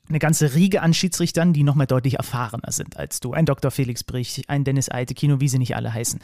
eine 0.09 0.19
ganze 0.19 0.55
Riege 0.55 0.83
an 0.83 0.93
Schiedsrichtern, 0.93 1.53
die 1.53 1.63
nochmal 1.63 1.87
deutlich 1.87 2.15
erfahrener 2.15 2.73
sind 2.73 2.97
als 2.97 3.21
du. 3.21 3.33
Ein 3.33 3.47
Dr. 3.47 3.71
Felix 3.71 4.05
Brich, 4.05 4.43
ein 4.49 4.65
Dennis 4.65 4.91
Eite, 4.91 5.15
Kino, 5.15 5.41
wie 5.41 5.49
sie 5.49 5.59
nicht 5.59 5.77
alle 5.77 5.95
heißen. 5.95 6.21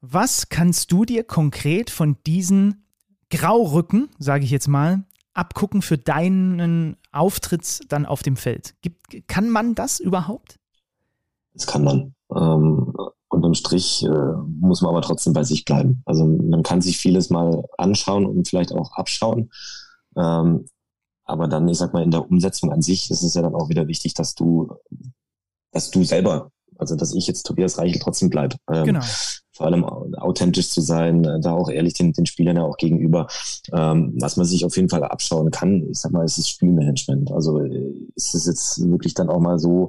Was 0.00 0.48
kannst 0.48 0.90
du 0.90 1.04
dir 1.04 1.22
konkret 1.22 1.90
von 1.90 2.16
diesen 2.26 2.84
Graurücken, 3.30 4.08
sage 4.18 4.44
ich 4.44 4.50
jetzt 4.50 4.68
mal, 4.68 5.04
abgucken 5.34 5.80
für 5.80 5.96
deinen 5.96 6.96
Auftritt 7.12 7.80
dann 7.88 8.06
auf 8.06 8.22
dem 8.22 8.36
Feld? 8.36 8.74
Gibt, 8.82 9.28
kann 9.28 9.48
man 9.48 9.74
das 9.74 10.00
überhaupt? 10.00 10.58
Das 11.54 11.66
kann 11.66 11.84
man. 11.84 12.14
Ähm, 12.34 12.94
unterm 13.28 13.54
Strich 13.54 14.04
äh, 14.04 14.32
muss 14.46 14.82
man 14.82 14.90
aber 14.90 15.02
trotzdem 15.02 15.32
bei 15.32 15.44
sich 15.44 15.64
bleiben. 15.64 16.02
Also 16.04 16.24
man 16.24 16.62
kann 16.62 16.80
sich 16.80 16.98
vieles 16.98 17.30
mal 17.30 17.64
anschauen 17.78 18.26
und 18.26 18.48
vielleicht 18.48 18.72
auch 18.72 18.92
abschauen. 18.92 19.50
Ähm, 20.16 20.66
aber 21.24 21.48
dann, 21.48 21.68
ich 21.68 21.78
sag 21.78 21.94
mal, 21.94 22.02
in 22.02 22.10
der 22.10 22.28
Umsetzung 22.28 22.72
an 22.72 22.82
sich 22.82 23.10
ist 23.10 23.22
es 23.22 23.34
ja 23.34 23.42
dann 23.42 23.54
auch 23.54 23.68
wieder 23.68 23.88
wichtig, 23.88 24.14
dass 24.14 24.34
du, 24.34 24.74
dass 25.70 25.90
du 25.90 26.04
selber, 26.04 26.50
also 26.78 26.96
dass 26.96 27.14
ich 27.14 27.26
jetzt 27.26 27.44
Tobias 27.44 27.78
Reichel 27.78 28.00
trotzdem 28.00 28.28
bleib. 28.28 28.56
Ähm, 28.70 28.84
genau. 28.84 29.00
Vor 29.54 29.66
allem 29.66 29.84
authentisch 29.84 30.70
zu 30.70 30.80
sein, 30.80 31.24
äh, 31.24 31.40
da 31.40 31.52
auch 31.52 31.70
ehrlich 31.70 31.94
den, 31.94 32.12
den 32.12 32.26
Spielern 32.26 32.56
ja 32.56 32.62
auch 32.64 32.76
gegenüber. 32.76 33.28
Ähm, 33.72 34.14
was 34.18 34.36
man 34.36 34.46
sich 34.46 34.64
auf 34.64 34.76
jeden 34.76 34.88
Fall 34.88 35.04
abschauen 35.04 35.50
kann, 35.50 35.88
ich 35.90 35.98
sag 35.98 36.12
mal, 36.12 36.24
ist 36.24 36.38
das 36.38 36.48
Spielmanagement. 36.48 37.30
Also 37.32 37.60
äh, 37.60 37.92
ist 38.14 38.34
es 38.34 38.46
jetzt 38.46 38.90
wirklich 38.90 39.14
dann 39.14 39.28
auch 39.28 39.40
mal 39.40 39.58
so, 39.58 39.88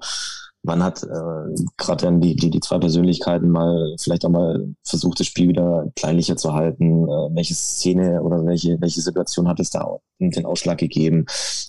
man 0.63 0.81
hat 0.81 1.03
äh, 1.03 1.63
gerade 1.77 2.05
dann 2.05 2.21
die, 2.21 2.35
die, 2.35 2.49
die 2.49 2.61
zwei 2.61 2.79
Persönlichkeiten 2.79 3.49
mal 3.49 3.95
vielleicht 3.99 4.25
auch 4.25 4.29
mal 4.29 4.65
versucht, 4.83 5.19
das 5.19 5.27
Spiel 5.27 5.49
wieder 5.49 5.91
kleinlicher 5.95 6.37
zu 6.37 6.53
halten. 6.53 7.03
Äh, 7.03 7.35
welche 7.35 7.53
Szene 7.53 8.21
oder 8.21 8.45
welche, 8.45 8.79
welche 8.79 9.01
Situation 9.01 9.47
hat 9.49 9.59
es 9.59 9.69
da 9.69 9.97
den 10.19 10.45
Ausschlag 10.45 10.77
gegeben? 10.77 11.25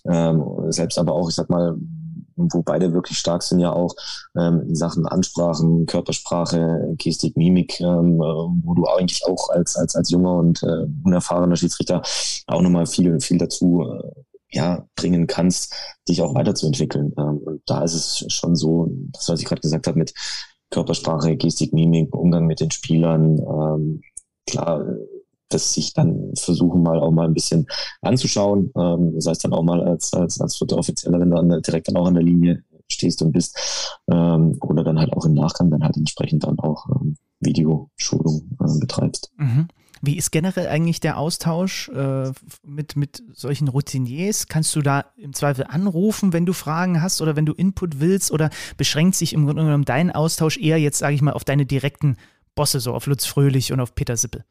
Ähm, 0.09 0.45
selbst 0.69 0.99
aber 0.99 1.13
auch, 1.13 1.29
ich 1.29 1.35
sag 1.35 1.51
mal, 1.51 1.77
wo 2.37 2.63
beide 2.63 2.93
wirklich 2.93 3.19
stark 3.19 3.43
sind, 3.43 3.61
ja 3.61 3.73
auch 3.73 3.95
ähm, 4.37 4.63
in 4.69 4.75
Sachen 4.77 5.07
Ansprachen, 5.07 5.87
Körpersprache, 5.87 6.95
Gestik, 6.97 7.37
Mimik, 7.37 7.81
ähm, 7.81 8.19
wo 8.19 8.75
du 8.75 8.87
eigentlich 8.87 9.25
auch 9.27 9.51
als, 9.51 9.77
als, 9.77 9.95
als 9.97 10.11
junger 10.11 10.35
und 10.35 10.63
äh, 10.63 10.87
unerfahrener 11.05 11.57
Schiedsrichter 11.57 12.03
auch 12.47 12.63
nochmal 12.63 12.87
viel, 12.87 13.21
viel 13.21 13.39
dazu 13.39 13.83
äh, 13.83 14.23
ja, 14.55 14.87
bringen 14.97 15.27
kannst, 15.27 15.75
dich 16.09 16.23
auch 16.23 16.35
weiterzuentwickeln. 16.35 17.13
Ähm, 17.19 17.39
und 17.39 17.63
da 17.67 17.83
ist 17.83 17.95
es 17.95 18.33
schon 18.33 18.57
so, 18.57 18.89
das, 19.13 19.29
was 19.29 19.41
ich 19.41 19.47
gerade 19.47 19.61
gesagt 19.61 19.87
habe, 19.87 19.99
mit 19.99 20.15
Körpersprache, 20.71 21.37
Gestik, 21.37 21.73
Mimik, 21.73 22.15
Umgang 22.15 22.47
mit 22.47 22.61
den 22.61 22.71
Spielern, 22.71 23.39
ähm, 23.39 24.03
klar, 24.47 24.85
dass 25.49 25.75
sich 25.75 25.93
dann 25.93 26.33
versuchen 26.37 26.83
mal 26.83 26.99
auch 26.99 27.11
mal 27.11 27.27
ein 27.27 27.35
bisschen 27.35 27.67
anzuschauen, 28.01 28.73
ähm, 28.77 29.15
das 29.15 29.27
heißt 29.27 29.45
dann 29.45 29.53
auch 29.53 29.63
mal 29.63 29.83
als, 29.83 30.13
als, 30.15 30.41
als 30.41 30.57
vierter 30.57 30.79
Offizieller, 30.79 31.21
wenn 31.21 31.31
du 31.31 31.37
an, 31.37 31.63
direkt 31.63 31.89
dann 31.89 31.97
auch 31.97 32.07
an 32.07 32.15
der 32.15 32.23
Linie 32.23 32.65
stehst 32.91 33.23
und 33.23 33.33
bist, 33.33 33.99
ähm, 34.11 34.57
oder 34.61 34.85
dann 34.85 34.99
halt 34.99 35.13
auch 35.13 35.25
im 35.25 35.35
Nachgang 35.35 35.71
dann 35.71 35.85
halt 35.85 35.97
entsprechend 35.97 36.45
dann 36.45 36.59
auch 36.59 36.87
ähm, 36.91 37.17
Videoschulung 37.41 38.57
äh, 38.61 38.79
betreibst. 38.79 39.33
Mhm. 39.37 39.69
Wie 40.07 40.17
ist 40.17 40.33
generell 40.33 40.69
eigentlich 40.69 41.01
der 41.01 41.19
Austausch 41.19 41.89
äh, 41.89 42.33
mit, 42.65 42.97
mit 42.97 43.23
solchen 43.33 43.69
Routiniers? 43.69 44.49
Kannst 44.49 44.75
du 44.77 44.83
da 44.83 45.07
im 45.17 45.33
Zweifel 45.33 45.65
anrufen, 45.69 46.33
wenn 46.33 46.47
du 46.47 46.53
Fragen 46.53 47.01
hast 47.01 47.23
oder 47.23 47.37
wenn 47.37 47.47
du 47.47 47.53
Input 47.53 48.01
willst? 48.01 48.31
Oder 48.31 48.51
beschränkt 48.77 49.17
sich 49.17 49.33
im 49.33 49.47
Grunde 49.47 49.65
genommen 49.65 49.85
dein 49.85 50.11
Austausch 50.11 50.59
eher 50.59 50.79
jetzt, 50.79 50.99
sage 50.99 51.15
ich 51.15 51.23
mal, 51.23 51.33
auf 51.33 51.45
deine 51.45 51.67
direkten 51.67 52.17
Bosse, 52.55 52.81
so 52.81 52.93
auf 52.93 53.07
Lutz 53.07 53.25
Fröhlich 53.25 53.73
und 53.73 53.81
auf 53.81 53.95
Peter 53.95 54.17
Sippel? 54.17 54.45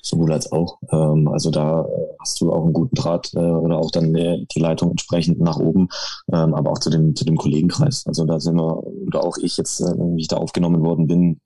Sowohl 0.00 0.32
als 0.32 0.50
auch. 0.52 0.78
Ähm, 0.92 1.28
also 1.28 1.50
da 1.50 1.82
äh, 1.82 1.86
hast 2.20 2.40
du 2.40 2.52
auch 2.52 2.64
einen 2.64 2.72
guten 2.72 2.94
Draht 2.94 3.32
äh, 3.34 3.38
oder 3.38 3.78
auch 3.78 3.90
dann 3.90 4.14
die 4.14 4.60
Leitung 4.60 4.90
entsprechend 4.90 5.40
nach 5.40 5.58
oben, 5.58 5.88
ähm, 6.32 6.54
aber 6.54 6.70
auch 6.70 6.78
zu 6.78 6.90
dem, 6.90 7.16
zu 7.16 7.24
dem 7.24 7.36
Kollegenkreis. 7.36 8.06
Also 8.06 8.24
da 8.24 8.38
sind 8.40 8.56
wir, 8.56 8.82
oder 9.06 9.24
auch 9.24 9.36
ich 9.38 9.56
jetzt, 9.56 9.80
äh, 9.80 9.92
wie 9.96 10.20
ich 10.20 10.28
da 10.28 10.36
aufgenommen 10.36 10.82
worden 10.82 11.06
bin, 11.06 11.40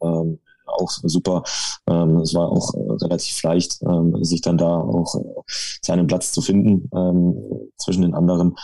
auch 0.82 0.90
super. 0.90 1.42
Ähm, 1.88 2.18
es 2.18 2.34
war 2.34 2.48
auch 2.48 2.74
äh, 2.74 3.04
relativ 3.04 3.42
leicht, 3.42 3.80
ähm, 3.82 4.22
sich 4.24 4.40
dann 4.40 4.58
da 4.58 4.76
auch 4.76 5.14
äh, 5.14 5.42
seinen 5.80 6.06
Platz 6.06 6.32
zu 6.32 6.42
finden 6.42 6.88
ähm, 6.94 7.36
zwischen 7.76 8.02
den 8.02 8.14
anderen. 8.14 8.56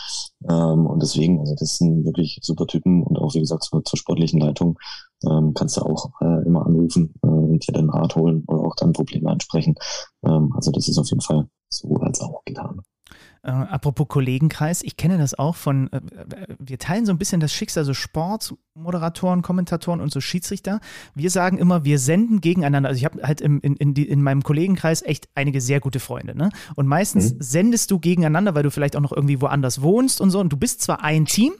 Ähm, 0.49 0.85
und 0.85 1.01
deswegen, 1.01 1.39
also 1.39 1.55
das 1.55 1.77
sind 1.77 2.05
wirklich 2.05 2.39
super 2.41 2.67
Typen 2.67 3.03
und 3.03 3.17
auch 3.17 3.33
wie 3.33 3.39
gesagt 3.39 3.63
zur, 3.63 3.83
zur 3.83 3.97
sportlichen 3.97 4.39
Leitung 4.39 4.77
ähm, 5.25 5.53
kannst 5.53 5.77
du 5.77 5.81
auch 5.81 6.11
äh, 6.21 6.45
immer 6.45 6.65
anrufen 6.65 7.13
äh, 7.23 7.27
und 7.27 7.67
dir 7.67 7.73
den 7.73 7.89
Rat 7.89 8.15
holen 8.15 8.43
oder 8.47 8.61
auch 8.61 8.75
dann 8.75 8.93
Probleme 8.93 9.29
ansprechen. 9.29 9.75
Ähm, 10.23 10.51
also 10.55 10.71
das 10.71 10.87
ist 10.87 10.97
auf 10.97 11.09
jeden 11.09 11.21
Fall 11.21 11.47
so 11.69 11.95
als 11.95 12.21
auch 12.21 12.43
getan. 12.45 12.81
Äh, 13.41 13.51
apropos 13.51 14.07
Kollegenkreis, 14.07 14.81
ich 14.83 14.97
kenne 14.97 15.17
das 15.17 15.37
auch 15.37 15.55
von, 15.55 15.91
äh, 15.93 16.01
wir 16.59 16.77
teilen 16.77 17.05
so 17.05 17.13
ein 17.13 17.17
bisschen 17.17 17.39
das 17.39 17.53
Schicksal, 17.53 17.85
so 17.85 17.93
Sportmoderatoren, 17.93 19.41
Kommentatoren 19.41 20.01
und 20.01 20.11
so 20.11 20.19
Schiedsrichter. 20.19 20.81
Wir 21.15 21.29
sagen 21.29 21.57
immer, 21.57 21.85
wir 21.85 21.99
senden 21.99 22.41
gegeneinander. 22.41 22.89
Also 22.89 22.99
ich 22.99 23.05
habe 23.05 23.21
halt 23.23 23.39
im, 23.39 23.61
in, 23.61 23.75
in, 23.77 23.93
die, 23.93 24.07
in, 24.07 24.21
meinem 24.21 24.43
Kollegenkreis 24.43 25.01
echt 25.03 25.29
einige 25.35 25.61
sehr 25.61 25.79
gute 25.79 25.99
Freunde. 25.99 26.37
Ne? 26.37 26.49
Und 26.75 26.87
meistens 26.87 27.33
mhm. 27.33 27.37
sendest 27.39 27.91
du 27.91 27.99
gegeneinander, 27.99 28.55
weil 28.55 28.63
du 28.63 28.71
vielleicht 28.71 28.97
auch 28.97 29.01
noch 29.01 29.13
irgendwie 29.13 29.39
woanders 29.39 29.81
wohnst 29.81 30.19
und 30.19 30.31
so. 30.31 30.39
Und 30.39 30.51
du 30.51 30.57
bist 30.57 30.81
zwar 30.81 31.03
ein 31.03 31.25
Team, 31.25 31.53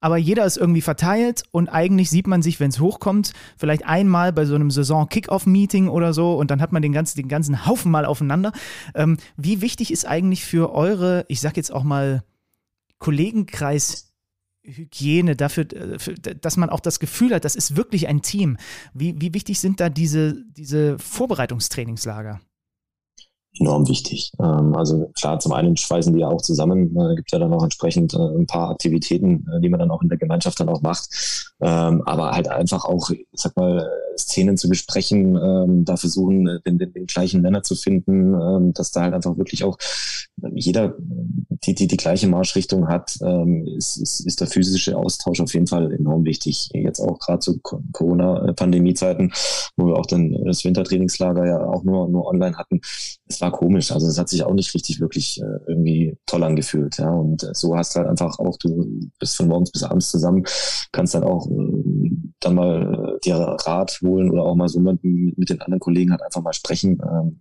aber 0.00 0.16
jeder 0.16 0.44
ist 0.44 0.56
irgendwie 0.56 0.80
verteilt 0.80 1.42
und 1.50 1.68
eigentlich 1.68 2.10
sieht 2.10 2.26
man 2.26 2.42
sich, 2.42 2.60
wenn 2.60 2.70
es 2.70 2.80
hochkommt, 2.80 3.32
vielleicht 3.56 3.84
einmal 3.84 4.32
bei 4.32 4.44
so 4.44 4.54
einem 4.54 4.70
Saison-Kick-Off-Meeting 4.70 5.88
oder 5.88 6.12
so 6.12 6.36
und 6.36 6.50
dann 6.50 6.60
hat 6.60 6.72
man 6.72 6.82
den 6.82 6.92
ganzen, 6.92 7.18
den 7.18 7.28
ganzen 7.28 7.66
Haufen 7.66 7.90
mal 7.90 8.04
aufeinander. 8.04 8.52
Ähm, 8.94 9.18
wie 9.36 9.60
wichtig 9.60 9.92
ist 9.92 10.06
eigentlich 10.06 10.44
für 10.44 10.72
eure, 10.72 11.24
ich 11.28 11.40
sag 11.40 11.56
jetzt 11.56 11.72
auch 11.72 11.84
mal, 11.84 12.22
Kollegenkreis 12.98 14.12
Hygiene, 14.64 15.34
dafür, 15.34 15.66
äh, 15.72 16.18
dass 16.40 16.56
man 16.56 16.70
auch 16.70 16.80
das 16.80 17.00
Gefühl 17.00 17.34
hat, 17.34 17.44
das 17.44 17.56
ist 17.56 17.76
wirklich 17.76 18.08
ein 18.08 18.22
Team. 18.22 18.58
Wie, 18.92 19.20
wie 19.20 19.34
wichtig 19.34 19.60
sind 19.60 19.80
da 19.80 19.88
diese, 19.88 20.44
diese 20.52 20.98
Vorbereitungstrainingslager? 20.98 22.40
Enorm 23.58 23.88
wichtig. 23.88 24.32
Ähm, 24.40 24.74
also 24.74 25.10
klar, 25.18 25.38
zum 25.38 25.52
einen 25.52 25.76
schweißen 25.76 26.12
die 26.12 26.20
ja 26.20 26.28
auch 26.28 26.42
zusammen. 26.42 26.96
Äh, 26.96 27.16
gibt 27.16 27.32
ja 27.32 27.38
dann 27.38 27.52
auch 27.52 27.62
entsprechend 27.62 28.14
äh, 28.14 28.18
ein 28.18 28.46
paar 28.46 28.70
Aktivitäten, 28.70 29.46
äh, 29.48 29.60
die 29.60 29.68
man 29.68 29.80
dann 29.80 29.90
auch 29.90 30.02
in 30.02 30.08
der 30.08 30.18
Gemeinschaft 30.18 30.60
dann 30.60 30.68
auch 30.68 30.82
macht. 30.82 31.47
Ähm, 31.60 32.02
aber 32.02 32.32
halt 32.32 32.48
einfach 32.48 32.84
auch, 32.84 33.10
ich 33.10 33.26
sag 33.34 33.56
mal, 33.56 33.88
Szenen 34.16 34.56
zu 34.56 34.68
besprechen, 34.68 35.36
ähm, 35.36 35.84
da 35.84 35.96
versuchen, 35.96 36.60
den, 36.64 36.78
den, 36.78 36.92
den 36.92 37.06
gleichen 37.06 37.42
Nenner 37.42 37.62
zu 37.62 37.74
finden, 37.74 38.34
ähm, 38.34 38.72
dass 38.72 38.90
da 38.90 39.02
halt 39.02 39.14
einfach 39.14 39.36
wirklich 39.38 39.64
auch 39.64 39.76
jeder 40.54 40.94
die, 41.64 41.74
die 41.74 41.86
die 41.88 41.96
gleiche 41.96 42.28
Marschrichtung 42.28 42.88
hat, 42.88 43.18
ähm, 43.22 43.66
ist, 43.66 43.96
ist, 43.96 44.20
ist 44.20 44.40
der 44.40 44.46
physische 44.46 44.96
Austausch 44.96 45.40
auf 45.40 45.52
jeden 45.54 45.66
Fall 45.66 45.92
enorm 45.92 46.24
wichtig. 46.24 46.70
Jetzt 46.72 47.00
auch 47.00 47.18
gerade 47.18 47.40
zu 47.40 47.58
Corona-Pandemie-Zeiten, 47.58 49.32
wo 49.76 49.88
wir 49.88 49.96
auch 49.96 50.06
dann 50.06 50.32
das 50.44 50.64
Wintertrainingslager 50.64 51.46
ja 51.46 51.64
auch 51.64 51.82
nur, 51.82 52.08
nur 52.08 52.26
online 52.26 52.56
hatten. 52.56 52.80
Es 53.26 53.40
war 53.40 53.50
komisch. 53.50 53.92
Also 53.92 54.06
es 54.06 54.18
hat 54.18 54.28
sich 54.28 54.44
auch 54.44 54.54
nicht 54.54 54.72
richtig 54.74 55.00
wirklich 55.00 55.40
äh, 55.40 55.58
irgendwie 55.66 56.16
toll 56.26 56.44
angefühlt. 56.44 56.98
Ja. 56.98 57.10
Und 57.10 57.42
äh, 57.42 57.54
so 57.54 57.76
hast 57.76 57.94
du 57.94 58.00
halt 58.00 58.08
einfach 58.08 58.38
auch, 58.38 58.56
du 58.58 59.10
bist 59.18 59.36
von 59.36 59.48
morgens 59.48 59.72
bis 59.72 59.82
abends 59.82 60.10
zusammen, 60.10 60.44
kannst 60.92 61.14
dann 61.14 61.24
auch 61.24 61.47
äh, 61.47 61.47
dann 62.40 62.54
mal 62.54 63.16
äh, 63.16 63.20
dir 63.24 63.36
Rat 63.36 64.00
holen 64.02 64.30
oder 64.30 64.44
auch 64.44 64.54
mal 64.54 64.68
so 64.68 64.80
mit, 64.80 65.02
mit 65.02 65.50
den 65.50 65.60
anderen 65.60 65.80
Kollegen 65.80 66.10
halt 66.10 66.22
einfach 66.22 66.42
mal 66.42 66.52
sprechen. 66.52 67.00
Ähm, 67.02 67.40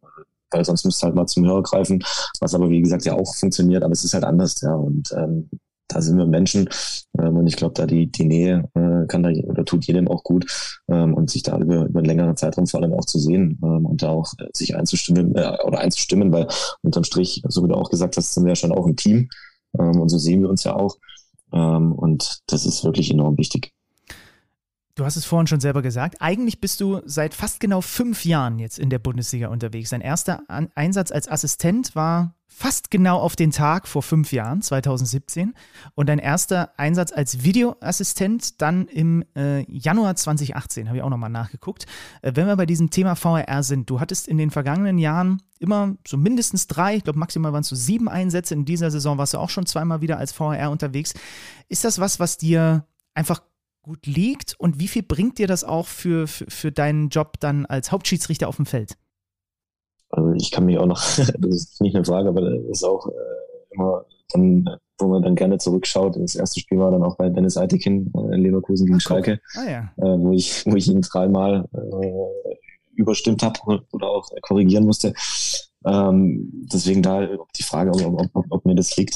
weil 0.52 0.66
sonst 0.66 0.86
müsst 0.86 1.04
halt 1.04 1.16
mal 1.16 1.28
zum 1.28 1.46
Hörer 1.46 1.64
greifen, 1.64 2.04
was 2.40 2.56
aber 2.56 2.70
wie 2.70 2.82
gesagt 2.82 3.06
ja 3.06 3.14
auch 3.14 3.36
funktioniert, 3.36 3.84
aber 3.84 3.92
es 3.94 4.04
ist 4.04 4.14
halt 4.14 4.24
anders, 4.24 4.62
ja. 4.62 4.74
Und 4.74 5.12
ähm, 5.18 5.50
da 5.88 6.02
sind 6.02 6.18
wir 6.18 6.26
Menschen 6.26 6.70
ähm, 7.18 7.38
und 7.38 7.48
ich 7.48 7.56
glaube, 7.56 7.74
da 7.74 7.86
die, 7.86 8.12
die 8.12 8.26
Nähe 8.26 8.70
äh, 8.76 9.08
kann 9.08 9.24
da 9.24 9.30
oder 9.30 9.64
tut 9.64 9.86
jedem 9.86 10.08
auch 10.08 10.24
gut 10.24 10.80
ähm, 10.90 11.14
und 11.14 11.30
sich 11.30 11.44
da 11.44 11.58
über, 11.58 11.86
über 11.86 12.00
einen 12.00 12.08
längeren 12.08 12.36
Zeitraum 12.36 12.68
vor 12.68 12.82
allem 12.82 12.94
auch 12.94 13.06
zu 13.06 13.20
sehen 13.20 13.60
ähm, 13.64 13.86
und 13.86 14.04
da 14.04 14.10
auch 14.10 14.34
äh, 14.40 14.48
sich 14.54 14.76
einzustimmen 14.76 15.36
äh, 15.36 15.58
oder 15.64 15.80
einzustimmen, 15.80 16.32
weil 16.32 16.48
unterm 16.82 17.06
Strich, 17.06 17.42
so 17.48 17.64
wie 17.64 17.70
du 17.70 17.76
auch 17.76 17.90
gesagt 17.90 18.18
hast, 18.18 18.34
sind 18.34 18.44
wir 18.44 18.52
ja 18.52 18.56
schon 18.56 18.74
auch 18.74 18.86
ein 18.86 18.98
Team 18.98 19.30
ähm, 19.80 20.02
und 20.02 20.10
so 20.10 20.18
sehen 20.18 20.42
wir 20.42 20.50
uns 20.50 20.64
ja 20.66 20.76
auch 20.76 20.98
ähm, 21.54 21.94
und 21.94 22.40
das 22.48 22.66
ist 22.66 22.84
wirklich 22.84 23.10
enorm 23.10 23.38
wichtig. 23.38 23.72
Du 24.98 25.06
hast 25.06 25.16
es 25.16 25.26
vorhin 25.26 25.46
schon 25.46 25.60
selber 25.60 25.84
gesagt. 25.84 26.16
Eigentlich 26.22 26.60
bist 26.60 26.82
du 26.82 27.02
seit 27.06 27.36
fast 27.36 27.60
genau 27.60 27.82
fünf 27.82 28.26
Jahren 28.26 28.58
jetzt 28.58 28.80
in 28.80 28.90
der 28.90 28.98
Bundesliga 28.98 29.50
unterwegs. 29.50 29.92
Dein 29.92 30.02
erster 30.02 30.42
An 30.48 30.70
Einsatz 30.74 31.12
als 31.12 31.30
Assistent 31.30 31.96
war 31.96 32.34
fast 32.48 32.90
genau 32.90 33.20
auf 33.20 33.36
den 33.36 33.52
Tag 33.52 33.88
vor 33.88 34.02
fünf 34.02 34.32
Jahren, 34.32 34.64
2017. 34.64 35.54
Und 35.94 36.10
dein 36.10 36.18
erster 36.18 36.72
Einsatz 36.78 37.12
als 37.12 37.44
Videoassistent 37.44 38.60
dann 38.60 38.88
im 38.88 39.24
äh, 39.36 39.72
Januar 39.72 40.16
2018, 40.16 40.88
habe 40.88 40.98
ich 40.98 41.04
auch 41.04 41.12
nochmal 41.12 41.30
nachgeguckt. 41.30 41.86
Äh, 42.24 42.32
wenn 42.34 42.48
wir 42.48 42.56
bei 42.56 42.66
diesem 42.66 42.90
Thema 42.90 43.14
VRR 43.14 43.62
sind, 43.62 43.92
du 43.92 44.00
hattest 44.00 44.28
in 44.28 44.40
den 44.40 44.50
vergangenen 44.50 44.98
Jahren 44.98 45.44
immer 45.60 45.96
so 46.08 46.18
mindestens 46.18 46.66
drei, 46.66 46.96
ich 46.96 47.04
glaube 47.04 47.20
maximal 47.20 47.54
waren 47.54 47.62
es 47.62 47.68
so 47.68 47.76
sieben 47.76 48.10
Einsätze. 48.10 48.56
In 48.56 48.66
dieser 48.66 48.90
Saison 48.90 49.20
warst 49.20 49.36
du 49.36 49.38
auch 49.38 49.52
schon 49.52 49.68
zweimal 49.68 50.02
wieder 50.02 50.18
als 50.18 50.32
VRR 50.32 50.72
unterwegs. 50.72 51.14
Ist 51.70 51.84
das 51.84 52.00
was, 52.00 52.20
was 52.20 52.40
dir 52.40 52.88
einfach 53.14 53.42
gut 53.88 54.06
liegt 54.06 54.56
und 54.60 54.80
wie 54.80 54.88
viel 54.88 55.04
bringt 55.04 55.40
dir 55.40 55.48
das 55.48 55.64
auch 55.64 55.88
für, 55.88 56.28
für, 56.28 56.46
für 56.50 56.72
deinen 56.72 57.08
Job 57.08 57.40
dann 57.40 57.66
als 57.66 57.92
Hauptschiedsrichter 57.92 58.48
auf 58.48 58.58
dem 58.58 58.66
Feld? 58.66 58.98
Also 60.10 60.34
ich 60.34 60.52
kann 60.52 60.66
mich 60.66 60.78
auch 60.78 60.86
noch, 60.86 61.00
das 61.18 61.56
ist 61.56 61.82
nicht 61.82 61.96
eine 61.96 62.06
Frage, 62.06 62.30
aber 62.30 62.42
das 62.42 62.60
ist 62.70 62.84
auch 62.84 63.08
äh, 63.08 63.76
immer 63.76 64.06
dann, 64.34 64.70
wo 65.00 65.08
man 65.08 65.22
dann 65.22 65.36
gerne 65.36 65.58
zurückschaut. 65.58 66.18
Das 66.18 66.36
erste 66.36 66.60
Spiel 66.60 66.80
war 66.80 66.92
dann 66.92 67.02
auch 67.02 67.16
bei 67.16 67.30
Dennis 67.30 67.58
Eitekin 67.58 68.12
äh, 68.14 68.36
in 68.36 68.44
Leverkusen 68.44 68.86
gegen 68.86 68.98
Ach, 68.98 69.02
Schalke, 69.02 69.40
ah, 69.56 69.70
ja. 69.70 69.80
äh, 69.98 70.20
wo 70.20 70.34
ich, 70.34 70.66
wo 70.66 70.76
ich 70.76 70.88
ihn 70.88 71.02
dreimal 71.02 71.70
überstimmt 72.94 73.42
habe 73.44 73.60
oder 73.92 74.08
auch 74.08 74.30
korrigieren 74.42 74.86
musste. 74.86 75.14
Ähm, 75.86 76.50
deswegen 76.74 77.02
da 77.02 77.26
die 77.58 77.64
Frage, 77.64 77.92
ob, 77.92 78.30
ob, 78.34 78.46
ob 78.50 78.66
mir 78.66 78.76
das 78.76 78.98
liegt. 78.98 79.16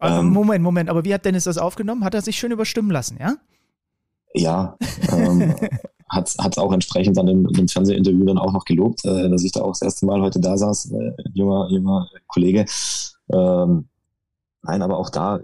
Ähm, 0.00 0.30
Moment, 0.30 0.62
Moment, 0.62 0.88
aber 0.88 1.04
wie 1.04 1.12
hat 1.12 1.24
Dennis 1.24 1.44
das 1.44 1.58
aufgenommen? 1.58 2.04
Hat 2.04 2.14
er 2.14 2.22
sich 2.22 2.38
schön 2.38 2.52
überstimmen 2.52 2.90
lassen, 2.90 3.18
ja? 3.20 3.36
Ja, 4.36 4.76
ähm, 5.12 5.54
hat 6.08 6.28
es 6.28 6.58
auch 6.58 6.72
entsprechend 6.72 7.16
dann 7.16 7.28
im, 7.28 7.46
im 7.46 7.68
Fernsehinterview 7.68 8.24
dann 8.24 8.38
auch 8.38 8.52
noch 8.52 8.64
gelobt, 8.64 9.04
äh, 9.04 9.28
dass 9.28 9.44
ich 9.44 9.52
da 9.52 9.62
auch 9.62 9.72
das 9.72 9.82
erste 9.82 10.06
Mal 10.06 10.20
heute 10.20 10.40
da 10.40 10.56
saß, 10.56 10.92
äh, 10.92 11.12
junger, 11.34 11.68
junger 11.70 12.08
Kollege. 12.26 12.64
Ähm, 13.32 13.88
nein, 14.62 14.82
aber 14.82 14.98
auch 14.98 15.10
da, 15.10 15.40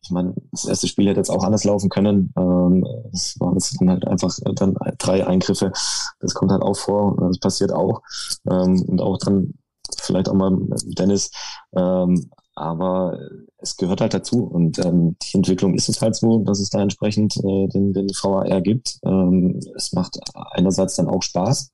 ich 0.00 0.10
meine, 0.10 0.34
das 0.52 0.64
erste 0.64 0.88
Spiel 0.88 1.08
hätte 1.08 1.20
jetzt 1.20 1.30
auch 1.30 1.44
anders 1.44 1.64
laufen 1.64 1.90
können. 1.90 2.32
Ähm, 2.36 2.86
es 3.12 3.38
waren 3.40 3.54
jetzt 3.54 3.78
dann 3.78 3.90
halt 3.90 4.06
einfach 4.06 4.34
dann 4.54 4.74
drei 4.98 5.26
Eingriffe. 5.26 5.72
Das 6.20 6.34
kommt 6.34 6.50
halt 6.50 6.62
auch 6.62 6.76
vor, 6.76 7.16
das 7.20 7.38
passiert 7.38 7.72
auch. 7.72 8.02
Ähm, 8.50 8.82
und 8.82 9.00
auch 9.02 9.18
dann 9.18 9.54
vielleicht 10.00 10.28
auch 10.28 10.34
mal 10.34 10.56
Dennis. 10.98 11.30
Ähm, 11.76 12.30
aber 12.56 13.18
es 13.58 13.76
gehört 13.76 14.00
halt 14.00 14.14
dazu 14.14 14.44
und 14.44 14.78
ähm, 14.84 15.16
die 15.22 15.36
Entwicklung 15.36 15.74
ist 15.74 15.88
es 15.88 16.00
halt 16.00 16.16
so, 16.16 16.38
dass 16.40 16.58
es 16.58 16.70
da 16.70 16.80
entsprechend 16.80 17.36
äh, 17.36 17.68
den, 17.68 17.92
den 17.92 18.08
VAR 18.08 18.60
gibt. 18.62 18.98
Ähm, 19.04 19.60
es 19.76 19.92
macht 19.92 20.18
einerseits 20.52 20.96
dann 20.96 21.08
auch 21.08 21.22
Spaß, 21.22 21.70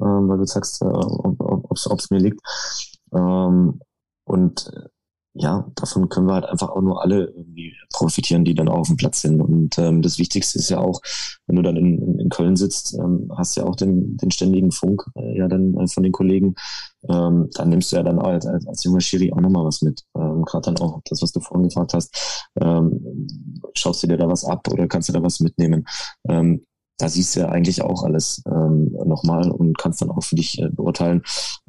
ähm, 0.00 0.28
weil 0.28 0.38
du 0.38 0.44
sagst, 0.44 0.82
äh, 0.82 0.86
ob 0.86 1.98
es 1.98 2.10
mir 2.10 2.18
liegt. 2.18 2.40
Ähm, 3.14 3.80
und 4.24 4.70
ja, 5.38 5.70
davon 5.74 6.08
können 6.08 6.26
wir 6.26 6.34
halt 6.34 6.46
einfach 6.46 6.70
auch 6.70 6.80
nur 6.80 7.02
alle 7.02 7.26
irgendwie 7.26 7.74
profitieren, 7.92 8.44
die 8.44 8.54
dann 8.54 8.68
auch 8.68 8.78
auf 8.78 8.88
dem 8.88 8.96
Platz 8.96 9.20
sind. 9.20 9.40
Und 9.40 9.78
ähm, 9.78 10.02
das 10.02 10.18
Wichtigste 10.18 10.58
ist 10.58 10.70
ja 10.70 10.78
auch, 10.78 11.00
wenn 11.46 11.56
du 11.56 11.62
dann 11.62 11.76
in, 11.76 11.98
in, 12.00 12.18
in 12.18 12.28
Köln 12.28 12.56
sitzt, 12.56 12.94
ähm, 12.94 13.30
hast 13.36 13.56
ja 13.56 13.64
auch 13.64 13.76
den, 13.76 14.16
den 14.16 14.30
ständigen 14.30 14.72
Funk 14.72 15.04
äh, 15.14 15.36
ja 15.36 15.48
dann 15.48 15.74
äh, 15.74 15.86
von 15.88 16.02
den 16.02 16.12
Kollegen. 16.12 16.54
Ähm, 17.08 17.50
dann 17.54 17.68
nimmst 17.68 17.92
du 17.92 17.96
ja 17.96 18.02
dann 18.02 18.18
als, 18.18 18.46
als, 18.46 18.66
als 18.66 18.84
junger 18.84 19.00
Schiri 19.00 19.32
auch 19.32 19.40
nochmal 19.40 19.64
was 19.64 19.82
mit. 19.82 20.02
Ähm, 20.16 20.42
Gerade 20.44 20.72
dann 20.72 20.78
auch 20.78 21.00
das, 21.04 21.22
was 21.22 21.32
du 21.32 21.40
vorhin 21.40 21.68
gefragt 21.68 21.92
hast. 21.94 22.48
Ähm, 22.60 23.28
schaust 23.74 24.02
du 24.02 24.06
dir 24.06 24.16
da 24.16 24.28
was 24.28 24.44
ab 24.44 24.66
oder 24.70 24.88
kannst 24.88 25.08
du 25.08 25.12
da 25.12 25.22
was 25.22 25.40
mitnehmen? 25.40 25.84
Ähm, 26.28 26.64
da 26.98 27.08
siehst 27.08 27.36
du 27.36 27.40
ja 27.40 27.48
eigentlich 27.48 27.82
auch 27.82 28.04
alles 28.04 28.42
ähm, 28.46 28.92
nochmal 29.04 29.50
und 29.50 29.76
kannst 29.78 30.02
dann 30.02 30.10
auch 30.10 30.22
für 30.22 30.36
dich 30.36 30.60
äh, 30.60 30.68
beurteilen, 30.68 31.22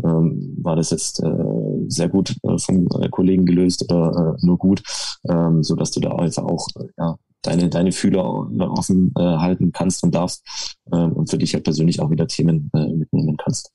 ähm, 0.04 0.58
war 0.62 0.76
das 0.76 0.92
jetzt 0.92 1.22
äh, 1.22 1.46
sehr 1.88 2.10
gut 2.10 2.36
äh, 2.44 2.58
vom 2.58 2.88
äh, 3.02 3.10
Kollegen 3.10 3.46
gelöst 3.46 3.84
oder 3.84 4.36
äh, 4.42 4.46
nur 4.46 4.58
gut, 4.58 4.84
ähm, 5.30 5.64
so 5.64 5.76
dass 5.76 5.92
du 5.92 6.00
da 6.00 6.12
einfach 6.12 6.44
auch 6.44 6.68
äh, 6.80 6.88
ja, 6.98 7.18
deine, 7.42 7.70
deine 7.70 7.92
Fühler 7.92 8.26
offen 8.26 9.14
äh, 9.18 9.22
halten 9.22 9.72
kannst 9.72 10.04
und 10.04 10.16
darfst 10.16 10.78
ähm, 10.92 11.14
und 11.14 11.30
für 11.30 11.38
dich 11.38 11.54
halt 11.54 11.64
persönlich 11.64 12.02
auch 12.02 12.10
wieder 12.10 12.28
Themen 12.28 12.70
äh, 12.74 12.88
mitnehmen 12.88 13.38
kannst. 13.38 13.72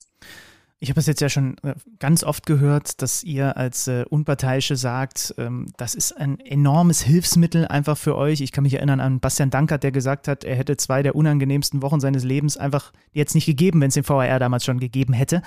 Ich 0.82 0.90
habe 0.90 0.98
es 0.98 1.06
jetzt 1.06 1.20
ja 1.20 1.28
schon 1.28 1.58
äh, 1.62 1.76
ganz 2.00 2.24
oft 2.24 2.44
gehört, 2.44 3.02
dass 3.02 3.22
ihr 3.22 3.56
als 3.56 3.86
äh, 3.86 4.04
Unparteiische 4.10 4.74
sagt, 4.74 5.32
ähm, 5.38 5.72
das 5.76 5.94
ist 5.94 6.10
ein 6.10 6.40
enormes 6.40 7.02
Hilfsmittel 7.02 7.68
einfach 7.68 7.96
für 7.96 8.16
euch. 8.16 8.40
Ich 8.40 8.50
kann 8.50 8.64
mich 8.64 8.74
erinnern 8.74 8.98
an 8.98 9.20
Bastian 9.20 9.50
Dankert, 9.50 9.84
der 9.84 9.92
gesagt 9.92 10.26
hat, 10.26 10.42
er 10.42 10.56
hätte 10.56 10.76
zwei 10.76 11.04
der 11.04 11.14
unangenehmsten 11.14 11.82
Wochen 11.82 12.00
seines 12.00 12.24
Lebens 12.24 12.56
einfach 12.56 12.92
jetzt 13.12 13.36
nicht 13.36 13.46
gegeben, 13.46 13.80
wenn 13.80 13.90
es 13.90 13.94
den 13.94 14.08
VAR 14.08 14.40
damals 14.40 14.64
schon 14.64 14.80
gegeben 14.80 15.12
hätte. 15.12 15.42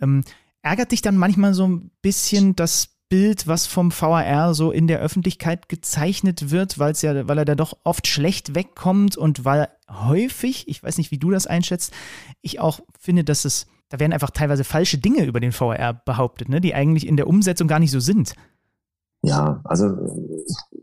Ähm, 0.00 0.22
ärgert 0.62 0.92
dich 0.92 1.02
dann 1.02 1.16
manchmal 1.16 1.52
so 1.52 1.66
ein 1.66 1.90
bisschen 2.00 2.54
das 2.54 2.90
Bild, 3.08 3.48
was 3.48 3.66
vom 3.66 3.90
VAR 3.90 4.54
so 4.54 4.70
in 4.70 4.86
der 4.86 5.00
Öffentlichkeit 5.00 5.68
gezeichnet 5.68 6.52
wird, 6.52 6.78
weil 6.78 6.92
es 6.92 7.02
ja, 7.02 7.26
weil 7.26 7.38
er 7.38 7.44
da 7.44 7.56
doch 7.56 7.76
oft 7.82 8.06
schlecht 8.06 8.54
wegkommt 8.54 9.16
und 9.16 9.44
weil 9.44 9.68
häufig, 9.90 10.68
ich 10.68 10.80
weiß 10.80 10.96
nicht, 10.98 11.10
wie 11.10 11.18
du 11.18 11.32
das 11.32 11.48
einschätzt, 11.48 11.92
ich 12.40 12.60
auch 12.60 12.78
finde, 13.00 13.24
dass 13.24 13.44
es 13.44 13.66
da 13.88 14.00
werden 14.00 14.12
einfach 14.12 14.30
teilweise 14.30 14.64
falsche 14.64 14.98
Dinge 14.98 15.24
über 15.24 15.40
den 15.40 15.52
VR 15.52 15.94
behauptet, 15.94 16.48
ne, 16.48 16.60
die 16.60 16.74
eigentlich 16.74 17.06
in 17.06 17.16
der 17.16 17.26
Umsetzung 17.26 17.68
gar 17.68 17.78
nicht 17.78 17.90
so 17.90 18.00
sind. 18.00 18.34
Ja, 19.22 19.60
also 19.64 19.88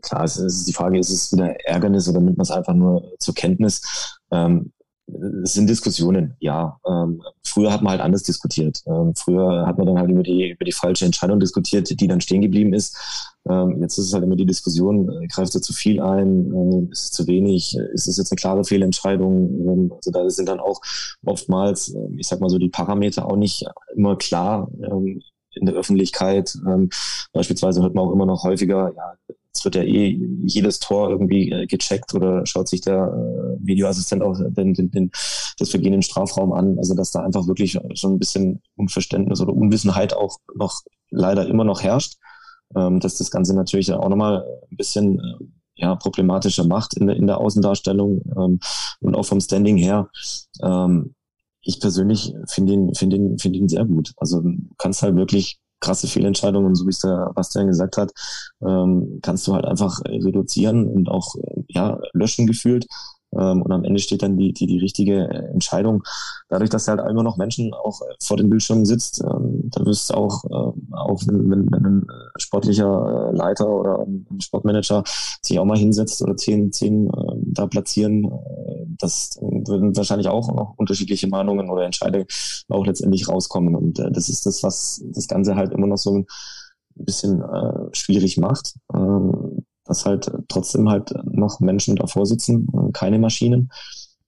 klar, 0.02 0.24
es 0.24 0.36
ist 0.36 0.68
die 0.68 0.74
Frage, 0.74 0.98
ist 0.98 1.08
es 1.08 1.32
wieder 1.32 1.54
Ärgernis 1.66 2.08
oder 2.08 2.20
nimmt 2.20 2.36
man 2.36 2.42
es 2.42 2.50
einfach 2.50 2.74
nur 2.74 3.12
zur 3.18 3.34
Kenntnis? 3.34 4.20
Ähm, 4.30 4.73
es 5.06 5.52
sind 5.52 5.68
Diskussionen, 5.68 6.34
ja. 6.40 6.78
Ähm, 6.86 7.22
früher 7.44 7.72
hat 7.72 7.82
man 7.82 7.92
halt 7.92 8.00
anders 8.00 8.22
diskutiert. 8.22 8.80
Ähm, 8.86 9.14
früher 9.14 9.66
hat 9.66 9.76
man 9.76 9.86
dann 9.86 9.98
halt 9.98 10.10
über 10.10 10.22
die, 10.22 10.50
über 10.50 10.64
die 10.64 10.72
falsche 10.72 11.04
Entscheidung 11.04 11.40
diskutiert, 11.40 11.88
die 12.00 12.08
dann 12.08 12.20
stehen 12.20 12.40
geblieben 12.40 12.72
ist. 12.72 12.96
Ähm, 13.48 13.82
jetzt 13.82 13.98
ist 13.98 14.06
es 14.06 14.14
halt 14.14 14.24
immer 14.24 14.36
die 14.36 14.46
Diskussion, 14.46 15.10
äh, 15.10 15.26
greift 15.26 15.54
er 15.54 15.60
zu 15.60 15.74
viel 15.74 16.00
ein, 16.00 16.52
äh, 16.52 16.92
ist 16.92 17.04
es 17.04 17.10
zu 17.10 17.26
wenig, 17.26 17.76
ist 17.92 18.08
es 18.08 18.16
jetzt 18.16 18.32
eine 18.32 18.36
klare 18.36 18.64
Fehlentscheidung? 18.64 19.68
Ähm, 19.68 19.92
also 19.94 20.10
da 20.10 20.28
sind 20.30 20.48
dann 20.48 20.60
auch 20.60 20.80
oftmals, 21.24 21.94
äh, 21.94 22.08
ich 22.16 22.26
sag 22.26 22.40
mal 22.40 22.48
so, 22.48 22.58
die 22.58 22.70
Parameter 22.70 23.26
auch 23.26 23.36
nicht 23.36 23.66
immer 23.94 24.16
klar 24.16 24.70
ähm, 24.82 25.20
in 25.54 25.66
der 25.66 25.74
Öffentlichkeit. 25.74 26.56
Ähm, 26.66 26.88
beispielsweise 27.32 27.82
hört 27.82 27.94
man 27.94 28.06
auch 28.06 28.12
immer 28.12 28.26
noch 28.26 28.44
häufiger, 28.44 28.92
ja, 28.96 29.34
es 29.54 29.64
wird 29.64 29.76
ja 29.76 29.82
eh 29.82 30.20
jedes 30.44 30.80
Tor 30.80 31.10
irgendwie 31.10 31.50
äh, 31.50 31.66
gecheckt 31.66 32.14
oder 32.14 32.44
schaut 32.44 32.68
sich 32.68 32.80
der 32.80 32.96
äh, 32.96 33.66
Videoassistent 33.66 34.22
auch 34.22 34.36
den, 34.38 34.74
den, 34.74 34.90
den, 34.90 35.10
das 35.58 35.70
Vergehen 35.70 35.92
im 35.92 36.02
Strafraum 36.02 36.52
an. 36.52 36.76
Also 36.78 36.94
dass 36.94 37.12
da 37.12 37.20
einfach 37.20 37.46
wirklich 37.46 37.78
schon 37.94 38.14
ein 38.14 38.18
bisschen 38.18 38.62
Unverständnis 38.76 39.40
oder 39.40 39.54
Unwissenheit 39.54 40.14
auch 40.14 40.38
noch 40.54 40.82
leider 41.10 41.46
immer 41.46 41.64
noch 41.64 41.82
herrscht, 41.82 42.16
ähm, 42.76 43.00
dass 43.00 43.16
das 43.18 43.30
Ganze 43.30 43.54
natürlich 43.54 43.92
auch 43.92 44.08
nochmal 44.08 44.44
ein 44.70 44.76
bisschen 44.76 45.20
äh, 45.20 45.44
ja, 45.76 45.94
problematischer 45.96 46.66
macht 46.66 46.94
in 46.94 47.06
der, 47.06 47.16
in 47.16 47.26
der 47.26 47.38
Außendarstellung 47.38 48.22
ähm, 48.36 48.60
und 49.00 49.14
auch 49.14 49.24
vom 49.24 49.40
Standing 49.40 49.76
her. 49.76 50.08
Ähm, 50.62 51.14
ich 51.62 51.80
persönlich 51.80 52.34
finde 52.48 52.74
ihn, 52.74 52.94
finde 52.94 53.16
ihn, 53.16 53.38
finde 53.38 53.58
ihn 53.58 53.68
sehr 53.68 53.84
gut. 53.84 54.12
Also 54.18 54.42
kannst 54.76 55.02
halt 55.02 55.16
wirklich 55.16 55.58
krasse 55.84 56.08
Fehlentscheidungen, 56.08 56.74
so 56.74 56.86
wie 56.86 56.90
es 56.90 57.00
der 57.00 57.30
Bastian 57.34 57.66
gesagt 57.66 57.96
hat, 57.96 58.12
ähm, 58.66 59.20
kannst 59.22 59.46
du 59.46 59.54
halt 59.54 59.64
einfach 59.64 60.00
reduzieren 60.04 60.86
und 60.86 61.08
auch 61.08 61.34
ja 61.68 61.98
löschen 62.12 62.46
gefühlt. 62.46 62.86
Ähm, 63.38 63.62
und 63.62 63.72
am 63.72 63.84
Ende 63.84 64.00
steht 64.00 64.22
dann 64.22 64.36
die, 64.36 64.52
die, 64.52 64.66
die 64.66 64.78
richtige 64.78 65.28
Entscheidung. 65.52 66.02
Dadurch, 66.48 66.70
dass 66.70 66.88
halt 66.88 67.00
immer 67.08 67.22
noch 67.22 67.36
Menschen 67.36 67.72
auch 67.74 68.00
vor 68.22 68.36
den 68.36 68.48
Bildschirmen 68.50 68.84
sitzt, 68.84 69.22
ähm, 69.22 69.70
da 69.72 69.84
wirst 69.84 70.10
du 70.10 70.14
auch, 70.14 70.44
äh, 70.44 70.72
auch 70.92 71.22
wenn, 71.26 71.50
wenn, 71.50 71.68
ein 71.72 72.02
äh, 72.02 72.40
sportlicher 72.40 73.30
äh, 73.32 73.36
Leiter 73.36 73.68
oder 73.68 74.00
ein 74.00 74.40
Sportmanager 74.40 75.02
sich 75.42 75.58
auch 75.58 75.64
mal 75.64 75.78
hinsetzt 75.78 76.22
oder 76.22 76.36
zehn, 76.36 76.72
zehn 76.72 77.08
äh, 77.08 77.36
da 77.46 77.66
platzieren, 77.66 78.30
das 79.04 79.38
würden 79.40 79.96
wahrscheinlich 79.96 80.28
auch 80.28 80.52
noch 80.52 80.74
unterschiedliche 80.76 81.28
Meinungen 81.28 81.70
oder 81.70 81.84
Entscheidungen 81.84 82.26
auch 82.68 82.86
letztendlich 82.86 83.28
rauskommen. 83.28 83.76
Und 83.76 83.98
äh, 83.98 84.10
das 84.10 84.28
ist 84.28 84.46
das, 84.46 84.62
was 84.62 85.02
das 85.14 85.28
Ganze 85.28 85.54
halt 85.56 85.72
immer 85.72 85.86
noch 85.86 85.98
so 85.98 86.18
ein 86.18 86.26
bisschen 86.96 87.42
äh, 87.42 87.88
schwierig 87.92 88.36
macht. 88.36 88.74
Ähm, 88.94 89.64
dass 89.86 90.06
halt 90.06 90.32
trotzdem 90.48 90.88
halt 90.88 91.12
noch 91.24 91.60
Menschen 91.60 91.96
davor 91.96 92.24
sitzen, 92.24 92.66
keine 92.94 93.18
Maschinen. 93.18 93.70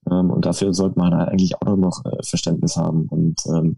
Ähm, 0.09 0.29
und 0.29 0.45
dafür 0.45 0.73
sollte 0.73 0.99
man 0.99 1.13
eigentlich 1.13 1.61
auch 1.61 1.75
noch 1.75 2.05
äh, 2.05 2.23
Verständnis 2.23 2.77
haben. 2.77 3.07
Und 3.09 3.41
ähm, 3.47 3.77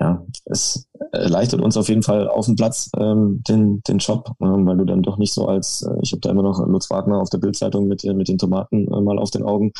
ja, 0.00 0.24
es 0.44 0.88
erleichtert 1.12 1.60
uns 1.60 1.76
auf 1.76 1.88
jeden 1.88 2.02
Fall 2.02 2.28
auf 2.28 2.46
dem 2.46 2.54
Platz 2.54 2.90
ähm, 2.96 3.42
den, 3.48 3.82
den 3.82 3.98
Job, 3.98 4.30
ähm, 4.40 4.64
weil 4.64 4.76
du 4.76 4.84
dann 4.84 5.02
doch 5.02 5.18
nicht 5.18 5.34
so 5.34 5.46
als, 5.46 5.82
äh, 5.82 5.98
ich 6.02 6.12
habe 6.12 6.20
da 6.20 6.30
immer 6.30 6.42
noch 6.42 6.64
Lutz 6.66 6.88
Wagner 6.90 7.20
auf 7.20 7.30
der 7.30 7.38
Bildzeitung 7.38 7.88
mit, 7.88 8.04
mit 8.04 8.28
den 8.28 8.38
Tomaten 8.38 8.86
äh, 8.86 9.00
mal 9.00 9.18
auf 9.18 9.30
den 9.30 9.42
Augen, 9.42 9.72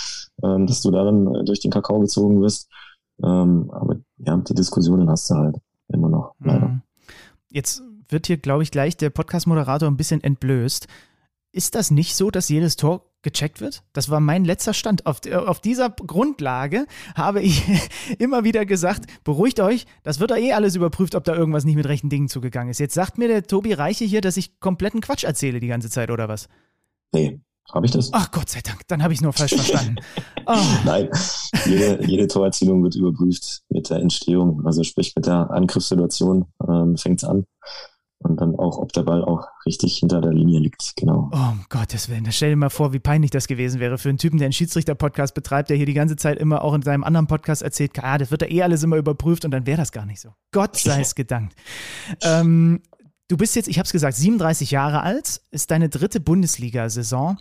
ähm, 0.43 0.66
dass 0.66 0.83
du 0.83 0.91
da 0.91 1.05
dann 1.05 1.35
äh, 1.35 1.45
durch 1.45 1.61
den 1.61 1.71
Kakao 1.71 2.01
gezogen 2.01 2.41
wirst. 2.43 2.69
Ähm, 3.23 3.71
aber 3.71 3.97
ja, 4.19 4.37
die 4.37 4.55
Diskussionen 4.55 5.09
hast 5.09 5.31
du 5.31 5.35
halt 5.35 5.57
immer 5.89 6.09
noch, 6.09 6.35
leider. 6.41 6.69
Mhm. 6.69 6.83
Jetzt 7.51 7.83
wird 8.09 8.27
hier, 8.27 8.37
glaube 8.39 8.62
ich, 8.62 8.71
gleich 8.71 8.97
der 8.97 9.11
Podcast-Moderator 9.11 9.89
ein 9.89 9.97
bisschen 9.97 10.23
entblößt. 10.23 10.89
Ist 11.53 11.75
das 11.75 11.91
nicht 11.91 12.16
so, 12.16 12.31
dass 12.31 12.49
jedes 12.49 12.77
Tor 12.77 13.03
gecheckt 13.23 13.61
wird? 13.61 13.83
Das 13.93 14.11
war 14.11 14.21
mein 14.21 14.45
letzter 14.45 14.75
Stand. 14.75 15.07
Auf, 15.07 15.21
auf 15.33 15.61
dieser 15.61 15.91
Grundlage 15.91 16.87
habe 17.14 17.41
ich 17.43 17.62
immer 18.19 18.45
wieder 18.45 18.66
gesagt, 18.66 19.07
beruhigt 19.25 19.61
euch, 19.61 19.87
das 20.03 20.21
wird 20.21 20.31
da 20.31 20.37
eh 20.37 20.53
alles 20.53 20.75
überprüft, 20.77 21.14
ob 21.14 21.25
da 21.25 21.35
irgendwas 21.35 21.64
nicht 21.64 21.77
mit 21.77 21.87
rechten 21.87 22.09
Dingen 22.09 22.29
zugegangen 22.29 22.71
ist. 22.71 22.79
Jetzt 22.79 22.95
sagt 22.95 23.19
mir 23.19 23.29
der 23.29 23.45
Tobi 23.45 23.73
Reiche 23.73 24.05
hier, 24.05 24.21
dass 24.21 24.37
ich 24.37 24.61
kompletten 24.61 25.01
Quatsch 25.01 25.25
erzähle 25.25 25.61
die 25.61 25.69
ganze 25.69 25.91
Zeit, 25.91 26.11
oder 26.11 26.29
was? 26.29 26.49
Nee, 27.12 27.41
habe 27.73 27.87
ich 27.87 27.93
das? 27.93 28.11
Ach 28.12 28.31
Gott 28.31 28.49
sei 28.49 28.61
Dank, 28.62 28.81
dann 28.89 29.03
habe 29.03 29.12
ich 29.12 29.19
es 29.19 29.23
nur 29.23 29.33
falsch 29.33 29.55
verstanden. 29.55 29.97
Oh. 30.47 30.57
Nein, 30.85 31.11
jede, 31.66 32.05
jede 32.07 32.27
Torerzielung 32.27 32.83
wird 32.83 32.95
überprüft 32.95 33.62
mit 33.69 33.91
der 33.91 33.99
Entstehung, 33.99 34.64
also 34.64 34.83
sprich 34.85 35.14
mit 35.16 35.27
der 35.27 35.51
Angriffssituation 35.51 36.47
ähm, 36.66 36.97
fängt 36.97 37.23
es 37.23 37.29
an 37.29 37.45
und 38.21 38.41
dann 38.41 38.57
auch, 38.57 38.79
ob 38.79 38.93
der 38.93 39.03
Ball 39.05 39.25
auch 39.25 39.47
richtig 39.64 39.99
hinter 39.99 40.21
der 40.21 40.33
Linie 40.33 40.59
liegt, 40.59 40.97
genau. 40.97 41.31
Oh, 41.33 41.37
um 41.37 41.64
Gottes 41.69 42.09
Willen, 42.09 42.31
stell 42.33 42.51
dir 42.51 42.57
mal 42.57 42.71
vor, 42.71 42.93
wie 42.93 42.99
peinlich 42.99 43.31
das 43.31 43.47
gewesen 43.47 43.81
wäre 43.81 43.97
für 43.97 44.09
einen 44.09 44.19
Typen, 44.19 44.39
der 44.39 44.47
einen 44.47 44.53
Schiedsrichter-Podcast 44.53 45.35
betreibt, 45.35 45.71
der 45.71 45.77
hier 45.77 45.87
die 45.87 45.95
ganze 45.95 46.16
Zeit 46.16 46.39
immer 46.39 46.62
auch 46.62 46.75
in 46.75 46.83
seinem 46.83 47.05
anderen 47.05 47.29
Podcast 47.29 47.62
erzählt, 47.62 47.93
ah, 48.03 48.19
das 48.19 48.31
wird 48.31 48.43
ja 48.43 48.49
eh 48.49 48.62
alles 48.62 48.83
immer 48.83 48.97
überprüft 48.97 49.45
und 49.45 49.53
dann 49.53 49.66
wäre 49.66 49.79
das 49.79 49.93
gar 49.93 50.05
nicht 50.05 50.21
so. 50.21 50.31
Gott 50.53 50.77
sei 50.77 51.01
es 51.01 51.14
gedankt. 51.14 51.55
ähm, 52.23 52.83
du 53.29 53.37
bist 53.37 53.55
jetzt, 53.55 53.69
ich 53.69 53.79
habe 53.79 53.87
es 53.87 53.93
gesagt, 53.93 54.16
37 54.16 54.73
Jahre 54.73 55.03
alt, 55.03 55.41
ist 55.51 55.71
deine 55.71 55.89
dritte 55.89 56.19
Bundesliga-Saison. 56.19 57.39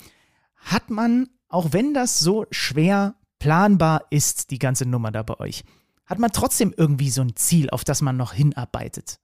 Hat 0.58 0.92
man, 0.92 1.30
auch 1.50 1.74
wenn 1.74 1.94
das 1.94 2.20
so 2.20 2.46
schwer 2.52 3.16
planbar 3.40 4.04
ist, 4.12 4.52
die 4.52 4.60
ganze 4.60 4.86
Nummer 4.88 5.12
da 5.12 5.24
bei 5.24 5.40
euch, 5.40 5.64
hat 6.06 6.20
man 6.20 6.32
trotzdem 6.32 6.74
irgendwie 6.76 7.10
so 7.10 7.22
ein 7.22 7.36
Ziel, 7.36 7.70
auf 7.72 7.84
das 7.84 8.02
man 8.02 8.16
noch 8.16 8.34
hinarbeitet? 8.34 9.20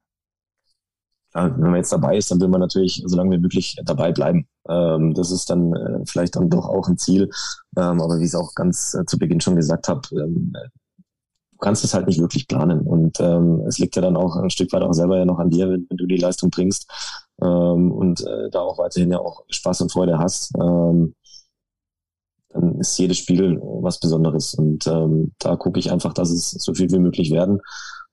Wenn 1.34 1.60
man 1.60 1.76
jetzt 1.76 1.92
dabei 1.92 2.18
ist, 2.18 2.30
dann 2.30 2.40
will 2.40 2.48
man 2.48 2.62
natürlich 2.62 3.04
so 3.06 3.18
lange 3.18 3.32
wie 3.32 3.42
möglich 3.42 3.76
dabei 3.84 4.12
bleiben. 4.12 4.48
Ähm, 4.70 5.14
das 5.14 5.32
ist 5.32 5.50
dann 5.50 5.74
äh, 5.74 6.00
vielleicht 6.06 6.36
dann 6.36 6.50
doch 6.50 6.68
auch 6.68 6.88
ein 6.88 6.98
Ziel. 6.98 7.30
Ähm, 7.76 8.02
aber 8.02 8.20
wie 8.20 8.24
ich 8.24 8.30
es 8.30 8.36
auch 8.36 8.54
ganz 8.54 8.94
äh, 8.94 9.06
zu 9.06 9.18
Beginn 9.18 9.42
schon 9.42 9.56
gesagt 9.56 9.88
habe, 9.88 10.02
ähm, 10.12 10.54
du 10.54 11.58
kannst 11.60 11.84
es 11.84 11.94
halt 11.94 12.08
nicht 12.08 12.20
wirklich 12.20 12.48
planen. 12.48 12.82
Und 12.82 13.20
es 13.20 13.80
liegt 13.80 13.96
ja 13.96 14.02
dann 14.02 14.18
auch 14.18 14.36
ein 14.36 14.50
Stück 14.50 14.72
weit 14.74 14.84
auch 14.84 14.94
selber 14.94 15.18
ja 15.18 15.26
noch 15.26 15.40
an 15.40 15.50
dir, 15.50 15.70
wenn, 15.70 15.88
du 15.90 16.06
die 16.06 16.18
Leistung 16.18 16.50
bringst 16.50 16.92
und 17.38 18.20
äh, 18.22 18.50
da 18.52 18.60
auch 18.60 18.78
weiterhin 18.78 19.12
ja 19.12 19.20
auch 19.20 19.46
Spaß 19.50 19.82
und 19.82 19.92
Freude 19.92 20.20
hast. 20.20 20.52
Dann 20.58 21.14
ist 22.80 22.98
jedes 22.98 23.18
Spiel 23.18 23.62
was 23.62 24.00
Besonderes. 24.00 24.56
Und 24.56 24.86
da 24.86 25.56
gucke 25.56 25.80
ich 25.80 25.90
einfach, 25.90 26.14
dass 26.14 26.32
es 26.32 26.52
so 26.52 26.74
viel 26.74 26.92
wie 26.92 27.00
möglich 27.00 27.32
werden 27.32 27.62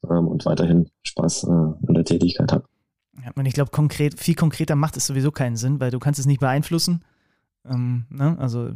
und 0.02 0.46
weiterhin 0.46 0.88
Spaß 1.02 1.46
an 1.46 1.76
der 1.88 2.04
Tätigkeit 2.04 2.52
habe. 2.52 2.69
Ja, 3.24 3.30
und 3.34 3.46
ich 3.46 3.54
glaube, 3.54 3.70
konkret, 3.70 4.18
viel 4.18 4.34
konkreter 4.34 4.76
macht 4.76 4.96
es 4.96 5.06
sowieso 5.06 5.30
keinen 5.30 5.56
Sinn, 5.56 5.80
weil 5.80 5.90
du 5.90 5.98
kannst 5.98 6.20
es 6.20 6.26
nicht 6.26 6.40
beeinflussen. 6.40 7.02
Ähm, 7.68 8.06
ne? 8.08 8.36
Also 8.38 8.72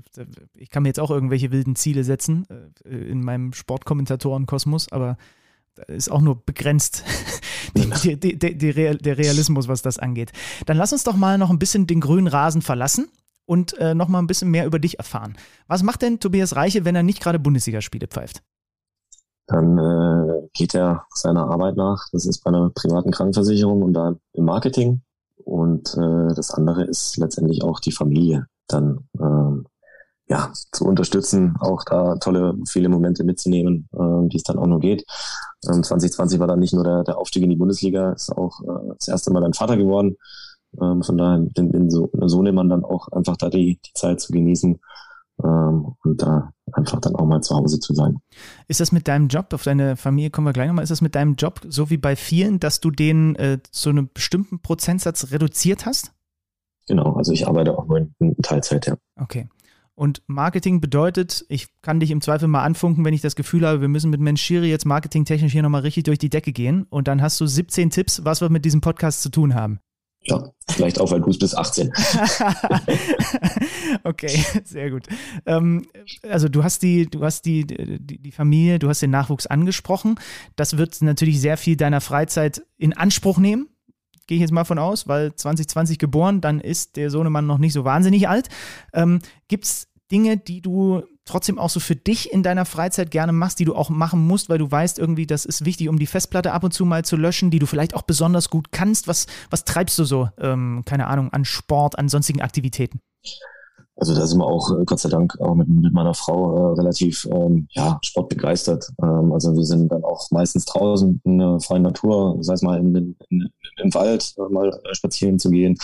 ich 0.54 0.70
kann 0.70 0.82
mir 0.82 0.90
jetzt 0.90 1.00
auch 1.00 1.10
irgendwelche 1.10 1.50
wilden 1.50 1.76
Ziele 1.76 2.04
setzen 2.04 2.46
äh, 2.84 2.94
in 2.94 3.22
meinem 3.22 3.52
Sportkommentatorenkosmos, 3.52 4.92
aber 4.92 5.16
da 5.74 5.82
ist 5.84 6.10
auch 6.10 6.20
nur 6.20 6.44
begrenzt 6.44 7.04
die, 7.74 8.16
die, 8.16 8.38
die, 8.38 8.58
der 8.58 9.18
Realismus, 9.18 9.68
was 9.68 9.82
das 9.82 9.98
angeht. 9.98 10.32
Dann 10.66 10.76
lass 10.76 10.92
uns 10.92 11.04
doch 11.04 11.16
mal 11.16 11.38
noch 11.38 11.50
ein 11.50 11.58
bisschen 11.58 11.86
den 11.86 12.00
grünen 12.00 12.26
Rasen 12.26 12.62
verlassen 12.62 13.08
und 13.46 13.76
äh, 13.78 13.94
noch 13.94 14.08
mal 14.08 14.20
ein 14.20 14.26
bisschen 14.26 14.50
mehr 14.50 14.66
über 14.66 14.78
dich 14.78 14.98
erfahren. 14.98 15.34
Was 15.66 15.82
macht 15.82 16.02
denn 16.02 16.20
Tobias 16.20 16.56
Reiche, 16.56 16.84
wenn 16.84 16.94
er 16.94 17.02
nicht 17.02 17.20
gerade 17.20 17.38
Bundesligaspiele 17.38 18.06
pfeift? 18.06 18.42
Dann 19.46 19.78
äh, 19.78 20.48
geht 20.54 20.74
er 20.74 21.04
seiner 21.14 21.50
Arbeit 21.50 21.76
nach. 21.76 22.06
Das 22.12 22.26
ist 22.26 22.42
bei 22.42 22.48
einer 22.48 22.70
privaten 22.70 23.10
Krankenversicherung 23.10 23.82
und 23.82 23.92
da 23.92 24.14
im 24.32 24.44
Marketing. 24.44 25.02
Und 25.44 25.94
äh, 25.94 26.34
das 26.34 26.50
andere 26.50 26.84
ist 26.84 27.16
letztendlich 27.18 27.62
auch 27.62 27.80
die 27.80 27.92
Familie 27.92 28.46
dann 28.68 29.08
ähm, 29.20 29.66
ja 30.26 30.50
zu 30.72 30.86
unterstützen, 30.86 31.56
auch 31.60 31.84
da 31.84 32.16
tolle 32.16 32.56
viele 32.66 32.88
Momente 32.88 33.24
mitzunehmen, 33.24 33.88
äh, 33.92 34.28
die 34.28 34.38
es 34.38 34.42
dann 34.42 34.58
auch 34.58 34.66
nur 34.66 34.80
geht. 34.80 35.04
Ähm, 35.68 35.82
2020 35.82 36.40
war 36.40 36.46
dann 36.46 36.60
nicht 36.60 36.72
nur 36.72 36.84
der, 36.84 37.04
der 37.04 37.18
Aufstieg 37.18 37.42
in 37.42 37.50
die 37.50 37.56
Bundesliga, 37.56 38.12
ist 38.12 38.30
auch 38.30 38.60
äh, 38.62 38.94
das 38.98 39.08
erste 39.08 39.30
Mal 39.32 39.42
dann 39.42 39.52
Vater 39.52 39.76
geworden. 39.76 40.16
Ähm, 40.80 41.02
von 41.02 41.18
daher 41.18 41.38
den, 41.40 41.70
den 41.70 41.90
so, 41.90 42.10
Sohnemann 42.12 42.70
dann 42.70 42.84
auch 42.84 43.08
einfach 43.08 43.36
da 43.36 43.50
die, 43.50 43.78
die 43.84 43.92
Zeit 43.94 44.20
zu 44.20 44.32
genießen 44.32 44.80
ähm, 45.42 45.94
und 46.02 46.22
da 46.22 46.52
einfach 46.72 47.00
dann 47.00 47.14
auch 47.16 47.26
mal 47.26 47.40
zu 47.40 47.54
Hause 47.54 47.80
zu 47.80 47.94
sein. 47.94 48.18
Ist 48.68 48.80
das 48.80 48.92
mit 48.92 49.08
deinem 49.08 49.28
Job, 49.28 49.52
auf 49.52 49.62
deine 49.62 49.96
Familie 49.96 50.30
kommen 50.30 50.46
wir 50.46 50.52
gleich 50.52 50.68
nochmal, 50.68 50.84
ist 50.84 50.90
das 50.90 51.00
mit 51.00 51.14
deinem 51.14 51.34
Job 51.34 51.60
so 51.68 51.90
wie 51.90 51.96
bei 51.96 52.16
vielen, 52.16 52.60
dass 52.60 52.80
du 52.80 52.90
den 52.90 53.36
äh, 53.36 53.58
zu 53.70 53.90
einem 53.90 54.08
bestimmten 54.12 54.60
Prozentsatz 54.60 55.30
reduziert 55.30 55.86
hast? 55.86 56.12
Genau, 56.86 57.14
also 57.14 57.32
ich 57.32 57.48
arbeite 57.48 57.76
auch 57.76 57.86
nur 57.86 58.08
in 58.18 58.36
Teilzeit, 58.42 58.86
ja. 58.86 58.96
Okay. 59.16 59.48
Und 59.96 60.22
Marketing 60.26 60.80
bedeutet, 60.80 61.46
ich 61.48 61.68
kann 61.80 62.00
dich 62.00 62.10
im 62.10 62.20
Zweifel 62.20 62.48
mal 62.48 62.64
anfunken, 62.64 63.04
wenn 63.04 63.14
ich 63.14 63.20
das 63.20 63.36
Gefühl 63.36 63.64
habe, 63.64 63.80
wir 63.80 63.88
müssen 63.88 64.10
mit 64.10 64.20
Menschiri 64.20 64.68
jetzt 64.68 64.86
marketingtechnisch 64.86 65.52
hier 65.52 65.62
nochmal 65.62 65.82
richtig 65.82 66.04
durch 66.04 66.18
die 66.18 66.30
Decke 66.30 66.52
gehen. 66.52 66.84
Und 66.90 67.06
dann 67.06 67.22
hast 67.22 67.40
du 67.40 67.46
17 67.46 67.90
Tipps, 67.90 68.24
was 68.24 68.40
wir 68.40 68.50
mit 68.50 68.64
diesem 68.64 68.80
Podcast 68.80 69.22
zu 69.22 69.28
tun 69.28 69.54
haben. 69.54 69.78
Ja, 70.26 70.50
vielleicht 70.70 70.98
auch, 71.00 71.10
weil 71.10 71.20
du 71.20 71.28
es 71.28 71.38
bis 71.38 71.54
18. 71.54 71.92
okay, 74.04 74.42
sehr 74.64 74.90
gut. 74.90 75.06
Ähm, 75.44 75.86
also 76.22 76.48
du 76.48 76.64
hast 76.64 76.82
die, 76.82 77.06
du 77.06 77.22
hast 77.22 77.44
die, 77.44 77.66
die, 77.66 78.18
die, 78.18 78.32
Familie, 78.32 78.78
du 78.78 78.88
hast 78.88 79.02
den 79.02 79.10
Nachwuchs 79.10 79.46
angesprochen. 79.46 80.14
Das 80.56 80.78
wird 80.78 81.02
natürlich 81.02 81.40
sehr 81.40 81.58
viel 81.58 81.76
deiner 81.76 82.00
Freizeit 82.00 82.62
in 82.78 82.94
Anspruch 82.94 83.36
nehmen. 83.38 83.68
Gehe 84.26 84.36
ich 84.36 84.40
jetzt 84.40 84.52
mal 84.52 84.64
von 84.64 84.78
aus, 84.78 85.06
weil 85.06 85.34
2020 85.34 85.98
geboren, 85.98 86.40
dann 86.40 86.60
ist 86.60 86.96
der 86.96 87.10
Sohnemann 87.10 87.46
noch 87.46 87.58
nicht 87.58 87.74
so 87.74 87.84
wahnsinnig 87.84 88.26
alt. 88.26 88.48
Ähm, 88.94 89.20
Gibt 89.48 89.64
es 89.64 89.88
Dinge, 90.10 90.36
die 90.36 90.60
du 90.60 91.02
trotzdem 91.24 91.58
auch 91.58 91.70
so 91.70 91.80
für 91.80 91.96
dich 91.96 92.32
in 92.32 92.42
deiner 92.42 92.64
Freizeit 92.64 93.10
gerne 93.10 93.32
machst, 93.32 93.58
die 93.58 93.64
du 93.64 93.74
auch 93.74 93.88
machen 93.88 94.26
musst, 94.26 94.48
weil 94.48 94.58
du 94.58 94.70
weißt 94.70 94.98
irgendwie, 94.98 95.26
das 95.26 95.44
ist 95.44 95.64
wichtig, 95.64 95.88
um 95.88 95.98
die 95.98 96.06
Festplatte 96.06 96.52
ab 96.52 96.64
und 96.64 96.72
zu 96.72 96.84
mal 96.84 97.04
zu 97.04 97.16
löschen, 97.16 97.50
die 97.50 97.58
du 97.58 97.66
vielleicht 97.66 97.94
auch 97.94 98.02
besonders 98.02 98.50
gut 98.50 98.72
kannst? 98.72 99.08
Was, 99.08 99.26
was 99.50 99.64
treibst 99.64 99.98
du 99.98 100.04
so, 100.04 100.28
ähm, 100.38 100.82
keine 100.84 101.06
Ahnung, 101.06 101.32
an 101.32 101.44
Sport, 101.44 101.98
an 101.98 102.08
sonstigen 102.08 102.42
Aktivitäten? 102.42 103.00
Also 103.96 104.14
da 104.14 104.26
sind 104.26 104.38
wir 104.38 104.46
auch, 104.46 104.70
äh, 104.72 104.84
Gott 104.84 104.98
sei 104.98 105.08
Dank, 105.08 105.40
auch 105.40 105.54
mit, 105.54 105.68
mit 105.68 105.92
meiner 105.92 106.14
Frau 106.14 106.72
äh, 106.72 106.74
relativ 106.74 107.26
ähm, 107.30 107.68
ja, 107.70 107.98
sportbegeistert. 108.02 108.88
Ähm, 109.02 109.32
also 109.32 109.54
wir 109.54 109.64
sind 109.64 109.90
dann 109.92 110.02
auch 110.02 110.30
meistens 110.30 110.64
draußen 110.64 111.20
in 111.24 111.38
der 111.38 111.60
freien 111.60 111.82
Natur, 111.82 112.36
sei 112.40 112.54
es 112.54 112.62
mal 112.62 112.78
in, 112.78 112.94
in, 112.94 113.16
in, 113.30 113.50
im 113.76 113.94
Wald 113.94 114.34
äh, 114.38 114.52
mal 114.52 114.70
spazieren 114.92 115.38
zu 115.38 115.50
gehen 115.50 115.76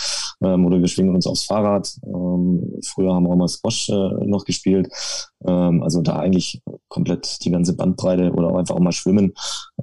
ähm, 0.43 0.65
oder 0.65 0.79
wir 0.79 0.87
schwingen 0.87 1.15
uns 1.15 1.27
aufs 1.27 1.45
Fahrrad. 1.45 1.93
Ähm, 2.05 2.79
früher 2.83 3.13
haben 3.13 3.23
wir 3.23 3.31
auch 3.31 3.37
mal 3.37 3.47
Squash 3.47 3.89
äh, 3.89 4.25
noch 4.25 4.43
gespielt. 4.43 4.89
Ähm, 5.45 5.81
also 5.81 6.01
da 6.01 6.17
eigentlich 6.17 6.61
komplett 6.87 7.43
die 7.43 7.51
ganze 7.51 7.75
Bandbreite 7.75 8.31
oder 8.31 8.49
auch 8.49 8.57
einfach 8.57 8.75
auch 8.75 8.81
mal 8.81 8.91
schwimmen 8.91 9.33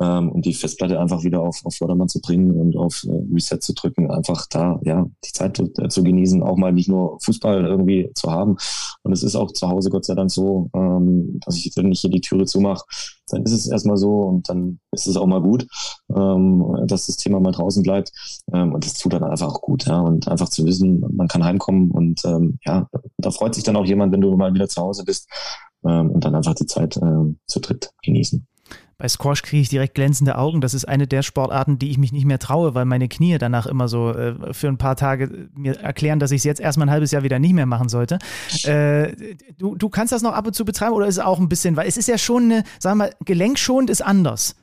ähm, 0.00 0.30
und 0.30 0.44
die 0.44 0.54
Festplatte 0.54 1.00
einfach 1.00 1.24
wieder 1.24 1.40
auf, 1.40 1.60
auf 1.64 1.74
Vordermann 1.74 2.08
zu 2.08 2.20
bringen 2.20 2.52
und 2.52 2.76
auf 2.76 3.04
äh, 3.04 3.34
Reset 3.34 3.58
zu 3.60 3.72
drücken. 3.74 4.10
Einfach 4.10 4.46
da 4.50 4.78
ja 4.82 5.06
die 5.24 5.32
Zeit 5.32 5.56
zu, 5.56 5.72
äh, 5.78 5.88
zu 5.88 6.04
genießen, 6.04 6.42
auch 6.42 6.56
mal 6.56 6.72
nicht 6.72 6.88
nur 6.88 7.18
Fußball 7.20 7.64
irgendwie 7.64 8.10
zu 8.18 8.30
haben. 8.30 8.56
Und 9.02 9.12
es 9.12 9.22
ist 9.22 9.36
auch 9.36 9.52
zu 9.52 9.68
Hause 9.68 9.90
Gott 9.90 10.04
sei 10.04 10.14
Dank 10.14 10.30
so, 10.30 10.70
ähm, 10.74 11.40
dass 11.44 11.56
ich, 11.56 11.72
wenn 11.76 11.90
ich 11.92 12.00
hier 12.00 12.10
die 12.10 12.20
Türe 12.20 12.44
zumache, 12.44 12.84
dann 13.28 13.42
ist 13.44 13.52
es 13.52 13.66
erstmal 13.66 13.96
so 13.96 14.22
und 14.22 14.48
dann 14.48 14.80
ist 14.92 15.06
es 15.06 15.16
auch 15.16 15.26
mal 15.26 15.40
gut, 15.40 15.66
ähm, 16.14 16.84
dass 16.86 17.06
das 17.06 17.16
Thema 17.16 17.40
mal 17.40 17.52
draußen 17.52 17.82
bleibt. 17.82 18.12
Ähm, 18.52 18.74
und 18.74 18.84
das 18.84 18.94
tut 18.94 19.12
dann 19.12 19.24
einfach 19.24 19.48
auch 19.48 19.60
gut, 19.60 19.86
ja. 19.86 20.00
Und 20.00 20.28
einfach 20.28 20.48
zu 20.48 20.64
wissen, 20.64 21.04
man 21.14 21.28
kann 21.28 21.44
heimkommen 21.44 21.90
und 21.90 22.24
ähm, 22.24 22.58
ja, 22.64 22.88
da 23.18 23.30
freut 23.30 23.54
sich 23.54 23.64
dann 23.64 23.76
auch 23.76 23.86
jemand, 23.86 24.12
wenn 24.12 24.20
du 24.20 24.36
mal 24.36 24.52
wieder 24.54 24.68
zu 24.68 24.82
Hause 24.82 25.04
bist 25.04 25.28
ähm, 25.84 26.10
und 26.10 26.24
dann 26.24 26.34
einfach 26.34 26.54
die 26.54 26.66
Zeit 26.66 26.96
ähm, 26.96 27.38
zu 27.46 27.60
dritt 27.60 27.92
genießen. 28.02 28.46
Bei 29.00 29.06
Squash 29.06 29.42
kriege 29.42 29.62
ich 29.62 29.68
direkt 29.68 29.94
glänzende 29.94 30.36
Augen. 30.36 30.60
Das 30.60 30.74
ist 30.74 30.84
eine 30.84 31.06
der 31.06 31.22
Sportarten, 31.22 31.78
die 31.78 31.88
ich 31.88 31.98
mich 31.98 32.10
nicht 32.10 32.24
mehr 32.24 32.40
traue, 32.40 32.74
weil 32.74 32.84
meine 32.84 33.08
Knie 33.08 33.38
danach 33.38 33.66
immer 33.66 33.86
so 33.86 34.10
äh, 34.10 34.52
für 34.52 34.66
ein 34.66 34.76
paar 34.76 34.96
Tage 34.96 35.48
mir 35.54 35.78
erklären, 35.78 36.18
dass 36.18 36.32
ich 36.32 36.38
es 36.38 36.44
jetzt 36.44 36.60
erstmal 36.60 36.88
ein 36.88 36.90
halbes 36.90 37.12
Jahr 37.12 37.22
wieder 37.22 37.38
nicht 37.38 37.52
mehr 37.52 37.66
machen 37.66 37.88
sollte. 37.88 38.18
Äh, 38.64 39.36
du, 39.56 39.76
du 39.76 39.88
kannst 39.88 40.12
das 40.12 40.22
noch 40.22 40.32
ab 40.32 40.48
und 40.48 40.52
zu 40.52 40.64
betreiben 40.64 40.94
oder 40.94 41.06
ist 41.06 41.18
es 41.18 41.24
auch 41.24 41.38
ein 41.38 41.48
bisschen, 41.48 41.76
weil 41.76 41.86
es 41.86 41.96
ist 41.96 42.08
ja 42.08 42.18
schon 42.18 42.44
eine, 42.44 42.64
sagen 42.80 42.98
wir 42.98 43.04
mal, 43.04 43.14
gelenkschonend 43.24 43.88
ist 43.88 44.00
anders. 44.00 44.56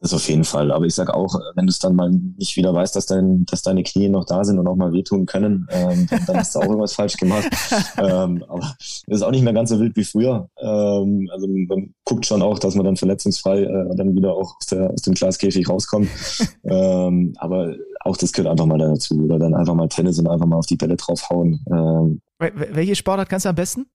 Das 0.00 0.14
auf 0.14 0.26
jeden 0.30 0.44
Fall. 0.44 0.72
Aber 0.72 0.86
ich 0.86 0.94
sag 0.94 1.10
auch, 1.10 1.38
wenn 1.54 1.66
du 1.66 1.70
es 1.70 1.78
dann 1.78 1.94
mal 1.94 2.10
nicht 2.10 2.56
wieder 2.56 2.72
weißt, 2.72 2.96
dass, 2.96 3.04
dein, 3.04 3.44
dass 3.44 3.60
deine 3.60 3.82
Knie 3.82 4.08
noch 4.08 4.24
da 4.24 4.44
sind 4.44 4.58
und 4.58 4.66
auch 4.66 4.74
mal 4.76 4.94
wehtun 4.94 5.26
können, 5.26 5.68
ähm, 5.70 6.06
dann, 6.08 6.24
dann, 6.26 6.36
hast 6.38 6.54
du 6.54 6.60
auch 6.60 6.64
irgendwas 6.64 6.94
falsch 6.94 7.18
gemacht. 7.18 7.46
ähm, 7.98 8.42
aber 8.48 8.74
es 8.80 9.02
ist 9.06 9.22
auch 9.22 9.30
nicht 9.30 9.44
mehr 9.44 9.52
ganz 9.52 9.68
so 9.68 9.78
wild 9.78 9.94
wie 9.96 10.04
früher. 10.04 10.48
Ähm, 10.58 11.28
also 11.30 11.46
man 11.46 11.94
guckt 12.04 12.24
schon 12.24 12.40
auch, 12.40 12.58
dass 12.58 12.74
man 12.76 12.86
dann 12.86 12.96
verletzungsfrei 12.96 13.64
äh, 13.64 13.94
dann 13.94 14.16
wieder 14.16 14.32
auch 14.32 14.56
aus, 14.56 14.66
der, 14.66 14.90
aus 14.90 15.02
dem 15.02 15.12
Glaskäfig 15.12 15.68
rauskommt. 15.68 16.08
ähm, 16.64 17.34
aber 17.36 17.74
auch 18.00 18.16
das 18.16 18.32
gehört 18.32 18.50
einfach 18.50 18.66
mal 18.66 18.78
dazu. 18.78 19.22
Oder 19.22 19.38
dann 19.38 19.54
einfach 19.54 19.74
mal 19.74 19.88
Tennis 19.88 20.18
und 20.18 20.28
einfach 20.28 20.46
mal 20.46 20.56
auf 20.56 20.66
die 20.66 20.76
Bälle 20.76 20.96
draufhauen. 20.96 21.62
Ähm, 21.70 22.22
Welche 22.38 22.96
Sportart 22.96 23.28
kannst 23.28 23.44
du 23.44 23.50
am 23.50 23.54
besten? 23.54 23.86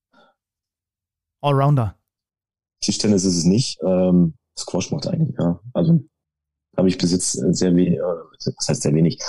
Allrounder. 1.42 1.96
Tischtennis 2.82 3.24
ist 3.24 3.38
es 3.38 3.46
nicht. 3.46 3.80
Ähm, 3.84 4.36
Squash 4.58 4.92
macht 4.92 5.08
eigentlich, 5.08 5.38
ja. 5.38 5.60
Also 5.74 6.00
habe 6.78 6.88
ich 6.88 6.98
bis 6.98 7.12
jetzt 7.12 7.32
sehr 7.32 7.76
wenig, 7.76 8.00
äh, 8.00 8.52
das 8.56 8.70
heißt 8.70 8.82
sehr 8.82 8.94
wenig, 8.94 9.20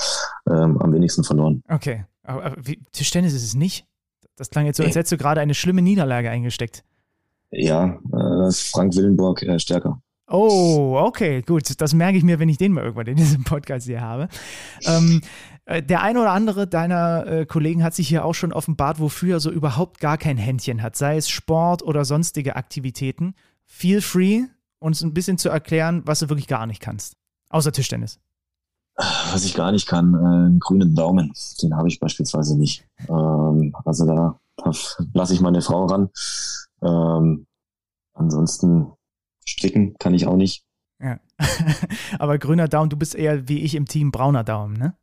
ähm, 0.48 0.78
am 0.78 0.92
wenigsten 0.92 1.24
verloren. 1.24 1.62
Okay, 1.68 2.04
aber, 2.22 2.44
aber 2.44 2.66
wie, 2.66 2.80
Tischtennis 2.92 3.32
ist 3.32 3.44
es 3.44 3.54
nicht? 3.54 3.86
Das 4.36 4.50
klang 4.50 4.66
jetzt 4.66 4.76
so, 4.76 4.82
als 4.82 4.94
hättest 4.94 5.12
du 5.12 5.16
gerade 5.16 5.40
eine 5.40 5.54
schlimme 5.54 5.82
Niederlage 5.82 6.30
eingesteckt. 6.30 6.84
Ja, 7.50 7.98
äh, 8.12 8.48
ist 8.48 8.70
Frank 8.70 8.94
Willenborg 8.94 9.42
äh, 9.42 9.58
stärker. 9.58 10.00
Oh, 10.28 10.96
okay, 10.98 11.42
gut. 11.42 11.80
Das 11.80 11.94
merke 11.94 12.18
ich 12.18 12.24
mir, 12.24 12.40
wenn 12.40 12.48
ich 12.48 12.58
den 12.58 12.72
mal 12.72 12.82
irgendwann 12.82 13.06
in 13.06 13.16
diesem 13.16 13.44
Podcast 13.44 13.86
hier 13.86 14.00
habe. 14.00 14.28
Ähm, 14.84 15.20
äh, 15.66 15.82
der 15.82 16.02
eine 16.02 16.20
oder 16.20 16.32
andere 16.32 16.66
deiner 16.66 17.26
äh, 17.26 17.46
Kollegen 17.46 17.84
hat 17.84 17.94
sich 17.94 18.08
hier 18.08 18.24
auch 18.24 18.34
schon 18.34 18.52
offenbart, 18.52 18.98
wofür 18.98 19.36
er 19.36 19.40
so 19.40 19.50
überhaupt 19.50 20.00
gar 20.00 20.18
kein 20.18 20.36
Händchen 20.36 20.82
hat, 20.82 20.96
sei 20.96 21.16
es 21.16 21.28
Sport 21.28 21.82
oder 21.82 22.04
sonstige 22.04 22.56
Aktivitäten. 22.56 23.34
Feel 23.64 24.00
free, 24.00 24.42
uns 24.78 25.02
ein 25.02 25.14
bisschen 25.14 25.38
zu 25.38 25.48
erklären, 25.48 26.02
was 26.04 26.20
du 26.20 26.28
wirklich 26.28 26.48
gar 26.48 26.66
nicht 26.66 26.80
kannst. 26.80 27.16
Außer 27.50 27.72
Tischtennis. 27.72 28.20
Was 28.96 29.44
ich 29.44 29.54
gar 29.54 29.72
nicht 29.72 29.86
kann, 29.86 30.14
äh, 30.14 30.18
einen 30.18 30.58
grünen 30.58 30.94
Daumen. 30.94 31.32
Den 31.62 31.76
habe 31.76 31.88
ich 31.88 32.00
beispielsweise 32.00 32.58
nicht. 32.58 32.84
Ähm, 33.08 33.74
also 33.84 34.06
da, 34.06 34.40
lasse 35.12 35.34
ich 35.34 35.40
meine 35.40 35.60
Frau 35.60 35.86
ran. 35.86 36.10
Ähm, 36.82 37.46
ansonsten 38.14 38.92
stricken 39.44 39.94
kann 39.98 40.14
ich 40.14 40.26
auch 40.26 40.36
nicht. 40.36 40.64
Ja. 41.00 41.20
Aber 42.18 42.38
grüner 42.38 42.68
Daumen, 42.68 42.90
du 42.90 42.96
bist 42.96 43.14
eher 43.14 43.48
wie 43.48 43.60
ich 43.60 43.74
im 43.74 43.86
Team 43.86 44.10
brauner 44.10 44.44
Daumen, 44.44 44.76
ne? 44.76 44.96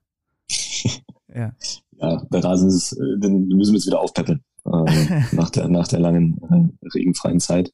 ja. 1.33 1.53
Ja, 1.97 2.25
bei 2.29 2.39
Rasen 2.39 2.69
ist, 2.69 2.97
dann 3.19 3.47
müssen 3.47 3.73
wir 3.73 3.77
es 3.77 3.85
wieder 3.85 3.99
aufpeppeln. 3.99 4.43
Ähm, 4.65 5.25
nach, 5.31 5.49
der, 5.51 5.67
nach 5.67 5.87
der 5.87 5.99
langen 5.99 6.73
äh, 6.81 6.87
regenfreien 6.89 7.39
Zeit. 7.39 7.71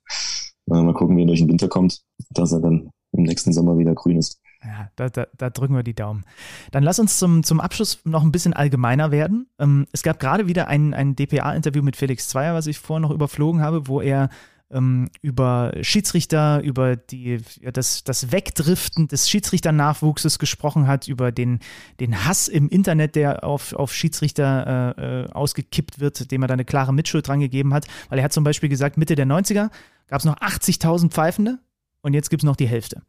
Mal 0.69 0.93
gucken, 0.93 1.17
wie 1.17 1.23
er 1.23 1.27
durch 1.27 1.39
den 1.39 1.49
Winter 1.49 1.67
kommt, 1.67 2.01
dass 2.29 2.51
er 2.51 2.59
dann 2.59 2.89
im 3.11 3.23
nächsten 3.23 3.53
Sommer 3.53 3.77
wieder 3.77 3.95
grün 3.95 4.17
ist. 4.17 4.39
Ja, 4.63 4.89
da, 4.95 5.09
da, 5.09 5.27
da, 5.37 5.49
drücken 5.49 5.75
wir 5.75 5.83
die 5.83 5.95
Daumen. 5.95 6.25
Dann 6.71 6.83
lass 6.83 6.99
uns 6.99 7.17
zum, 7.17 7.43
zum 7.43 7.61
Abschluss 7.61 7.99
noch 8.03 8.23
ein 8.23 8.31
bisschen 8.31 8.53
allgemeiner 8.53 9.09
werden. 9.09 9.47
Ähm, 9.57 9.87
es 9.93 10.03
gab 10.03 10.19
gerade 10.19 10.47
wieder 10.47 10.67
ein, 10.67 10.93
ein 10.93 11.15
DPA-Interview 11.15 11.81
mit 11.81 11.95
Felix 11.95 12.27
Zweier, 12.27 12.53
was 12.53 12.67
ich 12.67 12.77
vorher 12.77 12.99
noch 12.99 13.11
überflogen 13.11 13.61
habe, 13.61 13.87
wo 13.87 14.01
er 14.01 14.29
ähm, 14.71 15.09
über 15.21 15.73
Schiedsrichter, 15.81 16.61
über 16.61 16.95
die, 16.95 17.39
ja, 17.61 17.71
das, 17.71 18.03
das 18.03 18.31
Wegdriften 18.31 19.07
des 19.07 19.29
Schiedsrichternachwuchses 19.29 20.39
gesprochen 20.39 20.87
hat, 20.87 21.07
über 21.07 21.31
den, 21.31 21.59
den 21.99 22.25
Hass 22.25 22.47
im 22.47 22.69
Internet, 22.69 23.15
der 23.15 23.43
auf, 23.43 23.73
auf 23.73 23.93
Schiedsrichter 23.93 24.95
äh, 24.97 25.23
äh 25.23 25.31
ausgekippt 25.31 25.99
wird, 25.99 26.31
dem 26.31 26.43
er 26.43 26.47
da 26.47 26.53
eine 26.53 26.65
klare 26.65 26.93
Mitschuld 26.93 27.27
dran 27.27 27.39
gegeben 27.39 27.73
hat. 27.73 27.87
Weil 28.09 28.19
er 28.19 28.25
hat 28.25 28.33
zum 28.33 28.43
Beispiel 28.43 28.69
gesagt, 28.69 28.97
Mitte 28.97 29.15
der 29.15 29.25
90er 29.25 29.69
gab 30.07 30.19
es 30.19 30.25
noch 30.25 30.37
80.000 30.37 31.09
Pfeifende 31.09 31.59
und 32.01 32.13
jetzt 32.13 32.29
gibt 32.29 32.43
es 32.43 32.45
noch 32.45 32.55
die 32.55 32.67
Hälfte. 32.67 33.01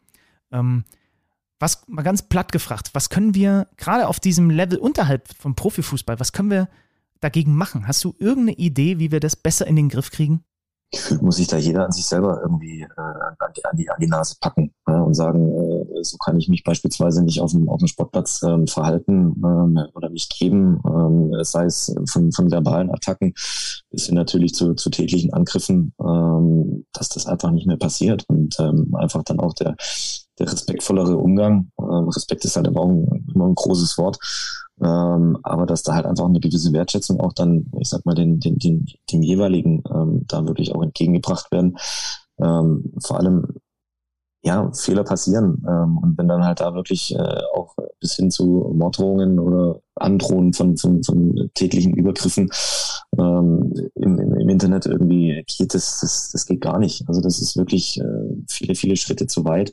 Ähm, 0.53 0.85
was 1.59 1.87
mal 1.89 2.03
ganz 2.03 2.23
platt 2.23 2.53
gefragt, 2.53 2.91
was 2.95 3.11
können 3.11 3.35
wir 3.35 3.69
gerade 3.77 4.09
auf 4.09 4.19
diesem 4.19 4.49
Level 4.49 4.79
unterhalb 4.79 5.29
vom 5.39 5.55
Profifußball, 5.55 6.19
was 6.19 6.33
können 6.33 6.51
wir 6.51 6.69
dagegen 7.21 7.55
machen? 7.55 7.87
Hast 7.87 8.03
du 8.03 8.15
irgendeine 8.19 8.57
Idee, 8.57 8.99
wie 8.99 9.13
wir 9.13 9.21
das 9.21 9.37
besser 9.37 9.67
in 9.67 9.77
den 9.77 9.91
Griff 9.91 10.11
kriegen? 10.11 10.43
Gefühlt 10.91 11.23
muss 11.23 11.37
sich 11.37 11.47
da 11.47 11.57
jeder 11.57 11.85
an 11.85 11.93
sich 11.93 12.07
selber 12.07 12.41
irgendwie 12.43 12.83
äh, 12.83 12.87
an, 12.97 13.53
die, 13.57 13.65
an, 13.65 13.77
die, 13.77 13.91
an 13.91 13.97
die 14.01 14.07
Nase 14.07 14.37
packen 14.41 14.73
äh, 14.87 14.93
und 14.93 15.15
sagen, 15.15 15.49
äh, 15.49 16.03
so 16.03 16.17
kann 16.19 16.39
ich 16.39 16.49
mich 16.49 16.65
beispielsweise 16.65 17.23
nicht 17.23 17.41
auf 17.41 17.53
dem, 17.53 17.69
auf 17.69 17.79
dem 17.79 17.89
Sportplatz 17.89 18.43
ähm, 18.43 18.67
verhalten 18.67 19.35
ähm, 19.45 19.79
oder 19.95 20.11
nicht 20.11 20.39
geben, 20.39 20.81
ähm, 20.87 21.33
sei 21.45 21.65
es 21.65 21.95
von, 22.07 22.33
von 22.33 22.51
verbalen 22.51 22.91
Attacken 22.91 23.35
bis 23.91 24.07
hin 24.07 24.15
natürlich 24.15 24.55
zu, 24.55 24.75
zu 24.75 24.91
täglichen 24.91 25.33
Angriffen, 25.33 25.93
ähm, 26.01 26.87
dass 26.93 27.09
das 27.09 27.27
einfach 27.27 27.51
nicht 27.51 27.67
mehr 27.67 27.77
passiert 27.77 28.25
und 28.29 28.59
ähm, 28.61 28.95
einfach 28.95 29.23
dann 29.25 29.41
auch 29.41 29.55
der, 29.55 29.77
der 30.39 30.51
respektvollere 30.51 31.17
Umgang. 31.17 31.71
Ähm, 31.79 32.09
Respekt 32.09 32.45
ist 32.45 32.57
halt 32.57 32.67
immer 32.67 32.85
ein, 32.85 33.27
immer 33.35 33.47
ein 33.47 33.55
großes 33.55 33.99
Wort. 33.99 34.19
Ähm, 34.83 35.39
aber 35.43 35.67
dass 35.67 35.83
da 35.83 35.95
halt 35.95 36.07
einfach 36.07 36.27
eine 36.27 36.41
gewisse 36.41 36.73
Wertschätzung 36.73 37.21
auch 37.21 37.33
dann, 37.33 37.71
ich 37.79 37.89
sag 37.89 38.07
mal, 38.07 38.15
den, 38.15 38.41
den, 38.41 38.59
den, 38.59 38.87
dem 39.11 39.23
jeweiligen 39.23 39.83
ähm, 39.93 40.25
da 40.27 40.47
wirklich 40.47 40.75
auch 40.75 40.83
entgegengebracht 40.83 41.53
werden. 41.53 41.77
Ähm, 42.39 42.93
vor 42.99 43.19
allem, 43.19 43.47
ja, 44.43 44.73
Fehler 44.73 45.05
passieren. 45.05 45.63
Ähm, 45.69 45.99
und 45.99 46.17
wenn 46.17 46.29
dann 46.29 46.45
halt 46.45 46.61
da 46.61 46.75
wirklich 46.75 47.15
äh, 47.15 47.41
auch 47.55 47.77
bis 48.01 48.15
hin 48.17 48.31
zu 48.31 48.73
Morddrohungen 48.75 49.39
oder 49.39 49.81
Androhen 49.97 50.55
von, 50.55 50.79
von, 50.79 51.03
von 51.03 51.51
täglichen 51.55 51.93
Übergriffen 51.95 52.51
ähm, 53.19 53.75
im, 53.95 54.19
im, 54.19 54.49
Internet 54.49 54.87
irgendwie 54.87 55.45
geht, 55.47 55.75
das, 55.75 56.01
das, 56.01 56.31
das 56.33 56.47
geht 56.47 56.63
gar 56.63 56.79
nicht. 56.79 57.07
Also 57.07 57.21
das 57.21 57.41
ist 57.41 57.57
wirklich 57.59 58.01
äh, 58.01 58.45
viele, 58.49 58.75
viele 58.75 58.97
Schritte 58.97 59.27
zu 59.27 59.45
weit. 59.45 59.73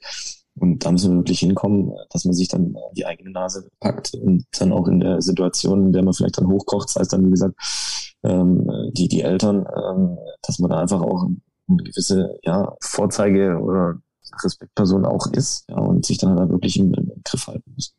Und 0.59 0.85
da 0.85 0.91
müssen 0.91 1.11
wir 1.11 1.17
wirklich 1.19 1.39
hinkommen, 1.39 1.93
dass 2.09 2.25
man 2.25 2.33
sich 2.33 2.47
dann 2.47 2.75
die 2.95 3.05
eigene 3.05 3.31
Nase 3.31 3.69
packt 3.79 4.13
und 4.13 4.45
dann 4.59 4.71
auch 4.71 4.87
in 4.87 4.99
der 4.99 5.21
Situation, 5.21 5.87
in 5.87 5.91
der 5.93 6.03
man 6.03 6.13
vielleicht 6.13 6.37
dann 6.37 6.47
hochkocht, 6.47 6.89
sei 6.89 7.01
es 7.01 7.09
dann, 7.09 7.25
wie 7.25 7.31
gesagt, 7.31 7.55
ähm, 8.23 8.69
die, 8.93 9.07
die 9.07 9.21
Eltern, 9.21 9.65
ähm, 9.65 10.17
dass 10.41 10.59
man 10.59 10.71
da 10.71 10.79
einfach 10.79 11.01
auch 11.01 11.27
eine 11.69 11.83
gewisse 11.83 12.37
ja, 12.43 12.75
Vorzeige 12.81 13.59
oder 13.59 13.99
Respektperson 14.43 15.05
auch 15.05 15.27
ist 15.27 15.65
ja, 15.69 15.77
und 15.77 16.05
sich 16.05 16.17
dann 16.17 16.39
halt 16.39 16.49
wirklich 16.49 16.77
im, 16.77 16.93
im 16.93 17.11
Griff 17.23 17.47
halten 17.47 17.71
muss. 17.75 17.93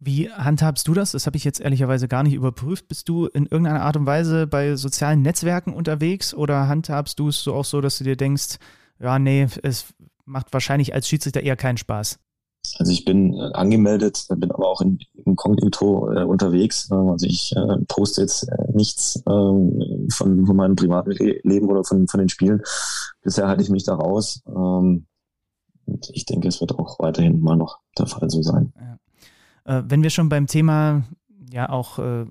Wie 0.00 0.30
handhabst 0.30 0.86
du 0.86 0.94
das? 0.94 1.12
Das 1.12 1.26
habe 1.26 1.36
ich 1.36 1.44
jetzt 1.44 1.60
ehrlicherweise 1.60 2.06
gar 2.06 2.22
nicht 2.22 2.34
überprüft. 2.34 2.88
Bist 2.88 3.08
du 3.08 3.26
in 3.26 3.46
irgendeiner 3.46 3.82
Art 3.82 3.96
und 3.96 4.06
Weise 4.06 4.46
bei 4.46 4.76
sozialen 4.76 5.22
Netzwerken 5.22 5.74
unterwegs 5.74 6.32
oder 6.32 6.68
handhabst 6.68 7.18
du 7.18 7.28
es 7.28 7.42
so 7.42 7.54
auch 7.54 7.64
so, 7.64 7.80
dass 7.80 7.98
du 7.98 8.04
dir 8.04 8.16
denkst, 8.16 8.58
ja, 9.00 9.18
nee, 9.18 9.46
es 9.62 9.92
macht 10.28 10.52
wahrscheinlich 10.52 10.94
als 10.94 11.08
Schiedsrichter 11.08 11.42
eher 11.42 11.56
keinen 11.56 11.78
Spaß. 11.78 12.18
Also 12.78 12.92
ich 12.92 13.04
bin 13.04 13.34
äh, 13.34 13.52
angemeldet, 13.54 14.26
bin 14.36 14.50
aber 14.50 14.68
auch 14.68 14.80
in, 14.80 14.98
Inkognito 15.24 16.12
äh, 16.12 16.24
unterwegs. 16.24 16.88
Ähm, 16.90 17.08
also 17.08 17.26
ich 17.26 17.54
äh, 17.56 17.76
poste 17.86 18.22
jetzt 18.22 18.48
äh, 18.48 18.72
nichts 18.72 19.22
ähm, 19.28 20.08
von, 20.12 20.44
von 20.46 20.56
meinem 20.56 20.76
privaten 20.76 21.12
Leben 21.12 21.68
oder 21.68 21.84
von, 21.84 22.08
von 22.08 22.20
den 22.20 22.28
Spielen. 22.28 22.62
Bisher 23.22 23.48
halte 23.48 23.62
ich 23.62 23.70
mich 23.70 23.84
da 23.84 23.94
raus. 23.94 24.42
Ähm, 24.46 25.06
ich 26.12 26.26
denke, 26.26 26.48
es 26.48 26.60
wird 26.60 26.78
auch 26.78 26.98
weiterhin 26.98 27.40
mal 27.40 27.56
noch 27.56 27.78
der 27.96 28.06
Fall 28.06 28.28
so 28.28 28.42
sein. 28.42 28.72
Ja. 28.76 29.78
Äh, 29.78 29.82
wenn 29.86 30.02
wir 30.02 30.10
schon 30.10 30.28
beim 30.28 30.46
Thema 30.46 31.04
ja 31.50 31.70
auch 31.70 31.98
äh, 31.98 32.26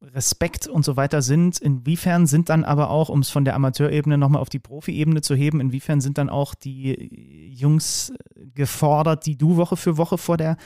Respekt 0.00 0.66
und 0.68 0.84
so 0.84 0.96
weiter 0.96 1.22
sind, 1.22 1.58
inwiefern 1.58 2.26
sind 2.26 2.48
dann 2.48 2.64
aber 2.64 2.90
auch, 2.90 3.08
um 3.08 3.20
es 3.20 3.30
von 3.30 3.44
der 3.44 3.54
Amateurebene 3.56 4.16
nochmal 4.16 4.40
auf 4.40 4.48
die 4.48 4.60
Profi-Ebene 4.60 5.22
zu 5.22 5.34
heben, 5.34 5.60
inwiefern 5.60 6.00
sind 6.00 6.18
dann 6.18 6.30
auch 6.30 6.54
die 6.54 7.50
Jungs 7.52 8.12
gefordert, 8.54 9.26
die 9.26 9.36
du 9.36 9.56
Woche 9.56 9.76
für 9.76 9.96
Woche 9.96 10.16
vor 10.18 10.36
der 10.36 10.56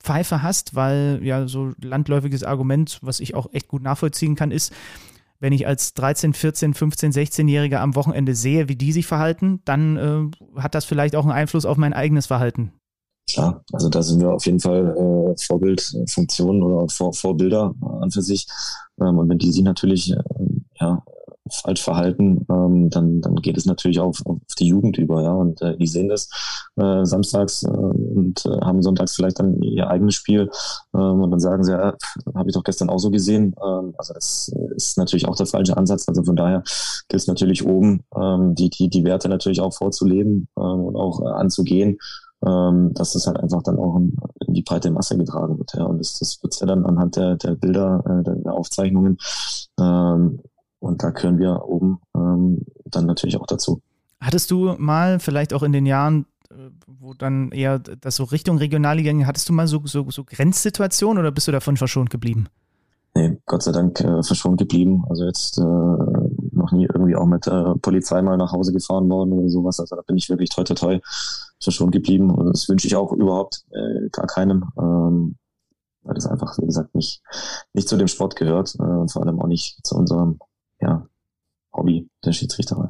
Pfeife 0.00 0.42
hast, 0.42 0.74
weil 0.74 1.20
ja 1.22 1.46
so 1.46 1.72
landläufiges 1.80 2.42
Argument, 2.42 2.98
was 3.02 3.20
ich 3.20 3.34
auch 3.34 3.52
echt 3.52 3.68
gut 3.68 3.82
nachvollziehen 3.82 4.34
kann, 4.34 4.50
ist, 4.50 4.72
wenn 5.38 5.52
ich 5.52 5.66
als 5.66 5.94
13, 5.94 6.34
14, 6.34 6.74
15, 6.74 7.12
16-Jähriger 7.12 7.78
am 7.78 7.94
Wochenende 7.94 8.34
sehe, 8.34 8.68
wie 8.68 8.76
die 8.76 8.92
sich 8.92 9.06
verhalten, 9.06 9.60
dann 9.64 9.96
äh, 9.96 10.60
hat 10.60 10.74
das 10.74 10.84
vielleicht 10.84 11.16
auch 11.16 11.24
einen 11.24 11.32
Einfluss 11.32 11.64
auf 11.64 11.76
mein 11.76 11.92
eigenes 11.92 12.26
Verhalten. 12.26 12.72
Klar, 13.32 13.64
also 13.72 13.88
da 13.88 14.02
sind 14.02 14.20
wir 14.20 14.32
auf 14.32 14.46
jeden 14.46 14.60
Fall 14.60 14.96
äh, 14.96 15.34
Vorbildfunktionen 15.46 16.62
oder 16.62 16.88
Vor 16.88 17.12
Vorbilder 17.12 17.74
an 18.00 18.10
für 18.10 18.22
sich. 18.22 18.46
Ähm, 19.00 19.18
und 19.18 19.28
wenn 19.28 19.38
die 19.38 19.52
sich 19.52 19.62
natürlich 19.62 20.12
äh, 20.12 20.22
ja, 20.80 21.02
falsch 21.50 21.82
verhalten, 21.82 22.46
ähm, 22.50 22.90
dann, 22.90 23.20
dann 23.20 23.36
geht 23.36 23.56
es 23.56 23.66
natürlich 23.66 24.00
auf, 24.00 24.24
auf 24.24 24.38
die 24.58 24.66
Jugend 24.66 24.98
über, 24.98 25.22
ja. 25.22 25.32
Und 25.32 25.60
äh, 25.62 25.76
die 25.76 25.86
sehen 25.86 26.08
das 26.08 26.28
äh, 26.76 27.04
samstags 27.04 27.62
äh, 27.62 27.68
und 27.68 28.44
äh, 28.46 28.60
haben 28.64 28.82
sonntags 28.82 29.14
vielleicht 29.14 29.38
dann 29.40 29.60
ihr 29.62 29.88
eigenes 29.88 30.14
Spiel 30.14 30.50
ähm, 30.94 31.22
und 31.22 31.30
dann 31.30 31.40
sagen 31.40 31.64
sie, 31.64 31.72
ja, 31.72 31.94
habe 32.34 32.48
ich 32.48 32.54
doch 32.54 32.64
gestern 32.64 32.90
auch 32.90 32.98
so 32.98 33.10
gesehen. 33.10 33.54
Ähm, 33.62 33.94
also 33.98 34.14
das 34.14 34.52
ist 34.76 34.98
natürlich 34.98 35.26
auch 35.26 35.36
der 35.36 35.46
falsche 35.46 35.76
Ansatz. 35.76 36.08
Also 36.08 36.22
von 36.22 36.36
daher 36.36 36.62
gilt 37.08 37.22
es 37.22 37.26
natürlich 37.26 37.66
oben, 37.66 38.04
ähm, 38.16 38.54
die, 38.54 38.70
die, 38.70 38.88
die 38.88 39.04
Werte 39.04 39.28
natürlich 39.28 39.60
auch 39.60 39.74
vorzuleben 39.74 40.48
ähm, 40.56 40.80
und 40.84 40.96
auch 40.96 41.20
äh, 41.22 41.28
anzugehen 41.28 41.98
ähm, 42.46 42.92
dass 42.94 43.12
das 43.12 43.26
halt 43.26 43.38
einfach 43.38 43.62
dann 43.62 43.78
auch 43.78 43.96
in, 43.96 44.16
in 44.46 44.54
die 44.54 44.62
breite 44.62 44.90
Masse 44.90 45.16
getragen 45.16 45.58
wird. 45.58 45.72
Ja. 45.74 45.84
Und 45.84 45.98
das, 45.98 46.18
das 46.18 46.42
wird 46.42 46.58
ja 46.60 46.66
dann 46.66 46.86
anhand 46.86 47.16
der, 47.16 47.36
der 47.36 47.54
Bilder, 47.54 48.02
äh, 48.06 48.24
der, 48.24 48.36
der 48.36 48.54
Aufzeichnungen. 48.54 49.18
Ähm, 49.78 50.40
und 50.78 51.02
da 51.02 51.10
können 51.10 51.38
wir 51.38 51.62
oben 51.66 52.00
ähm, 52.16 52.64
dann 52.86 53.06
natürlich 53.06 53.36
auch 53.38 53.46
dazu. 53.46 53.82
Hattest 54.20 54.50
du 54.50 54.74
mal, 54.78 55.18
vielleicht 55.18 55.52
auch 55.52 55.62
in 55.62 55.72
den 55.72 55.86
Jahren, 55.86 56.26
äh, 56.50 56.70
wo 56.86 57.14
dann 57.14 57.52
eher 57.52 57.78
das 57.78 58.16
so 58.16 58.24
Richtung 58.24 58.58
Regionalliga 58.58 59.10
ging, 59.10 59.26
hattest 59.26 59.48
du 59.48 59.52
mal 59.52 59.66
so, 59.66 59.82
so, 59.84 60.10
so 60.10 60.24
Grenzsituationen 60.24 61.18
oder 61.18 61.32
bist 61.32 61.48
du 61.48 61.52
davon 61.52 61.76
verschont 61.76 62.10
geblieben? 62.10 62.46
Nee, 63.14 63.38
Gott 63.44 63.62
sei 63.62 63.72
Dank 63.72 64.00
äh, 64.00 64.22
verschont 64.22 64.58
geblieben. 64.58 65.04
Also 65.08 65.24
jetzt 65.24 65.58
äh, 65.58 65.62
noch 65.62 66.72
nie 66.72 66.84
irgendwie 66.84 67.16
auch 67.16 67.26
mit 67.26 67.46
äh, 67.46 67.74
Polizei 67.82 68.22
mal 68.22 68.36
nach 68.36 68.52
Hause 68.52 68.72
gefahren 68.72 69.08
worden 69.10 69.32
oder 69.32 69.48
sowas. 69.48 69.80
Also 69.80 69.96
da 69.96 70.02
bin 70.02 70.16
ich 70.16 70.28
wirklich 70.28 70.50
toi 70.50 70.62
toi 70.62 70.74
toi 70.74 71.00
verschont 71.60 71.92
geblieben. 71.92 72.30
Und 72.30 72.46
das 72.46 72.68
wünsche 72.68 72.86
ich 72.86 72.96
auch 72.96 73.12
überhaupt 73.12 73.64
äh, 73.70 74.08
gar 74.10 74.26
keinem. 74.26 74.70
Ähm, 74.78 75.36
weil 76.02 76.14
das 76.14 76.26
einfach, 76.26 76.56
wie 76.58 76.66
gesagt, 76.66 76.94
nicht, 76.94 77.22
nicht 77.74 77.88
zu 77.88 77.96
dem 77.96 78.08
Sport 78.08 78.36
gehört 78.36 78.74
äh, 78.78 78.82
und 78.82 79.12
vor 79.12 79.22
allem 79.22 79.40
auch 79.40 79.46
nicht 79.46 79.84
zu 79.86 79.96
unserem 79.96 80.38
ja, 80.80 81.06
Hobby 81.72 82.08
der 82.24 82.32
Schiedsrichterei. 82.32 82.88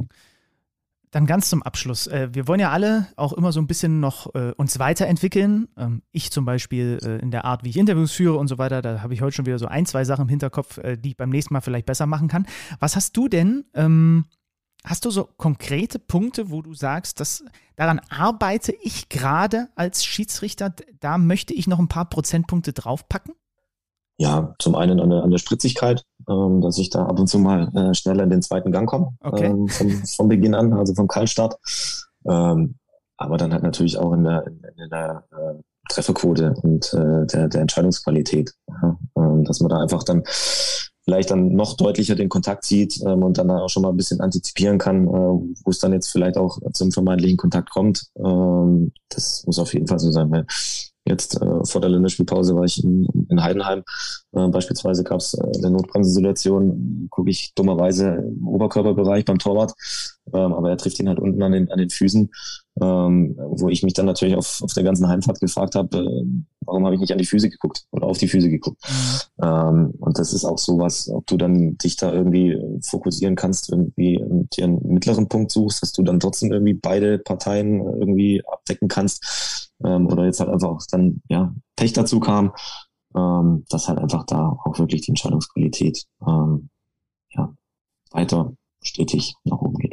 Dann 1.11 1.27
ganz 1.27 1.51
zum 1.51 1.65
Abschluss. 1.65 2.07
Äh, 2.07 2.29
wir 2.33 2.47
wollen 2.47 2.61
ja 2.61 2.71
alle 2.71 3.09
auch 3.17 3.33
immer 3.33 3.51
so 3.51 3.61
ein 3.61 3.67
bisschen 3.67 3.99
noch 3.99 4.33
äh, 4.35 4.53
uns 4.57 4.79
weiterentwickeln. 4.79 5.67
Ähm, 5.77 6.03
ich 6.13 6.31
zum 6.31 6.45
Beispiel 6.45 6.99
äh, 7.03 7.19
in 7.21 7.33
der 7.33 7.45
Art, 7.45 7.65
wie 7.65 7.71
ich 7.71 7.77
Interviews 7.77 8.13
führe 8.13 8.39
und 8.39 8.47
so 8.47 8.59
weiter. 8.59 8.81
Da 8.81 9.03
habe 9.03 9.13
ich 9.13 9.21
heute 9.21 9.35
schon 9.35 9.47
wieder 9.47 9.59
so 9.59 9.67
ein, 9.67 9.87
zwei 9.87 10.05
Sachen 10.05 10.23
im 10.23 10.29
Hinterkopf, 10.29 10.79
die 10.99 11.11
ich 11.11 11.17
beim 11.17 11.31
nächsten 11.31 11.53
Mal 11.53 11.63
vielleicht 11.63 11.87
besser 11.87 12.07
machen 12.07 12.29
kann. 12.29 12.47
Was 12.79 12.95
hast 12.95 13.17
du 13.17 13.27
denn? 13.27 13.65
Ähm, 13.75 14.27
hast 14.85 15.05
du 15.05 15.11
so 15.11 15.29
konkrete 15.37 15.99
Punkte, 15.99 16.51
wo 16.51 16.63
du 16.63 16.75
sagst, 16.75 17.21
dass 17.21 17.45
daran 17.77 18.01
arbeite 18.09 18.73
ich 18.83 19.09
gerade 19.09 19.69
als 19.75 20.05
Schiedsrichter? 20.05 20.75
Da 21.01 21.19
möchte 21.19 21.55
ich 21.55 21.67
noch 21.67 21.79
ein 21.79 21.89
paar 21.89 22.09
Prozentpunkte 22.09 22.73
draufpacken? 22.73 23.35
Ja, 24.17 24.55
zum 24.59 24.75
einen 24.75 25.01
an 25.01 25.09
der, 25.09 25.23
an 25.23 25.31
der 25.31 25.39
Spritzigkeit, 25.39 26.05
ähm, 26.29 26.61
dass 26.61 26.77
ich 26.77 26.91
da 26.91 27.07
ab 27.07 27.19
und 27.19 27.27
zu 27.27 27.39
mal 27.39 27.75
äh, 27.75 27.95
schneller 27.95 28.25
in 28.25 28.31
den 28.31 28.43
zweiten 28.43 28.71
Gang 28.71 28.87
komme, 28.87 29.15
okay. 29.21 29.47
ähm, 29.47 29.67
vom, 29.69 29.91
vom 30.05 30.29
Beginn 30.29 30.55
an, 30.55 30.75
also 30.75 30.95
vom 30.95 31.09
Kaltstart. 31.09 31.57
Ähm, 32.27 32.75
aber 33.17 33.39
dann 33.39 33.53
halt 33.53 33.63
natürlich 33.63 33.97
auch 33.97 34.13
in 34.13 34.25
der, 34.25 34.47
in, 34.47 34.63
in 34.77 34.91
der 34.91 35.25
äh, 35.31 35.63
Trefferquote 35.89 36.55
und 36.63 36.93
äh, 36.93 37.27
der, 37.27 37.49
der 37.49 37.61
Entscheidungsqualität, 37.63 38.53
ja, 38.69 38.99
ähm, 39.17 39.45
dass 39.45 39.61
man 39.61 39.71
da 39.71 39.79
einfach 39.79 40.03
dann 40.03 40.23
vielleicht 41.11 41.33
dann 41.33 41.55
noch 41.55 41.77
deutlicher 41.77 42.15
den 42.15 42.29
Kontakt 42.29 42.65
sieht 42.65 43.01
ähm, 43.05 43.25
und 43.25 43.37
dann 43.37 43.51
auch 43.51 43.69
schon 43.69 43.83
mal 43.83 43.91
ein 43.91 43.97
bisschen 43.97 44.21
antizipieren 44.21 44.79
kann, 44.79 45.09
äh, 45.09 45.11
wo 45.11 45.71
es 45.71 45.81
dann 45.81 45.93
jetzt 45.93 46.11
vielleicht 46.11 46.37
auch 46.37 46.59
zum 46.73 46.93
vermeintlichen 46.93 47.37
Kontakt 47.37 47.71
kommt. 47.71 48.07
Ähm, 48.17 48.93
das 49.09 49.43
muss 49.45 49.59
auf 49.59 49.75
jeden 49.75 49.89
Fall 49.89 49.99
so 49.99 50.13
sein, 50.13 50.31
weil 50.31 50.47
Jetzt 51.07 51.41
äh, 51.41 51.65
vor 51.65 51.81
der 51.81 51.91
Länderspielpause 51.91 52.55
war 52.55 52.65
ich 52.65 52.85
in, 52.85 53.07
in 53.29 53.43
Heidenheim. 53.43 53.83
Äh, 54.33 54.49
beispielsweise 54.49 55.03
gab 55.03 55.19
es 55.19 55.35
äh, 55.35 55.59
eine 55.59 55.71
Notbremsensituation, 55.71 57.09
gucke 57.11 57.31
ich 57.31 57.53
dummerweise 57.55 58.07
im 58.17 58.47
Oberkörperbereich 58.47 59.25
beim 59.25 59.39
Torwart, 59.39 59.73
ähm, 60.33 60.53
aber 60.53 60.71
er 60.71 60.77
trifft 60.77 61.01
ihn 61.01 61.09
halt 61.09 61.19
unten 61.19 61.43
an 61.43 61.53
den, 61.53 61.73
an 61.73 61.79
den 61.79 61.91
Füßen, 61.91 62.31
ähm, 62.81 63.37
wo 63.39 63.69
ich 63.69 63.83
mich 63.83 63.93
dann 63.93 64.07
natürlich 64.07 64.37
auf, 64.37 64.63
auf 64.63 64.73
der 64.73 64.85
ganzen 64.85 65.09
Heimfahrt 65.09 65.41
gefragt 65.41 65.75
habe, 65.75 65.99
äh, 65.99 66.25
warum 66.65 66.85
habe 66.85 66.95
ich 66.95 67.01
nicht 67.01 67.13
an 67.13 67.19
die 67.19 67.27
Füße 67.27 67.51
geguckt 67.51 67.85
oder 67.91 68.07
auf 68.07 68.19
die 68.19 68.29
Füße 68.29 68.49
geguckt. 68.49 68.83
Mhm. 68.89 69.45
Ähm, 69.45 69.95
und 69.99 70.19
das 70.19 70.33
ist 70.33 70.45
auch 70.45 70.59
sowas, 70.59 71.09
ob 71.09 71.27
du 71.27 71.37
dann 71.37 71.77
dich 71.79 71.97
da 71.97 72.13
irgendwie 72.13 72.59
fokussieren 72.83 73.37
kannst, 73.37 73.71
irgendwie 73.71 74.23
dir 74.57 74.65
einen 74.65 74.81
mittleren 74.87 75.29
Punkt 75.29 75.51
suchst, 75.51 75.83
dass 75.83 75.93
du 75.93 76.03
dann 76.03 76.21
trotzdem 76.21 76.53
irgendwie 76.53 76.75
beide 76.75 77.19
Parteien 77.19 77.81
irgendwie 77.81 78.43
abdecken 78.47 78.89
kannst 78.89 79.71
ähm, 79.85 80.07
oder 80.07 80.25
jetzt 80.25 80.41
halt 80.41 80.51
einfach 80.51 80.79
dann 80.91 81.23
ja 81.29 81.55
Pech 81.77 81.93
dazu 81.93 82.21
kam, 82.21 82.53
ähm, 83.15 83.65
dass 83.69 83.89
halt 83.89 83.99
einfach 83.99 84.25
da 84.25 84.59
auch 84.65 84.79
wirklich 84.79 85.03
die 85.03 85.11
Entscheidungsqualität 85.11 86.05
ähm, 86.27 86.71
ja, 87.31 87.53
weiter 88.11 88.53
stetig 88.83 89.35
nach 89.45 89.61
oben 89.61 89.79
geht. 89.79 89.90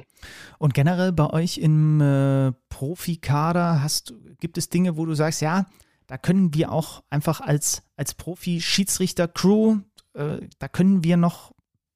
Und 0.60 0.74
generell 0.74 1.12
bei 1.12 1.30
euch 1.30 1.58
im 1.58 2.02
äh, 2.02 2.52
Profikader 2.70 3.82
hast, 3.82 4.14
gibt 4.40 4.58
es 4.58 4.70
Dinge, 4.70 4.98
wo 4.98 5.06
du 5.06 5.14
sagst, 5.14 5.42
ja, 5.42 5.66
da 6.08 6.18
können 6.18 6.54
wir 6.54 6.72
auch 6.72 7.04
einfach 7.10 7.42
als, 7.42 7.84
als 7.96 8.14
Profi-Schiedsrichter-Crew, 8.14 9.80
äh, 10.14 10.38
da 10.60 10.68
können 10.68 11.04
wir 11.04 11.18
noch 11.18 11.52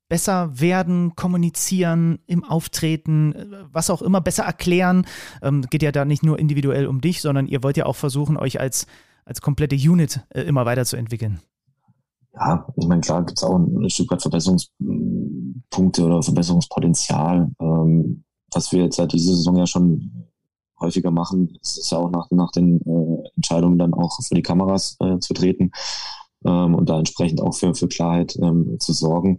besser 0.09 0.59
werden, 0.59 1.16
kommunizieren, 1.16 2.20
im 2.28 2.43
Auftreten, 2.43 3.34
äh, 3.34 3.45
was 3.72 3.89
auch 3.89 4.01
immer, 4.01 4.20
besser 4.20 4.43
erklären. 4.43 5.05
Ähm, 5.41 5.62
geht 5.70 5.84
ja 5.84 5.93
da 5.93 6.03
nicht 6.03 6.22
nur 6.22 6.38
individuell 6.38 6.86
um 6.86 6.99
dich, 6.99 7.22
sondern 7.22 7.47
ihr 7.47 7.64
wollt 7.64 7.78
ja 7.78 7.86
auch 7.86 7.95
versuchen, 7.95 8.36
euch 8.36 8.59
als, 8.59 8.88
als 9.24 9.39
komplette 9.39 9.78
Unit 9.78 10.20
äh, 10.30 10.41
immer 10.41 10.66
weiterzuentwickeln. 10.66 11.39
Ja, 12.34 12.68
ich 12.76 12.88
meine, 12.88 12.99
klar 12.99 13.26
gibt 13.26 13.39
es 13.39 13.43
auch 13.43 13.57
ein 13.57 13.89
Stück 13.89 14.12
weit 14.12 14.22
Verbesserungspunkte 14.22 16.03
oder 16.03 16.22
Verbesserungspotenzial. 16.22 17.49
Ähm, 17.62 18.24
was 18.54 18.72
wir 18.72 18.84
jetzt 18.84 18.97
seit 18.97 19.14
dieser 19.14 19.36
Saison 19.36 19.58
ja 19.58 19.68
schon 19.68 20.28
häufiger 20.80 21.12
machen, 21.12 21.58
ist 21.62 21.78
es 21.78 21.89
ja 21.91 21.99
auch 21.99 22.10
nach, 22.10 22.30
nach 22.32 22.52
den 22.52 22.82
äh, 22.82 23.30
Entscheidungen 23.36 23.78
dann 23.78 23.93
auch 23.93 24.20
für 24.22 24.36
die 24.36 24.41
Kameras 24.41 24.97
äh, 24.99 25.20
zu 25.20 25.34
treten 25.34 25.72
ähm, 26.45 26.76
und 26.76 26.89
da 26.89 26.97
entsprechend 26.97 27.41
auch 27.41 27.54
für, 27.54 27.74
für 27.76 27.88
Klarheit 27.88 28.36
ähm, 28.41 28.78
zu 28.80 28.93
sorgen. 28.93 29.38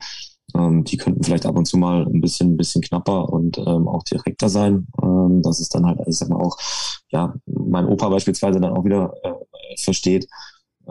Ähm, 0.54 0.84
die 0.84 0.96
könnten 0.96 1.22
vielleicht 1.22 1.46
ab 1.46 1.56
und 1.56 1.66
zu 1.66 1.78
mal 1.78 2.06
ein 2.06 2.20
bisschen, 2.20 2.52
ein 2.52 2.56
bisschen 2.56 2.82
knapper 2.82 3.28
und 3.28 3.58
ähm, 3.58 3.88
auch 3.88 4.02
direkter 4.04 4.48
sein. 4.48 4.86
Ähm, 5.02 5.42
dass 5.42 5.60
es 5.60 5.68
dann 5.68 5.86
halt, 5.86 6.00
ich 6.06 6.18
sag 6.18 6.28
mal 6.28 6.42
auch, 6.42 6.56
ja, 7.10 7.34
mein 7.46 7.86
Opa 7.86 8.08
beispielsweise 8.08 8.60
dann 8.60 8.76
auch 8.76 8.84
wieder 8.84 9.12
äh, 9.22 9.32
versteht. 9.80 10.28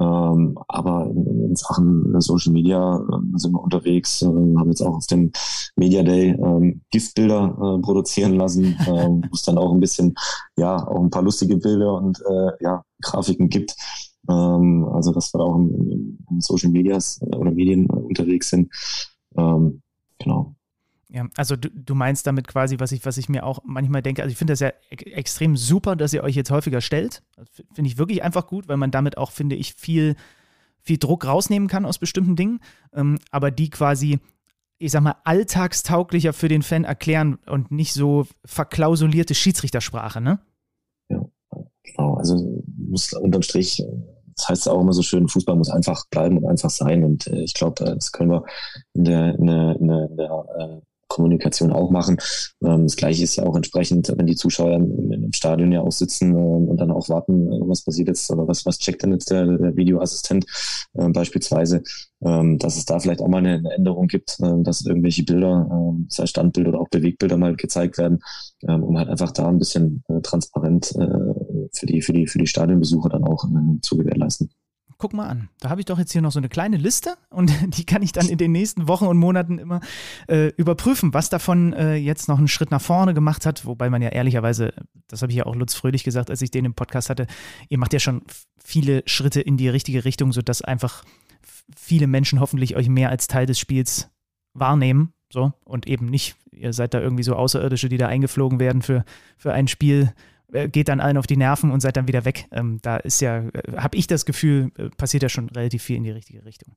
Ähm, 0.01 0.57
aber 0.67 1.11
in, 1.11 1.49
in 1.49 1.55
Sachen 1.55 2.19
Social 2.21 2.53
Media 2.53 2.97
äh, 2.97 3.37
sind 3.37 3.51
wir 3.53 3.61
unterwegs, 3.61 4.21
äh, 4.23 4.25
haben 4.25 4.69
jetzt 4.69 4.81
auch 4.81 4.95
auf 4.95 5.05
dem 5.05 5.31
Media 5.75 6.01
Day 6.01 6.29
ähm, 6.29 6.81
Giftbilder 6.89 7.55
äh, 7.77 7.81
produzieren 7.81 8.35
lassen, 8.35 8.65
äh, 8.79 8.87
wo 8.87 9.33
es 9.33 9.43
dann 9.43 9.59
auch 9.59 9.71
ein 9.71 9.79
bisschen, 9.79 10.15
ja, 10.57 10.75
auch 10.87 11.03
ein 11.03 11.11
paar 11.11 11.21
lustige 11.21 11.57
Bilder 11.57 11.93
und 11.93 12.19
äh, 12.27 12.63
ja, 12.63 12.83
Grafiken 13.01 13.49
gibt. 13.49 13.75
Ähm, 14.29 14.87
also 14.91 15.11
dass 15.11 15.33
wir 15.33 15.41
auch 15.41 15.55
in, 15.57 16.17
in 16.29 16.41
Social 16.41 16.71
Medias 16.71 17.21
äh, 17.21 17.35
oder 17.35 17.51
Medien 17.51 17.87
äh, 17.87 17.93
unterwegs 17.93 18.49
sind. 18.49 18.71
Ähm, 19.37 19.81
genau. 20.17 20.55
Ja, 21.13 21.27
also 21.35 21.57
du, 21.57 21.69
du 21.69 21.93
meinst 21.93 22.25
damit 22.25 22.47
quasi, 22.47 22.79
was 22.79 22.93
ich, 22.93 23.05
was 23.05 23.17
ich 23.17 23.27
mir 23.27 23.45
auch 23.45 23.59
manchmal 23.65 24.01
denke, 24.01 24.23
also 24.23 24.31
ich 24.31 24.37
finde 24.37 24.53
das 24.53 24.61
ja 24.61 24.71
extrem 24.89 25.57
super, 25.57 25.97
dass 25.97 26.13
ihr 26.13 26.23
euch 26.23 26.35
jetzt 26.35 26.51
häufiger 26.51 26.79
stellt. 26.79 27.21
Finde 27.73 27.89
ich 27.89 27.97
wirklich 27.97 28.23
einfach 28.23 28.47
gut, 28.47 28.69
weil 28.69 28.77
man 28.77 28.91
damit 28.91 29.17
auch, 29.17 29.31
finde 29.31 29.57
ich, 29.57 29.73
viel, 29.73 30.15
viel 30.79 30.97
Druck 30.97 31.25
rausnehmen 31.25 31.67
kann 31.67 31.85
aus 31.85 31.99
bestimmten 31.99 32.37
Dingen, 32.37 32.61
ähm, 32.93 33.19
aber 33.29 33.51
die 33.51 33.69
quasi, 33.69 34.19
ich 34.77 34.91
sag 34.91 35.01
mal, 35.01 35.17
alltagstauglicher 35.25 36.31
für 36.31 36.47
den 36.47 36.61
Fan 36.61 36.85
erklären 36.85 37.39
und 37.45 37.71
nicht 37.71 37.91
so 37.91 38.25
verklausulierte 38.45 39.35
Schiedsrichtersprache, 39.35 40.21
ne? 40.21 40.39
Ja, 41.09 41.25
genau. 41.83 42.13
Also 42.13 42.63
muss 42.77 43.11
unterm 43.11 43.41
Strich 43.41 43.83
das 44.37 44.47
heißt 44.47 44.69
auch 44.69 44.81
immer 44.81 44.93
so 44.93 45.01
schön, 45.01 45.27
Fußball 45.27 45.55
muss 45.55 45.69
einfach 45.69 46.05
bleiben 46.09 46.37
und 46.37 46.45
einfach 46.45 46.69
sein. 46.69 47.03
Und 47.03 47.27
äh, 47.27 47.43
ich 47.43 47.53
glaube, 47.53 47.83
das 47.83 48.11
können 48.11 48.31
wir 48.31 48.45
in 48.93 49.03
der, 49.03 49.35
in 49.35 49.45
der, 49.45 49.75
in 49.75 49.87
der, 49.87 50.09
in 50.09 50.17
der 50.17 50.45
äh, 50.57 50.81
Kommunikation 51.11 51.73
auch 51.73 51.91
machen. 51.91 52.17
Ähm, 52.63 52.83
das 52.83 52.95
gleiche 52.95 53.23
ist 53.23 53.35
ja 53.35 53.43
auch 53.43 53.55
entsprechend, 53.55 54.13
wenn 54.15 54.27
die 54.27 54.35
Zuschauer 54.35 54.75
im, 54.75 55.11
im 55.11 55.33
Stadion 55.33 55.71
ja 55.71 55.81
auch 55.81 55.91
sitzen 55.91 56.31
ähm, 56.31 56.69
und 56.69 56.77
dann 56.77 56.89
auch 56.89 57.09
warten, 57.09 57.51
äh, 57.51 57.59
was 57.67 57.83
passiert 57.83 58.07
jetzt 58.07 58.31
oder 58.31 58.47
was, 58.47 58.65
was 58.65 58.79
checkt 58.79 59.03
denn 59.03 59.11
jetzt 59.11 59.29
der, 59.29 59.45
der 59.45 59.75
Videoassistent 59.75 60.45
äh, 60.93 61.09
beispielsweise, 61.09 61.83
ähm, 62.23 62.57
dass 62.59 62.77
es 62.77 62.85
da 62.85 62.99
vielleicht 62.99 63.21
auch 63.21 63.27
mal 63.27 63.39
eine, 63.39 63.55
eine 63.55 63.73
Änderung 63.73 64.07
gibt, 64.07 64.37
äh, 64.41 64.63
dass 64.63 64.85
irgendwelche 64.85 65.23
Bilder, 65.23 65.67
äh, 65.69 66.05
sei 66.07 66.25
Standbild 66.25 66.67
oder 66.69 66.79
auch 66.79 66.89
Bewegbilder 66.89 67.35
mal 67.35 67.55
gezeigt 67.57 67.97
werden, 67.97 68.19
ähm, 68.67 68.83
um 68.83 68.97
halt 68.97 69.09
einfach 69.09 69.31
da 69.31 69.49
ein 69.49 69.59
bisschen 69.59 70.03
äh, 70.07 70.21
transparent 70.21 70.95
äh, 70.95 71.67
für 71.73 71.85
die, 71.85 72.01
für 72.01 72.13
die, 72.13 72.27
für 72.27 72.39
die 72.39 72.47
Stadionbesucher 72.47 73.09
dann 73.09 73.25
auch 73.25 73.43
äh, 73.43 73.81
zu 73.81 73.97
gewährleisten 73.97 74.49
guck 75.01 75.13
mal 75.13 75.27
an. 75.27 75.49
Da 75.59 75.71
habe 75.71 75.81
ich 75.81 75.85
doch 75.85 75.97
jetzt 75.97 76.11
hier 76.11 76.21
noch 76.21 76.31
so 76.31 76.39
eine 76.39 76.47
kleine 76.47 76.77
Liste 76.77 77.15
und 77.31 77.51
die 77.75 77.85
kann 77.85 78.03
ich 78.03 78.11
dann 78.11 78.29
in 78.29 78.37
den 78.37 78.51
nächsten 78.51 78.87
Wochen 78.87 79.07
und 79.07 79.17
Monaten 79.17 79.57
immer 79.57 79.81
äh, 80.27 80.49
überprüfen, 80.57 81.11
was 81.13 81.29
davon 81.29 81.73
äh, 81.73 81.95
jetzt 81.95 82.29
noch 82.29 82.37
einen 82.37 82.47
Schritt 82.47 82.69
nach 82.69 82.81
vorne 82.81 83.15
gemacht 83.15 83.47
hat. 83.47 83.65
Wobei 83.65 83.89
man 83.89 84.03
ja 84.03 84.09
ehrlicherweise, 84.09 84.73
das 85.07 85.23
habe 85.23 85.31
ich 85.31 85.39
ja 85.39 85.47
auch 85.47 85.55
Lutz 85.55 85.73
Fröhlich 85.73 86.03
gesagt, 86.03 86.29
als 86.29 86.43
ich 86.43 86.51
den 86.51 86.65
im 86.65 86.75
Podcast 86.75 87.09
hatte, 87.09 87.25
ihr 87.67 87.79
macht 87.79 87.93
ja 87.93 87.99
schon 87.99 88.21
viele 88.63 89.01
Schritte 89.07 89.41
in 89.41 89.57
die 89.57 89.69
richtige 89.69 90.05
Richtung, 90.05 90.31
sodass 90.31 90.61
einfach 90.61 91.03
viele 91.75 92.05
Menschen 92.05 92.39
hoffentlich 92.39 92.75
euch 92.75 92.87
mehr 92.87 93.09
als 93.09 93.25
Teil 93.25 93.47
des 93.47 93.57
Spiels 93.57 94.11
wahrnehmen 94.53 95.13
So, 95.33 95.51
und 95.65 95.87
eben 95.87 96.05
nicht, 96.05 96.35
ihr 96.51 96.73
seid 96.73 96.93
da 96.93 97.01
irgendwie 97.01 97.23
so 97.23 97.35
Außerirdische, 97.35 97.89
die 97.89 97.97
da 97.97 98.07
eingeflogen 98.07 98.59
werden 98.59 98.83
für, 98.83 99.03
für 99.35 99.51
ein 99.51 99.67
Spiel, 99.67 100.13
geht 100.51 100.89
dann 100.89 100.99
allen 100.99 101.17
auf 101.17 101.27
die 101.27 101.37
Nerven 101.37 101.71
und 101.71 101.79
seid 101.81 101.97
dann 101.97 102.07
wieder 102.07 102.25
weg. 102.25 102.47
Ähm, 102.51 102.79
da 102.81 102.97
ist 102.97 103.21
ja, 103.21 103.39
äh, 103.39 103.51
habe 103.77 103.97
ich 103.97 104.07
das 104.07 104.25
Gefühl, 104.25 104.71
äh, 104.77 104.89
passiert 104.89 105.23
ja 105.23 105.29
schon 105.29 105.49
relativ 105.49 105.83
viel 105.83 105.97
in 105.97 106.03
die 106.03 106.11
richtige 106.11 106.45
Richtung. 106.45 106.75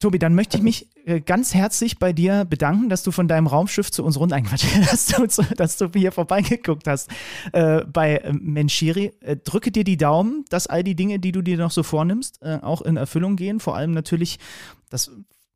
Tobi, 0.00 0.18
dann 0.18 0.34
möchte 0.34 0.58
ich 0.58 0.62
mich 0.62 0.88
äh, 1.06 1.20
ganz 1.20 1.54
herzlich 1.54 1.98
bei 1.98 2.12
dir 2.12 2.44
bedanken, 2.44 2.90
dass 2.90 3.02
du 3.02 3.10
von 3.10 3.26
deinem 3.26 3.46
Raumschiff 3.46 3.90
zu 3.90 4.04
uns 4.04 4.18
rund 4.18 4.34
einquartiert 4.34 4.86
hast, 4.92 5.18
dass 5.56 5.78
du 5.78 5.88
hier 5.94 6.12
vorbeigeguckt 6.12 6.86
hast 6.86 7.08
äh, 7.52 7.84
bei 7.84 8.16
äh, 8.16 8.32
Menschiri. 8.32 9.12
Äh, 9.20 9.36
drücke 9.36 9.70
dir 9.70 9.84
die 9.84 9.96
Daumen, 9.96 10.44
dass 10.50 10.66
all 10.66 10.84
die 10.84 10.94
Dinge, 10.94 11.20
die 11.20 11.32
du 11.32 11.40
dir 11.40 11.56
noch 11.56 11.70
so 11.70 11.82
vornimmst, 11.82 12.42
äh, 12.42 12.58
auch 12.60 12.82
in 12.82 12.98
Erfüllung 12.98 13.36
gehen. 13.36 13.60
Vor 13.60 13.76
allem 13.76 13.92
natürlich, 13.92 14.38
das 14.90 15.10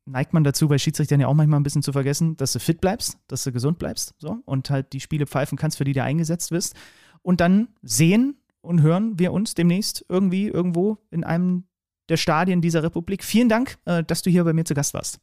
neigt 0.09 0.33
man 0.33 0.45
dazu, 0.45 0.69
bei 0.69 0.79
Schiedsrichtern 0.79 1.21
ja 1.21 1.27
auch 1.27 1.35
manchmal 1.35 1.61
ein 1.61 1.63
bisschen 1.63 1.83
zu 1.83 1.93
vergessen, 1.93 2.37
dass 2.37 2.53
du 2.53 2.61
fit 2.61 2.81
bleibst, 2.81 3.19
dass 3.29 3.45
du 3.45 3.53
gesund 3.53 3.79
bleibst 3.79 4.15
so, 4.19 4.39
und 4.45 4.71
halt 4.71 4.93
die 4.93 5.01
Spiele 5.01 5.27
pfeifen 5.27 5.57
kannst, 5.59 5.79
für 5.79 5.85
die 5.85 5.93
du 5.93 6.03
eingesetzt 6.03 6.51
wirst. 6.51 6.75
Und 7.23 7.41
dann 7.41 7.69
sehen 7.83 8.37
und 8.61 8.83
hören 8.83 9.19
wir 9.19 9.33
uns 9.33 9.55
demnächst 9.55 10.05
irgendwie 10.09 10.49
irgendwo 10.49 10.99
in 11.11 11.25
einem 11.25 11.65
der 12.09 12.17
Stadien 12.17 12.61
dieser 12.61 12.83
Republik. 12.83 13.23
Vielen 13.23 13.49
Dank, 13.49 13.79
äh, 13.85 14.03
dass 14.03 14.23
du 14.23 14.31
hier 14.31 14.45
bei 14.45 14.53
mir 14.53 14.65
zu 14.65 14.75
Gast 14.75 14.95
warst. 14.95 15.21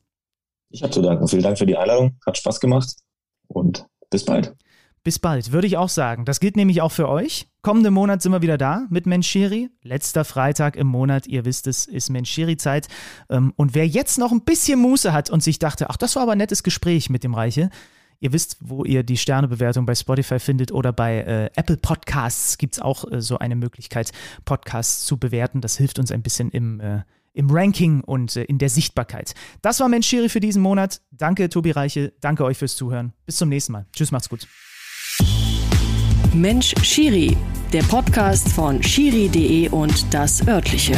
Ich 0.70 0.84
habe 0.84 0.92
zu 0.92 1.02
danken. 1.02 1.28
Vielen 1.28 1.44
Dank 1.44 1.58
für 1.58 1.66
die 1.66 1.78
Einladung. 1.78 2.18
Hat 2.26 2.38
Spaß 2.38 2.60
gemacht 2.60 2.96
und 3.48 3.88
bis 4.10 4.26
bald. 4.26 4.56
Bis 5.04 5.20
bald, 5.20 5.52
würde 5.52 5.68
ich 5.68 5.78
auch 5.78 5.90
sagen. 5.90 6.26
Das 6.26 6.40
gilt 6.40 6.56
nämlich 6.56 6.82
auch 6.82 6.92
für 6.92 7.08
euch. 7.08 7.48
Kommenden 7.66 7.95
Monat 7.95 8.22
sind 8.22 8.32
wir 8.32 8.43
wieder 8.43 8.59
da 8.59 8.86
mit 8.91 9.07
Menschiri. 9.07 9.72
Letzter 9.82 10.24
Freitag 10.24 10.76
im 10.76 10.86
Monat, 10.86 11.26
ihr 11.26 11.45
wisst 11.45 11.66
es, 11.66 11.88
ist 11.88 12.11
Menschiri-Zeit. 12.11 12.88
Ähm, 13.28 13.53
und 13.55 13.74
wer 13.74 13.88
jetzt 13.88 14.20
noch 14.20 14.32
ein 14.32 14.41
bisschen 14.41 14.78
Muße 14.78 15.11
hat 15.11 15.32
und 15.32 15.41
sich 15.41 15.57
dachte, 15.57 15.89
ach, 15.89 15.97
das 15.97 16.16
war 16.16 16.22
aber 16.22 16.34
ein 16.34 16.38
nettes 16.38 16.61
Gespräch 16.61 17.09
mit 17.09 17.24
dem 17.24 17.34
Reiche, 17.34 17.72
Ihr 18.20 18.34
wisst, 18.34 18.57
wo 18.59 18.86
ihr 18.86 19.01
die 19.03 19.18
Sternebewertung 19.18 19.88
bei 19.88 19.95
Spotify 19.95 20.39
findet 20.39 20.72
oder 20.72 20.93
bei 20.93 21.18
äh, 21.22 21.49
Apple 21.55 21.78
Podcasts 21.78 22.59
gibt 22.59 22.76
es 22.76 22.80
auch 22.80 23.11
äh, 23.11 23.20
so 23.20 23.39
eine 23.39 23.55
Möglichkeit, 23.55 24.11
Podcasts 24.45 25.05
zu 25.05 25.18
bewerten. 25.18 25.59
Das 25.59 25.76
hilft 25.76 25.97
uns 25.97 26.11
ein 26.11 26.22
bisschen 26.22 26.51
im, 26.51 26.80
äh, 26.80 27.01
im 27.34 27.49
Ranking 27.49 28.01
und 28.01 28.36
äh, 28.36 28.43
in 28.43 28.59
der 28.59 28.70
Sichtbarkeit. 28.70 29.34
Das 29.63 29.80
war 29.80 29.89
Mensch 29.89 30.07
Schiri 30.07 30.30
für 30.30 30.39
diesen 30.39 30.61
Monat. 30.61 31.01
Danke, 31.11 31.49
Tobi 31.49 31.72
Reiche. 31.72 32.13
Danke 32.22 32.45
euch 32.45 32.59
fürs 32.59 32.76
Zuhören. 32.76 33.13
Bis 33.26 33.38
zum 33.38 33.49
nächsten 33.49 33.74
Mal. 33.74 33.88
Tschüss, 33.91 34.11
macht's 34.11 34.30
gut. 34.30 34.47
Mensch 36.36 36.76
Schiri, 36.84 37.38
der 37.72 37.84
Podcast 37.84 38.50
von 38.50 38.84
Schiri.de 38.84 39.70
und 39.70 40.14
das 40.14 40.46
örtliche. 40.48 40.96